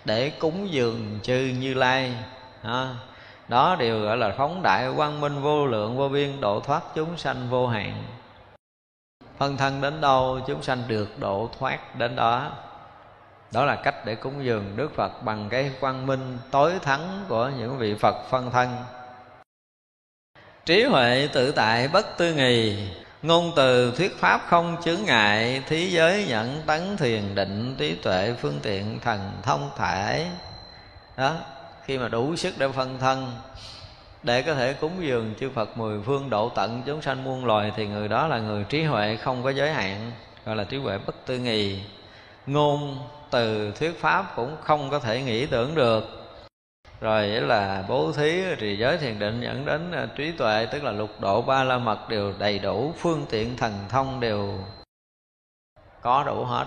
[0.05, 2.15] để cúng dường chư như lai.
[2.63, 2.87] Đó,
[3.49, 7.17] đó đều gọi là phóng đại quang minh vô lượng vô biên độ thoát chúng
[7.17, 8.03] sanh vô hạn
[9.41, 12.53] phân thân đến đâu chúng sanh được độ thoát đến đó.
[13.53, 17.51] Đó là cách để cúng dường đức phật bằng cái quang minh tối thắng của
[17.59, 18.77] những vị phật phân thân.
[20.65, 22.89] Trí huệ tự tại bất tư nghì,
[23.23, 28.35] ngôn từ thuyết pháp không chướng ngại thế giới nhận tấn thiền định, trí tuệ
[28.41, 30.27] phương tiện thần thông thể.
[31.17, 31.35] Đó,
[31.85, 33.33] khi mà đủ sức để phân thân
[34.23, 37.73] để có thể cúng dường chư Phật mười phương độ tận chúng sanh muôn loài,
[37.77, 40.13] thì người đó là người trí huệ không có giới hạn,
[40.45, 41.83] gọi là trí huệ bất tư nghì.
[42.47, 42.99] Ngôn
[43.31, 46.05] từ thuyết pháp cũng không có thể nghĩ tưởng được.
[47.01, 50.91] Rồi là bố thí, trì giới thiền định dẫn đến à, trí tuệ, tức là
[50.91, 54.59] lục độ ba la mật đều đầy đủ, phương tiện thần thông đều
[56.01, 56.67] có đủ hết.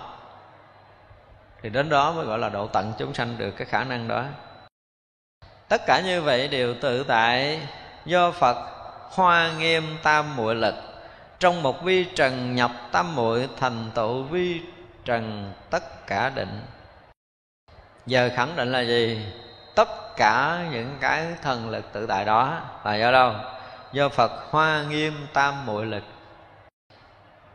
[1.62, 4.24] Thì đến đó mới gọi là độ tận chúng sanh được cái khả năng đó
[5.74, 7.60] tất cả như vậy đều tự tại
[8.04, 8.56] do phật
[9.10, 10.74] hoa nghiêm tam muội lực.
[11.38, 14.60] Trong một vi trần nhập tam muội thành tựu vi
[15.04, 16.60] trần tất cả định.
[18.06, 19.26] Giờ khẳng định là gì?
[19.74, 23.32] Tất cả những cái thần lực tự tại đó là do đâu?
[23.92, 26.04] Do phật hoa nghiêm tam muội lực.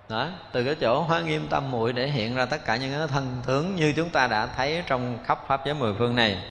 [0.10, 3.08] Đó, từ cái chỗ hoa nghiêm tam muội để hiện ra tất cả những cái
[3.08, 6.50] thân tướng như chúng ta đã thấy trong khắp pháp giới mười phương này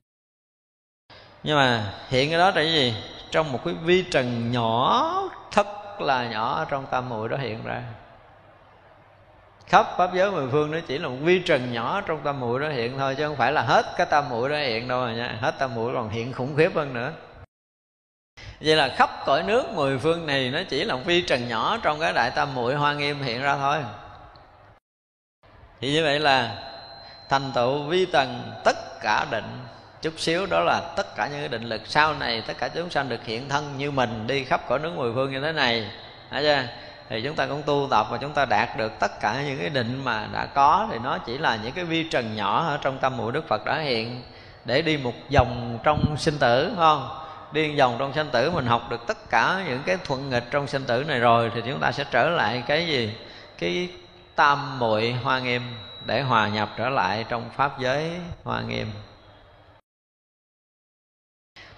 [1.48, 2.94] nhưng mà hiện cái đó là cái gì
[3.30, 7.82] trong một cái vi trần nhỏ thật là nhỏ trong tam muội đó hiện ra.
[9.66, 12.60] Khắp pháp giới mười phương nó chỉ là một vi trần nhỏ trong tam muội
[12.60, 15.12] đó hiện thôi, chứ không phải là hết cái tam muội đó hiện đâu mà
[15.12, 15.38] nha.
[15.40, 17.12] Hết tam muội còn hiện khủng khiếp hơn nữa.
[18.60, 21.78] Vậy là khắp cõi nước mười phương này nó chỉ là một vi trần nhỏ
[21.82, 23.78] trong cái đại tam muội hoa nghiêm hiện ra thôi.
[25.80, 26.56] Thì như vậy là
[27.28, 29.67] thành tựu vi tầng tất cả định
[30.02, 32.90] chút xíu đó là tất cả những cái định lực sau này, tất cả chúng
[32.90, 35.90] sanh được hiện thân như mình đi khắp cõi nước mười phương như thế này.
[36.30, 36.62] Thấy chưa?
[37.08, 39.70] Thì chúng ta cũng tu tập và chúng ta đạt được tất cả những cái
[39.70, 40.88] định mà đã có.
[40.90, 43.64] Thì nó chỉ là những cái vi trần nhỏ ở trong tâm muội đức phật
[43.64, 44.22] đã hiện.
[44.64, 47.08] Để đi một vòng trong sinh tử không?
[47.52, 50.66] Đi vòng trong sinh tử, mình học được tất cả những cái thuận nghịch trong
[50.66, 53.14] sinh tử này rồi, thì chúng ta sẽ trở lại cái gì?
[53.58, 53.88] Cái
[54.34, 55.62] tam muội hoa nghiêm
[56.04, 58.10] để hòa nhập trở lại trong pháp giới
[58.44, 58.86] hoa nghiêm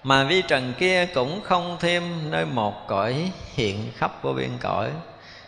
[0.03, 4.89] mà vi trần kia cũng không thêm nơi một cõi hiện khắp vô biên cõi.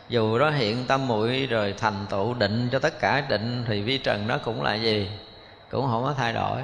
[0.10, 3.98] Dù đó hiện tâm muội rồi thành tựu định cho tất cả định, thì vi
[3.98, 5.10] trần nó cũng là gì?
[5.72, 6.62] Cũng không có thay đổi.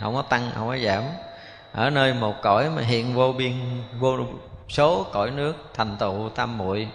[0.00, 1.02] Không có tăng, không có giảm.
[1.72, 3.52] Ở nơi một cõi mà hiện vô biên,
[3.98, 4.16] vô
[4.68, 6.88] số cõi nước thành tựu tam muội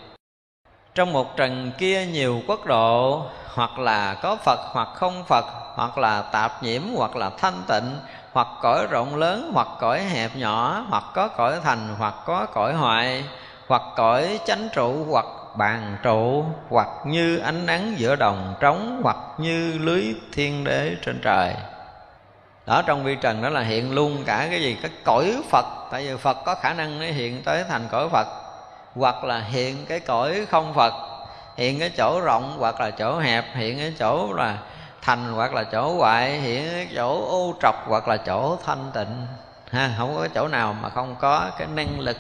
[0.96, 5.46] trong một trần kia nhiều quốc độ, hoặc là có phật, hoặc không phật,
[5.76, 7.98] hoặc là tạp nhiễm, hoặc là thanh tịnh,
[8.32, 12.74] hoặc cõi rộng lớn, hoặc cõi hẹp nhỏ, hoặc có cõi thành, hoặc có cõi
[12.74, 13.24] hoại,
[13.68, 15.26] hoặc cõi chánh trụ, hoặc
[15.58, 21.20] bàn trụ, hoặc như ánh nắng giữa đồng trống, hoặc như lưới thiên đế trên
[21.24, 21.54] trời.
[22.66, 24.78] Đó, trong vi trần đó là hiện luôn cả cái gì?
[24.82, 25.66] Cái cõi phật.
[25.92, 28.43] Tại vì phật có khả năng nó hiện tới thành cõi phật
[28.96, 30.94] hoặc là hiện cái cõi không phật,
[31.58, 34.58] hiện cái chỗ rộng hoặc là chỗ hẹp, hiện cái chỗ là
[35.02, 39.28] thành hoặc là chỗ hoại, hiện cái chỗ ô trọc hoặc là chỗ thanh tịnh.
[39.72, 42.18] Ha, không có chỗ nào mà không có cái năng lực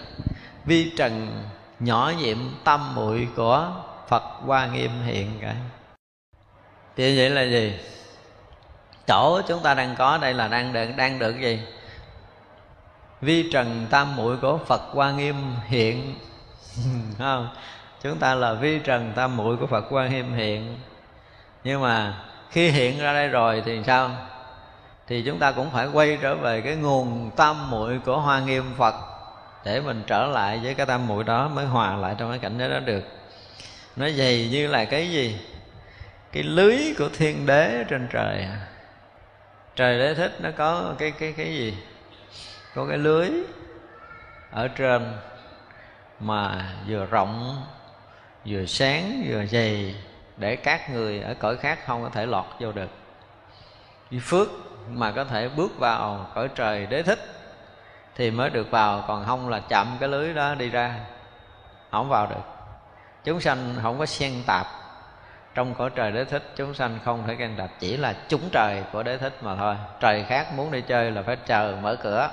[0.65, 1.43] vi trần
[1.79, 3.71] nhỏ nhiệm tâm muội của
[4.07, 5.55] phật hoa nghiêm hiện cả.
[6.95, 7.79] Thì vậy là gì?
[9.07, 11.59] Chỗ chúng ta đang có đây là đang được đang được gì?
[13.21, 15.35] Vi trần tam muội của phật hoa nghiêm
[15.67, 16.15] hiện
[17.17, 17.49] không,
[18.01, 20.79] chúng ta là vi trần tam muội của phật quan nghiêm hiện.
[21.63, 24.11] Nhưng mà khi hiện ra đây rồi thì sao?
[25.07, 28.63] Thì chúng ta cũng phải quay trở về cái nguồn tam muội của hoa nghiêm
[28.77, 28.95] phật
[29.65, 32.57] để mình trở lại với cái tam muội đó mới hòa lại trong cái cảnh
[32.57, 33.03] giới đó được.
[33.95, 35.39] Nó dày như là cái gì?
[36.31, 38.67] Cái lưới của thiên đế trên trời à.
[39.75, 41.77] trời đế thích nó có cái cái cái gì?
[42.75, 43.29] Có cái lưới
[44.51, 45.13] ở trên
[46.23, 47.63] mà vừa rộng,
[48.45, 49.95] vừa sáng, vừa dày,
[50.37, 52.89] để các người ở cõi khác không có thể lọt vô được.
[54.09, 54.47] Vì phước
[54.89, 57.19] mà có thể bước vào cõi trời đế thích
[58.15, 60.95] thì mới được vào, còn không là chậm cái lưới đó đi ra,
[61.91, 62.43] không vào được.
[63.23, 64.67] Chúng sanh không có xen tạp
[65.55, 68.83] trong cõi trời đế thích, chúng sanh không thể can tạp chỉ là chúng trời
[68.91, 69.75] của đế thích mà thôi.
[69.99, 72.29] Trời khác muốn đi chơi là phải chờ mở cửa.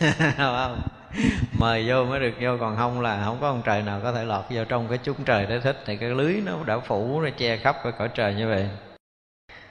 [0.36, 0.80] Không?
[1.58, 4.24] mời vô mới được, vô còn không là không có ông trời nào có thể
[4.24, 5.82] lọt vô trong cái chúng trời để thích.
[5.86, 8.68] Thì cái lưới nó đã phủ, nó che khắp cái cõi trời như vậy.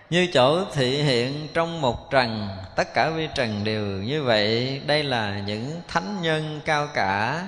[0.10, 4.82] Như chỗ thị hiện trong một trần, tất cả vi trần đều như vậy.
[4.86, 7.48] Đây là những thánh nhân cao cả,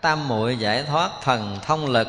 [0.00, 2.08] tam muội giải thoát thần thông lực.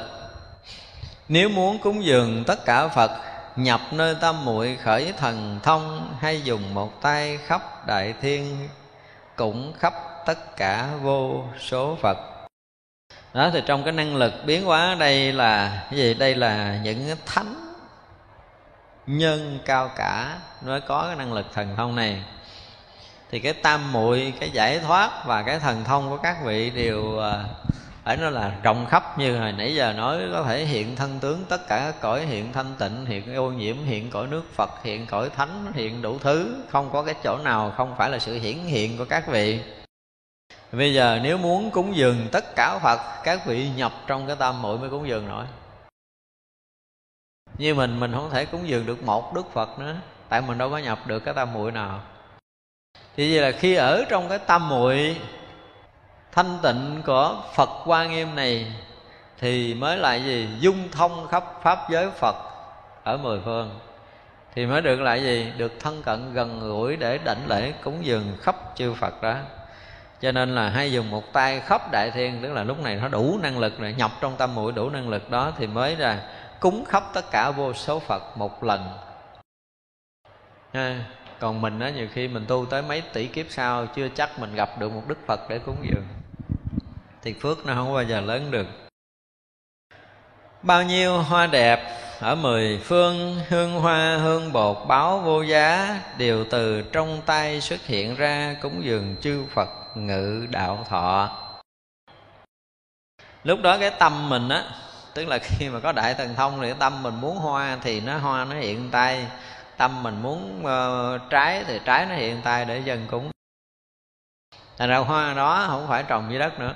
[1.28, 3.12] Nếu muốn cúng dường tất cả phật,
[3.56, 8.68] nhập nơi tam muội khởi thần thông, hay dùng một tay khắp đại thiên,
[9.36, 9.94] cũng khắp
[10.26, 12.18] tất cả vô số phật.
[13.34, 16.14] Đó, thì trong cái năng lực biến hóa đây là cái gì?
[16.14, 17.56] Đây là những thánh
[19.08, 20.38] nhân cao cả.
[20.62, 22.24] Mới có cái năng lực thần thông này.
[23.32, 27.20] Thì cái tam muội, cái giải thoát và cái thần thông của các vị đều
[27.20, 27.44] à,
[28.04, 31.44] phải nói là rộng khắp như hồi nãy giờ nói, có thể hiện thân tướng
[31.50, 35.06] tất cả các cõi, hiện thanh tịnh, hiện ô nhiễm, hiện cõi nước phật, hiện
[35.06, 36.56] cõi thánh, hiện đủ thứ.
[36.72, 39.60] Không có cái chỗ nào, không phải là sự hiển hiện của các vị
[40.78, 44.62] bây giờ nếu muốn cúng dường tất cả phật, các vị nhập trong cái tam
[44.62, 45.46] muội mới cúng dường nổi.
[47.58, 49.96] Như mình mình không thể cúng dường được một đức phật nữa.
[50.30, 52.02] Tại mình đâu có nhập được cái tam muội nào.
[53.16, 55.18] Thì vậy là khi ở trong cái tam muội
[56.32, 58.74] thanh tịnh của phật quan nghiêm này,
[59.40, 60.50] thì mới là gì?
[60.60, 62.36] Dung thông khắp pháp giới phật
[63.04, 63.80] ở mười phương.
[64.56, 65.52] Thì mới được lại gì?
[65.58, 69.36] Được thân cận gần gũi để đảnh lễ cúng dường khắp chư phật đó
[70.22, 73.08] cho nên là hay dùng một tay khóc đại thiên, tức là lúc này nó
[73.08, 76.30] đủ năng lực rồi nhọc trong tâm mũi đủ năng lực đó thì mới là
[76.60, 78.90] cúng khóc tất cả vô số phật một lần.
[80.74, 81.06] Ha.
[81.40, 84.56] còn mình á, nhiều khi mình tu tới mấy tỷ kiếp sau, chưa chắc mình
[84.56, 86.08] gặp được một đức phật để cúng dường.
[87.22, 88.68] Thì phước nó không bao giờ lớn được.
[90.62, 96.46] Bao nhiêu hoa đẹp ở mười phương, hương hoa, hương bột, báo vô giá, đều
[96.50, 101.30] từ trong tay xuất hiện ra cúng dường chư phật ngự đạo thọ.
[103.44, 104.64] Lúc đó cái tâm mình á
[105.14, 108.02] tức là khi mà có đại thần thông thì cái tâm mình muốn hoa thì
[108.02, 109.28] nó hoa nó hiện tay.
[109.78, 113.32] Tâm mình muốn uh, trái thì trái nó hiện tay để dân cúng
[114.78, 116.74] thành ra hoa đó không phải trồng dưới đất nữa.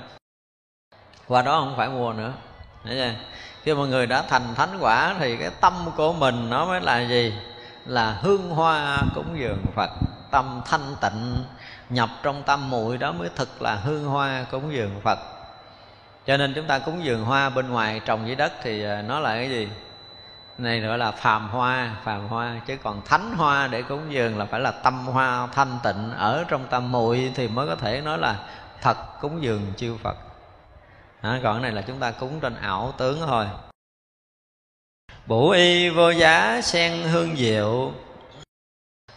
[1.27, 2.33] Hoa đó không phải mua nữa.
[2.83, 3.13] Thấy chưa?
[3.63, 6.99] khi mọi người đã thành thánh quả thì cái tâm của mình nó mới là
[6.99, 7.33] gì?
[7.85, 9.89] Là hương hoa cúng dường phật
[10.31, 11.45] tâm thanh tịnh
[11.89, 15.19] nhập trong tâm muội đó mới thực là hương hoa cúng dường phật.
[16.25, 19.19] Cho nên chúng ta cúng dường hoa bên ngoài trồng dưới đất thì à, nó
[19.19, 19.67] là cái gì?
[20.57, 22.61] Này gọi là phàm hoa phàm hoa.
[22.65, 26.45] Chứ còn thánh hoa để cúng dường là phải là tâm hoa thanh tịnh ở
[26.47, 28.39] trong tâm muội thì mới có thể nói là
[28.81, 30.17] thật cúng dường chư phật.
[31.21, 33.45] À, còn cái này là chúng ta cúng trên ảo tướng thôi.
[35.25, 37.91] Bổ y vô giá sen hương diệu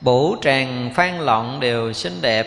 [0.05, 2.47] Bủ tràng phan lọn đều xinh đẹp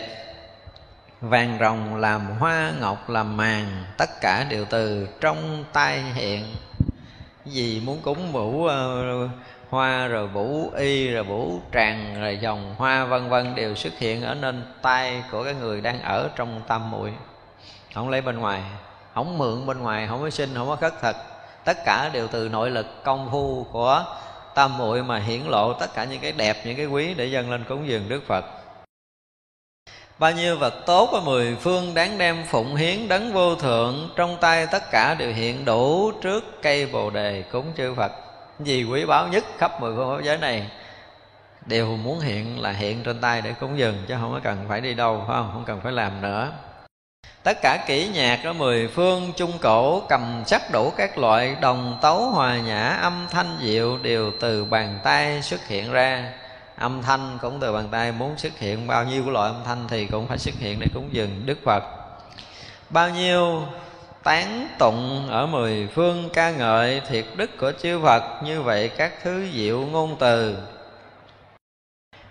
[1.20, 6.44] vàng rồng làm hoa ngọc làm màn tất cả đều từ trong tay hiện.
[7.44, 9.28] Gì muốn cúng vũ uh, ờ,
[9.70, 14.22] hoa rồi vũ y rồi vũ tràng rồi dòng hoa vân vân đều xuất hiện
[14.22, 17.12] ở nên tay của cái người đang ở trong tâm muội.
[17.94, 18.62] Không lấy bên ngoài
[19.14, 21.16] không mượn bên ngoài không có xin không có khất thật
[21.64, 24.04] tất cả đều từ nội lực công phu của
[24.56, 27.50] tam muội mà hiển lộ tất cả những cái đẹp, những cái quý để dâng
[27.50, 28.44] lên cúng dường đức phật.
[30.18, 34.36] Bao nhiêu vật tốt ở mười phương đáng đem phụng hiến đấng vô thượng, trong
[34.40, 38.12] tay tất cả đều hiện đủ trước cây bồ đề cúng chư phật.
[38.60, 40.70] Gì quý báu nhất khắp mười phương pháp giới này,
[41.66, 44.80] đều muốn hiện là hiện trên tay để cúng dường, chứ không có cần phải
[44.80, 45.50] đi đâu, phải không?
[45.52, 46.52] Không cần phải làm nữa
[47.42, 51.98] tất cả kỹ nhạc ở mười phương trung cổ, cầm sắc đủ các loại đồng
[52.02, 56.32] tấu hòa nhã, âm thanh diệu đều từ bàn tay xuất hiện ra.
[56.76, 60.06] Âm thanh cũng từ bàn tay muốn xuất hiện, bao nhiêu loại âm thanh thì
[60.06, 61.82] cũng phải xuất hiện để cúng dường đức phật.
[62.90, 63.62] Bao nhiêu
[64.22, 69.12] tán tụng ở mười phương ca ngợi thiệt đức của chư phật, như vậy các
[69.22, 70.56] thứ diệu ngôn từ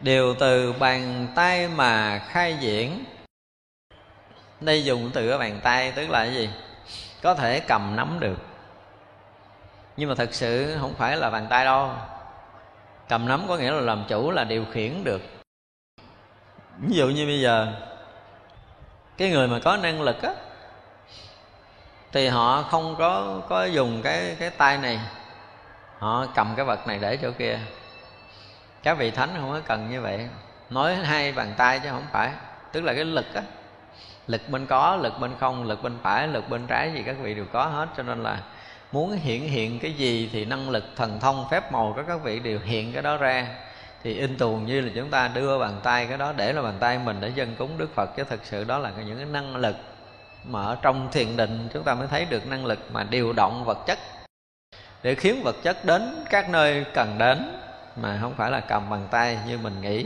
[0.02, 3.04] đều từ bàn tay mà khai diễn
[4.66, 6.50] đây dùng từ cái bàn tay, tức là cái gì?
[7.22, 8.38] Có thể cầm nắm được.
[9.98, 11.90] Nhưng mà thật sự không phải là bàn tay đâu.
[13.10, 15.22] Cầm nắm có nghĩa là làm chủ, là điều khiển được.
[16.78, 17.74] Ví dụ như bây giờ,
[19.18, 20.34] cái người mà có năng lực á,
[22.12, 25.00] thì họ không có có dùng cái cái tay này.
[26.00, 27.60] Họ cầm cái vật này để chỗ kia.
[28.84, 30.28] Các vị thánh không có cần như vậy.
[30.70, 32.32] Nói hai bàn tay chứ không phải.
[32.72, 33.42] Tức là cái lực á
[34.28, 37.34] lực bên có, lực bên không, lực bên phải, lực bên trái, gì các vị
[37.34, 37.90] đều có hết.
[37.98, 38.42] Cho nên là
[38.92, 42.40] muốn hiện hiện cái gì thì năng lực thần thông phép màu của các vị
[42.40, 43.48] đều hiện cái đó ra.
[44.04, 46.76] Thì in tuồng như là chúng ta đưa bàn tay cái đó, để là bàn
[46.80, 48.10] tay mình để dân cúng đức phật.
[48.18, 49.76] Chứ thực sự đó là những cái năng lực
[50.44, 53.66] mà ở trong thiền định chúng ta mới thấy được năng lực mà điều động
[53.66, 54.00] vật chất.
[55.04, 57.60] Để khiến vật chất đến các nơi cần đến
[58.02, 60.06] mà không phải là cầm bằng tay như mình nghĩ.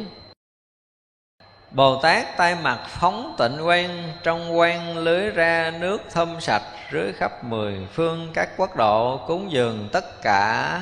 [1.71, 7.13] Bồ Tát tay mặt phóng tịnh quan Trong quan lưới ra nước thâm sạch Rưới
[7.13, 10.81] khắp mười phương các quốc độ, Cúng dường tất cả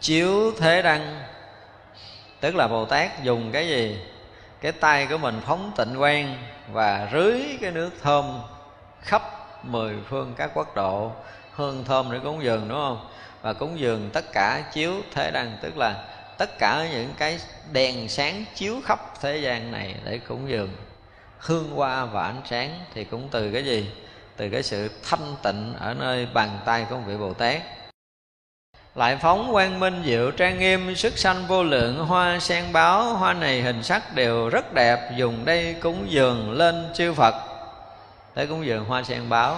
[0.00, 1.22] chiếu thế đăng
[2.40, 3.98] Tức là Bồ Tát dùng cái gì?
[4.60, 6.36] Cái tay của mình phóng tịnh quan
[6.72, 8.40] Và rưới cái nước thơm
[9.00, 9.22] khắp
[9.62, 11.12] mười phương các quốc độ,
[11.52, 13.06] Hương thơm để cúng dường, đúng không?
[13.42, 15.94] Và cúng dường tất cả chiếu thế đăng, Tức là
[16.38, 17.38] tất cả những cái
[17.72, 20.70] đèn sáng chiếu khắp thế gian này để cúng dường.
[21.38, 23.90] Hương hoa và ánh sáng thì cũng từ cái gì?
[24.36, 27.62] Từ cái sự thanh tịnh ở nơi bàn tay của vị bồ tát.
[28.94, 33.32] Lại phóng quang minh diệu trang nghiêm, sức sanh vô lượng, hoa sen báo, hoa
[33.32, 37.34] này hình sắc đều rất đẹp, dùng đây cúng dường lên chư phật.
[38.34, 39.56] Để cúng dường hoa sen báo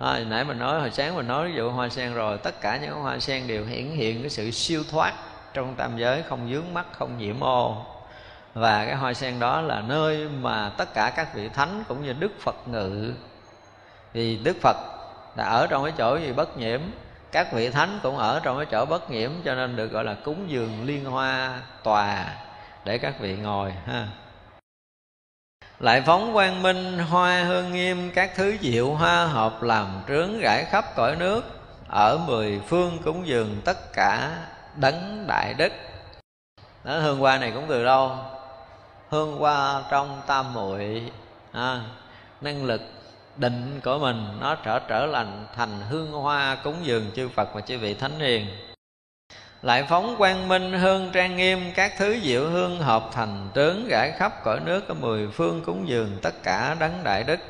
[0.00, 2.76] à, nãy mình nói hồi sáng mình nói ví dụ hoa sen rồi tất cả
[2.76, 5.14] những hoa sen đều hiển hiện cái sự siêu thoát
[5.54, 7.86] trong tam giới không dướng mắt không nhiễm ô.
[8.54, 12.12] Và cái hoa sen đó là nơi mà tất cả các vị thánh cũng như
[12.12, 13.12] đức phật ngự.
[14.12, 14.76] Vì đức phật
[15.36, 16.80] đã ở trong cái chỗ gì bất nhiễm
[17.32, 20.14] các vị thánh cũng ở trong cái chỗ bất nhiễm cho nên được gọi là
[20.14, 22.24] cúng dường liên hoa tòa
[22.84, 24.06] để các vị ngồi ha
[25.80, 30.64] lại phóng quang minh hoa hương nghiêm các thứ diệu hoa hợp làm trướng rải
[30.64, 31.42] khắp cõi nước.
[31.88, 34.36] Ở mười phương cúng dường tất cả
[34.76, 35.72] đấng đại đức.
[36.84, 38.12] Đó, hương hoa này cũng từ đâu?
[39.08, 41.02] Hương hoa trong tam muội
[41.52, 41.80] à,
[42.40, 42.80] năng lực
[43.36, 47.60] định của mình nó trở trở lành thành hương hoa cúng dường chư Phật và
[47.60, 48.46] chư vị thánh hiền
[49.62, 54.12] lại phóng quang minh hương trang nghiêm các thứ diệu hương hợp thành trướng rải
[54.18, 57.40] khắp cõi nước có mười phương cúng dường tất cả đấng đại đức.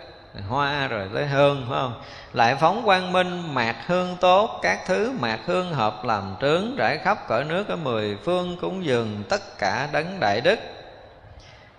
[0.48, 2.02] Hoa rồi tới hương phải không?
[2.32, 6.98] Lại phóng quang minh mạc hương tốt các thứ mạc hương hợp làm trướng rải
[6.98, 10.58] khắp cõi nước ở mười phương cúng dường tất cả đấng đại đức.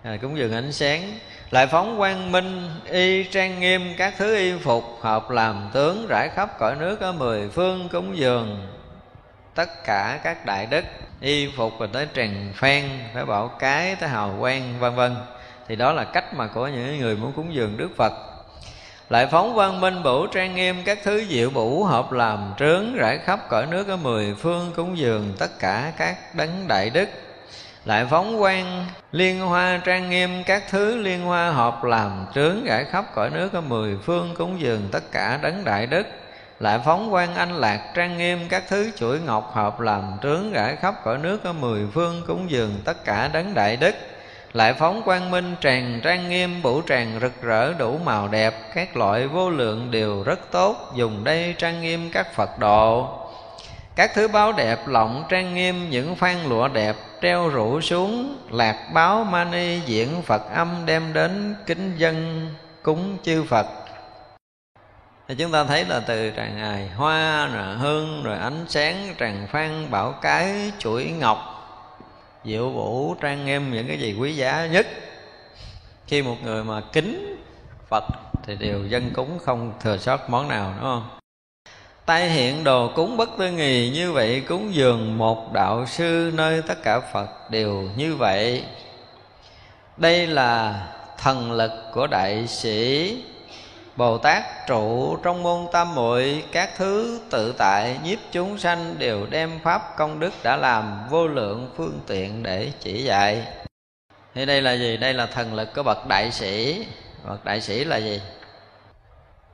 [0.04, 1.20] À, cúng dường ánh sáng.
[1.52, 6.30] Lại phóng quang minh y trang nghiêm các thứ y phục hợp làm tướng rải
[6.36, 8.68] khắp cõi nước ở mười phương cúng dường
[9.56, 10.86] tất cả các đại đức,
[11.20, 12.82] y phục rồi tới trần phan,
[13.14, 15.16] phải bảo cái tới hào quang, vân vân.
[15.68, 18.14] Thì đó là cách mà của những người muốn cúng dường đức phật.
[19.10, 23.18] Lại phóng văn minh bửu trang nghiêm các thứ diệu bủ hợp làm trướng rải
[23.18, 27.10] khắp cõi nước ở mười phương cúng dường tất cả các đấng đại đức.
[27.86, 32.86] Lại phóng quang liên hoa trang nghiêm các thứ liên hoa hợp làm trướng rải
[32.86, 36.08] khắp cõi nước ở mười phương cúng dường tất cả đấng đại đức
[36.62, 40.76] lại phóng quan anh lạc trang nghiêm các thứ chuỗi ngọc hợp làm trướng rải
[40.76, 43.96] khắp cõi nước ở mười phương cúng dường tất cả đấng đại đức.
[44.54, 48.98] Lại phóng quang minh tràn trang nghiêm, vũ tràng rực rỡ, đủ màu đẹp, các
[48.98, 53.10] loại vô lượng đều rất tốt, dùng đây trang nghiêm các phật độ.
[53.96, 58.90] Các thứ báo đẹp, lộng trang nghiêm, những phan lụa đẹp, treo rủ xuống, lạc
[58.94, 62.48] báo mani diễn phật âm đem đến kính dân
[62.84, 63.81] cúng chư phật
[65.32, 69.48] thì chúng ta thấy là từ tràng ngài hoa, rồi hương, rồi ánh sáng, tràng
[69.52, 71.38] phan, bảo cái, chuỗi ngọc,
[72.46, 74.88] diệu vũ, trang nghiêm, những cái gì quý giá nhất.
[76.08, 77.36] Khi một người mà kính
[77.90, 78.04] phật
[78.46, 81.10] thì đều dân cúng không thừa sót món nào, đúng không?
[82.06, 86.62] Tay hiện đồ cúng bất tư nghì, như vậy cúng dường một đạo sư, nơi
[86.68, 88.64] tất cả phật đều như vậy.
[89.98, 90.88] Đây là
[91.18, 93.18] thần lực của đại sĩ
[93.96, 99.26] Bồ Tát trụ trong môn tam muội, Các thứ tự tại nhiếp chúng sanh Đều
[99.30, 103.48] đem Pháp công đức đã làm Vô lượng phương tiện để chỉ dạy
[104.34, 104.98] Thì đây là gì?
[104.98, 106.86] Đây là thần lực của bậc đại sĩ
[107.26, 108.22] Bậc đại sĩ là gì?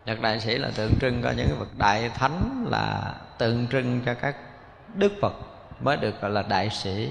[0.06, 4.14] Bậc đại sĩ là tượng trưng có những bậc đại thánh, Là tượng trưng cho
[4.14, 4.36] các
[4.96, 5.34] đức Phật
[5.80, 7.10] Mới được gọi là đại sĩ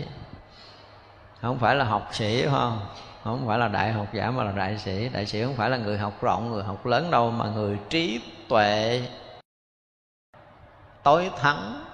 [1.43, 2.81] Không phải là học sĩ không?
[3.27, 5.09] Không phải là đại học giả mà là đại sĩ.
[5.09, 8.21] Đại sĩ không phải là người học rộng, người học lớn đâu, mà người trí
[8.49, 9.03] tuệ,
[11.03, 11.85] tối thắng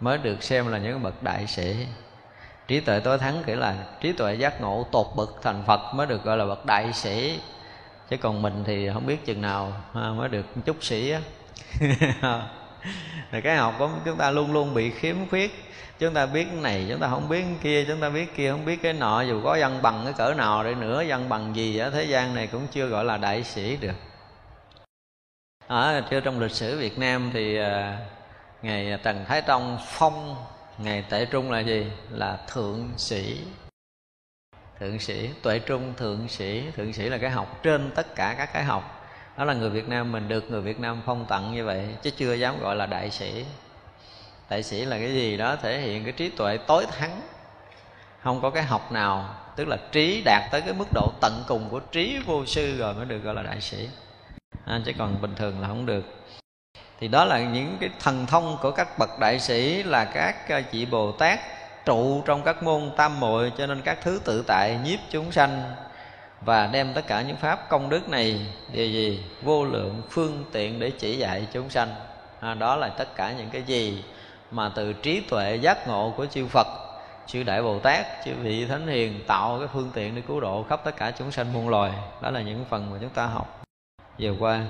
[0.00, 1.86] mới được xem là những bậc đại sĩ.
[2.68, 6.06] Trí tuệ tối thắng nghĩa là trí tuệ giác ngộ tột bậc thành phật mới
[6.06, 7.40] được gọi là bậc đại sĩ.
[8.10, 11.20] Chứ còn mình thì không biết chừng nào mới được chút sĩ á.
[13.42, 15.64] cái học của chúng ta luôn luôn bị khiếm khuyết.
[15.98, 18.50] Chúng ta biết cái này, chúng ta không biết cái kia, chúng ta biết kia,
[18.50, 19.22] không biết cái nọ.
[19.22, 22.34] Dù có văn bằng cái cỡ nào đi nữa, văn bằng gì ở thế gian
[22.34, 23.94] này cũng chưa gọi là đại sĩ được.
[25.66, 27.98] À, ở chưa trong lịch sử Việt Nam thì à,
[28.62, 30.36] ngày Trần Thái Tông phong
[30.78, 31.86] ngày Tệ Trung là gì?
[32.10, 33.40] Là thượng sĩ.
[34.80, 36.64] Thượng sĩ, tuệ trung, thượng sĩ.
[36.76, 38.99] Thượng sĩ là cái học trên tất cả các cái học
[39.40, 42.10] đó là người Việt Nam mình được người Việt Nam phong tặng như vậy chứ
[42.10, 43.44] chưa dám gọi là đại sĩ.
[44.50, 47.20] Đại sĩ là cái gì đó thể hiện cái trí tuệ tối thắng.
[48.22, 51.68] Không có cái học nào tức là trí đạt tới cái mức độ tận cùng
[51.70, 53.88] của trí vô sư rồi mới được gọi là đại sĩ.
[54.66, 56.04] À, chứ còn bình thường là không được.
[57.00, 60.58] Thì đó là những cái thần thông của các bậc đại sĩ là các à,
[60.58, 61.40] vị chị bồ tát
[61.84, 65.62] trụ trong các môn tam muội cho nên các thứ tự tại nhiếp chúng sanh
[66.40, 69.24] và đem tất cả những pháp công đức này điều gì?
[69.42, 71.94] Vô lượng phương tiện để chỉ dạy chúng sanh.
[72.40, 74.04] À, đó là tất cả những cái gì
[74.50, 76.66] mà từ trí tuệ giác ngộ của chư Phật
[77.26, 80.64] chư Đại Bồ Tát chư vị Thánh Hiền tạo cái phương tiện để cứu độ
[80.68, 81.92] khắp tất cả chúng sanh muôn loài.
[82.20, 83.62] Đó là những phần mà chúng ta học
[84.18, 84.60] vừa qua.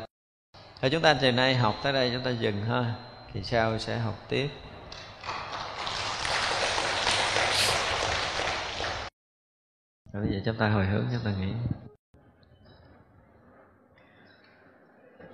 [0.81, 2.95] Thì chúng ta chiều nay học tới đây chúng ta dừng ha.
[3.33, 4.49] Thì sau sẽ học tiếp.
[10.13, 11.53] Rồi bây giờ chúng ta hồi hướng chúng ta nghĩ.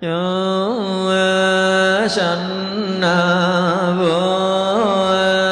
[0.01, 1.09] Chúng
[2.09, 3.01] sanh
[3.97, 5.46] vô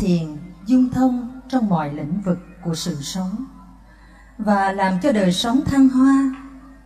[0.00, 3.44] thiện dung thông trong mọi lĩnh vực của sự sống,
[4.38, 6.34] và làm cho đời sống thăng hoa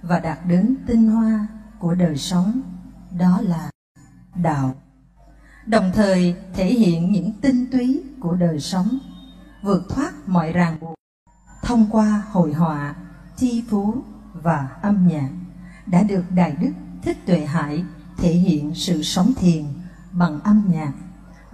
[0.02, 1.46] và đạt đến tinh hoa
[1.78, 2.60] của đời sống,
[3.18, 3.70] đó là
[4.34, 4.74] đạo.
[5.66, 8.98] Đồng thời thể hiện những tinh túy của đời sống,
[9.62, 10.94] vượt thoát mọi ràng buộc
[11.62, 12.94] thông qua hội họa
[13.36, 13.94] thi phú
[14.32, 15.30] và âm nhạc
[15.86, 16.72] đã được đại đức
[17.02, 17.84] thích tuệ hải
[18.16, 19.64] thể hiện sự sống thiền
[20.12, 20.92] bằng âm nhạc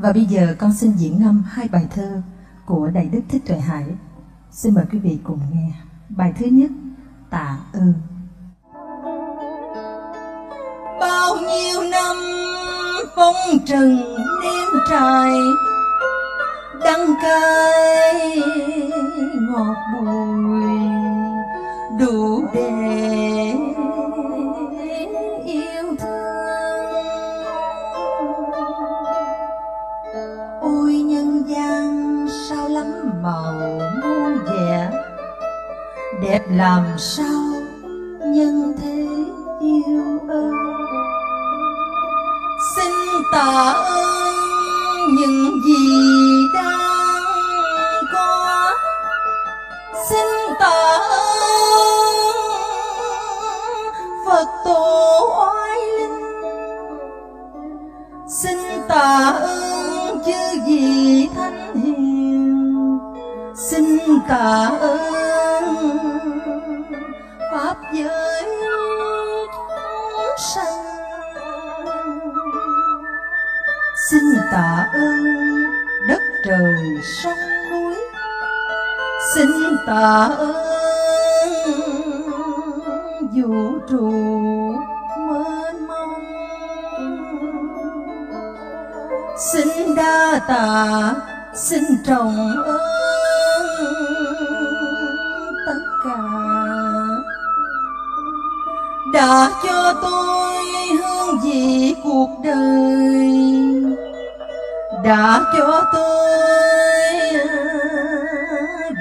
[0.02, 2.22] và bây giờ con xin diễn ngâm hai bài thơ
[2.66, 3.84] của đại đức thích tuệ hải.
[4.50, 5.72] Xin mời quý vị cùng nghe.
[6.08, 6.70] Bài thứ nhất,
[7.30, 7.94] Tạ ơn
[11.00, 12.16] Bao nhiêu năm
[13.16, 13.96] phong trần
[14.42, 15.32] đêm trời
[16.84, 18.40] Đắng cay
[19.34, 20.70] ngọt bùi,
[21.98, 23.39] đủ để
[33.22, 34.90] màu muôn vẻ
[36.22, 37.42] đẹp làm sao
[38.20, 39.06] nhân thế
[39.60, 40.52] yêu ơi?
[42.76, 42.92] Xin
[43.32, 46.02] tạ ơn những gì
[46.54, 47.22] đang
[48.12, 48.72] có.
[50.08, 50.26] Xin
[50.60, 51.40] tạ ơn
[54.26, 56.20] phật tổ oai linh.
[58.28, 61.59] Xin tạ ơn chư vị thánh
[64.28, 64.98] tạ ơn
[67.52, 68.42] pháp giới
[69.52, 70.84] chúng sanh.
[74.10, 75.24] Xin tạ ơn
[76.08, 77.38] đất trời sông
[77.70, 77.94] núi.
[79.34, 79.48] Xin
[79.86, 80.70] tạ ơn
[83.32, 84.10] vũ trụ
[85.28, 86.14] mênh mông.
[89.52, 91.14] Xin đa tạ,
[91.54, 92.99] xin trọng ơn
[99.12, 100.64] đã cho tôi
[100.98, 103.30] hương vị cuộc đời.
[105.04, 106.30] Đã cho tôi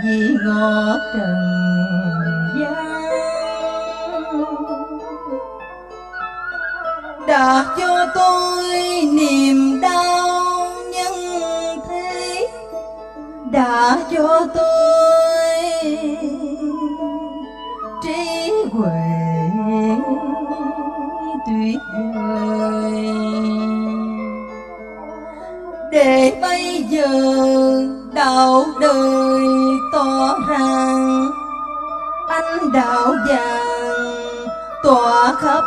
[0.04, 1.36] vị ngọt trần
[2.60, 3.04] gian.
[7.28, 8.74] Đã cho tôi
[9.14, 11.14] niềm đau nhân
[11.90, 12.48] thế.
[13.52, 15.29] Đã cho tôi
[21.74, 22.00] tuyệt
[25.92, 27.08] để bây giờ
[28.14, 29.42] đạo đời
[29.94, 31.32] tỏ rằng
[32.28, 34.48] anh đạo vàng
[34.84, 35.64] tỏa khắp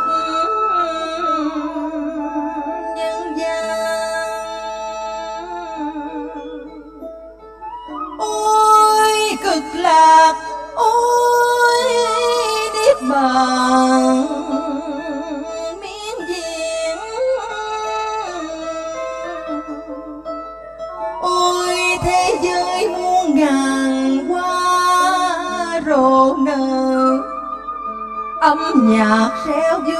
[2.97, 4.29] nhân gian.
[8.19, 10.33] Ôi cực lạc,
[10.75, 11.83] ôi
[12.73, 14.32] niết bàn.
[28.83, 29.93] Nhạc reo vui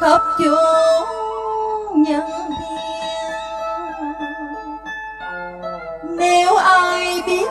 [0.00, 3.30] khắp chốn nhân thiên.
[6.18, 7.48] Nếu ai biết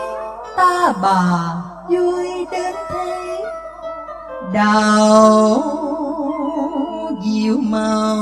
[0.57, 1.56] ta bà
[1.90, 3.44] vui đến thế
[4.53, 5.64] đào
[7.24, 8.18] diệu màu.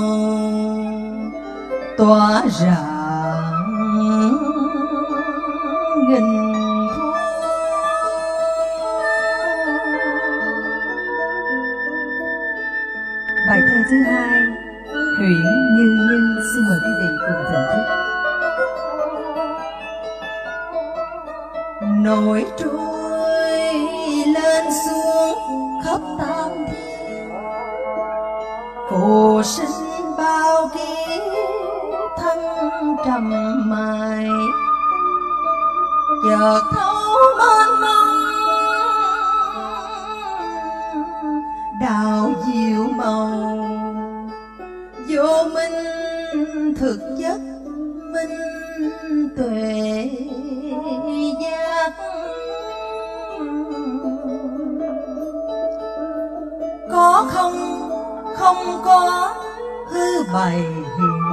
[1.97, 2.92] Tỏa rạng
[15.23, 17.85] Nguyễn như nhân xin mời quý vị cùng thưởng thức.
[21.81, 23.63] Nổi trôi
[24.25, 25.37] lên xuống
[25.83, 27.29] khắp tam thiên.
[28.89, 31.21] Phù sinh bao kiếp
[32.17, 32.39] thân
[33.05, 33.31] trầm
[33.69, 34.27] mài.
[36.23, 37.03] Chợt thấu
[37.37, 38.07] mênh mông
[41.81, 43.82] đào diệu màu
[45.23, 47.39] vô minh thực chất,
[48.13, 50.09] minh tuệ
[51.41, 51.91] giác.
[56.91, 57.89] Có không
[58.35, 59.33] không có
[59.91, 60.57] hư bày
[60.97, 61.23] hiện.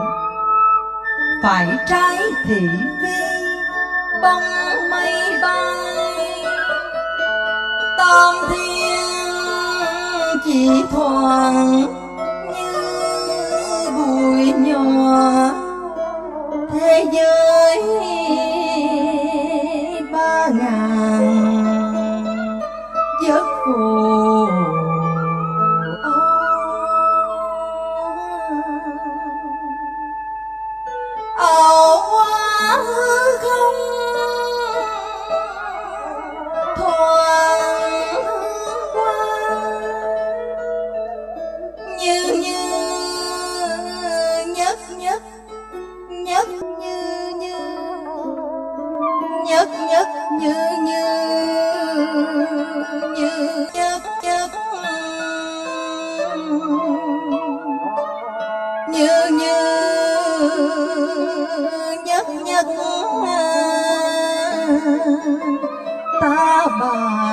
[1.42, 2.60] Phải trái thị
[3.02, 3.18] vi,
[4.22, 4.42] bông
[4.90, 5.12] mây
[5.42, 5.74] bay.
[7.98, 9.06] Tam thiên
[10.44, 11.99] chỉ thoảng
[16.72, 18.19] thế giới
[66.80, 67.29] ta bà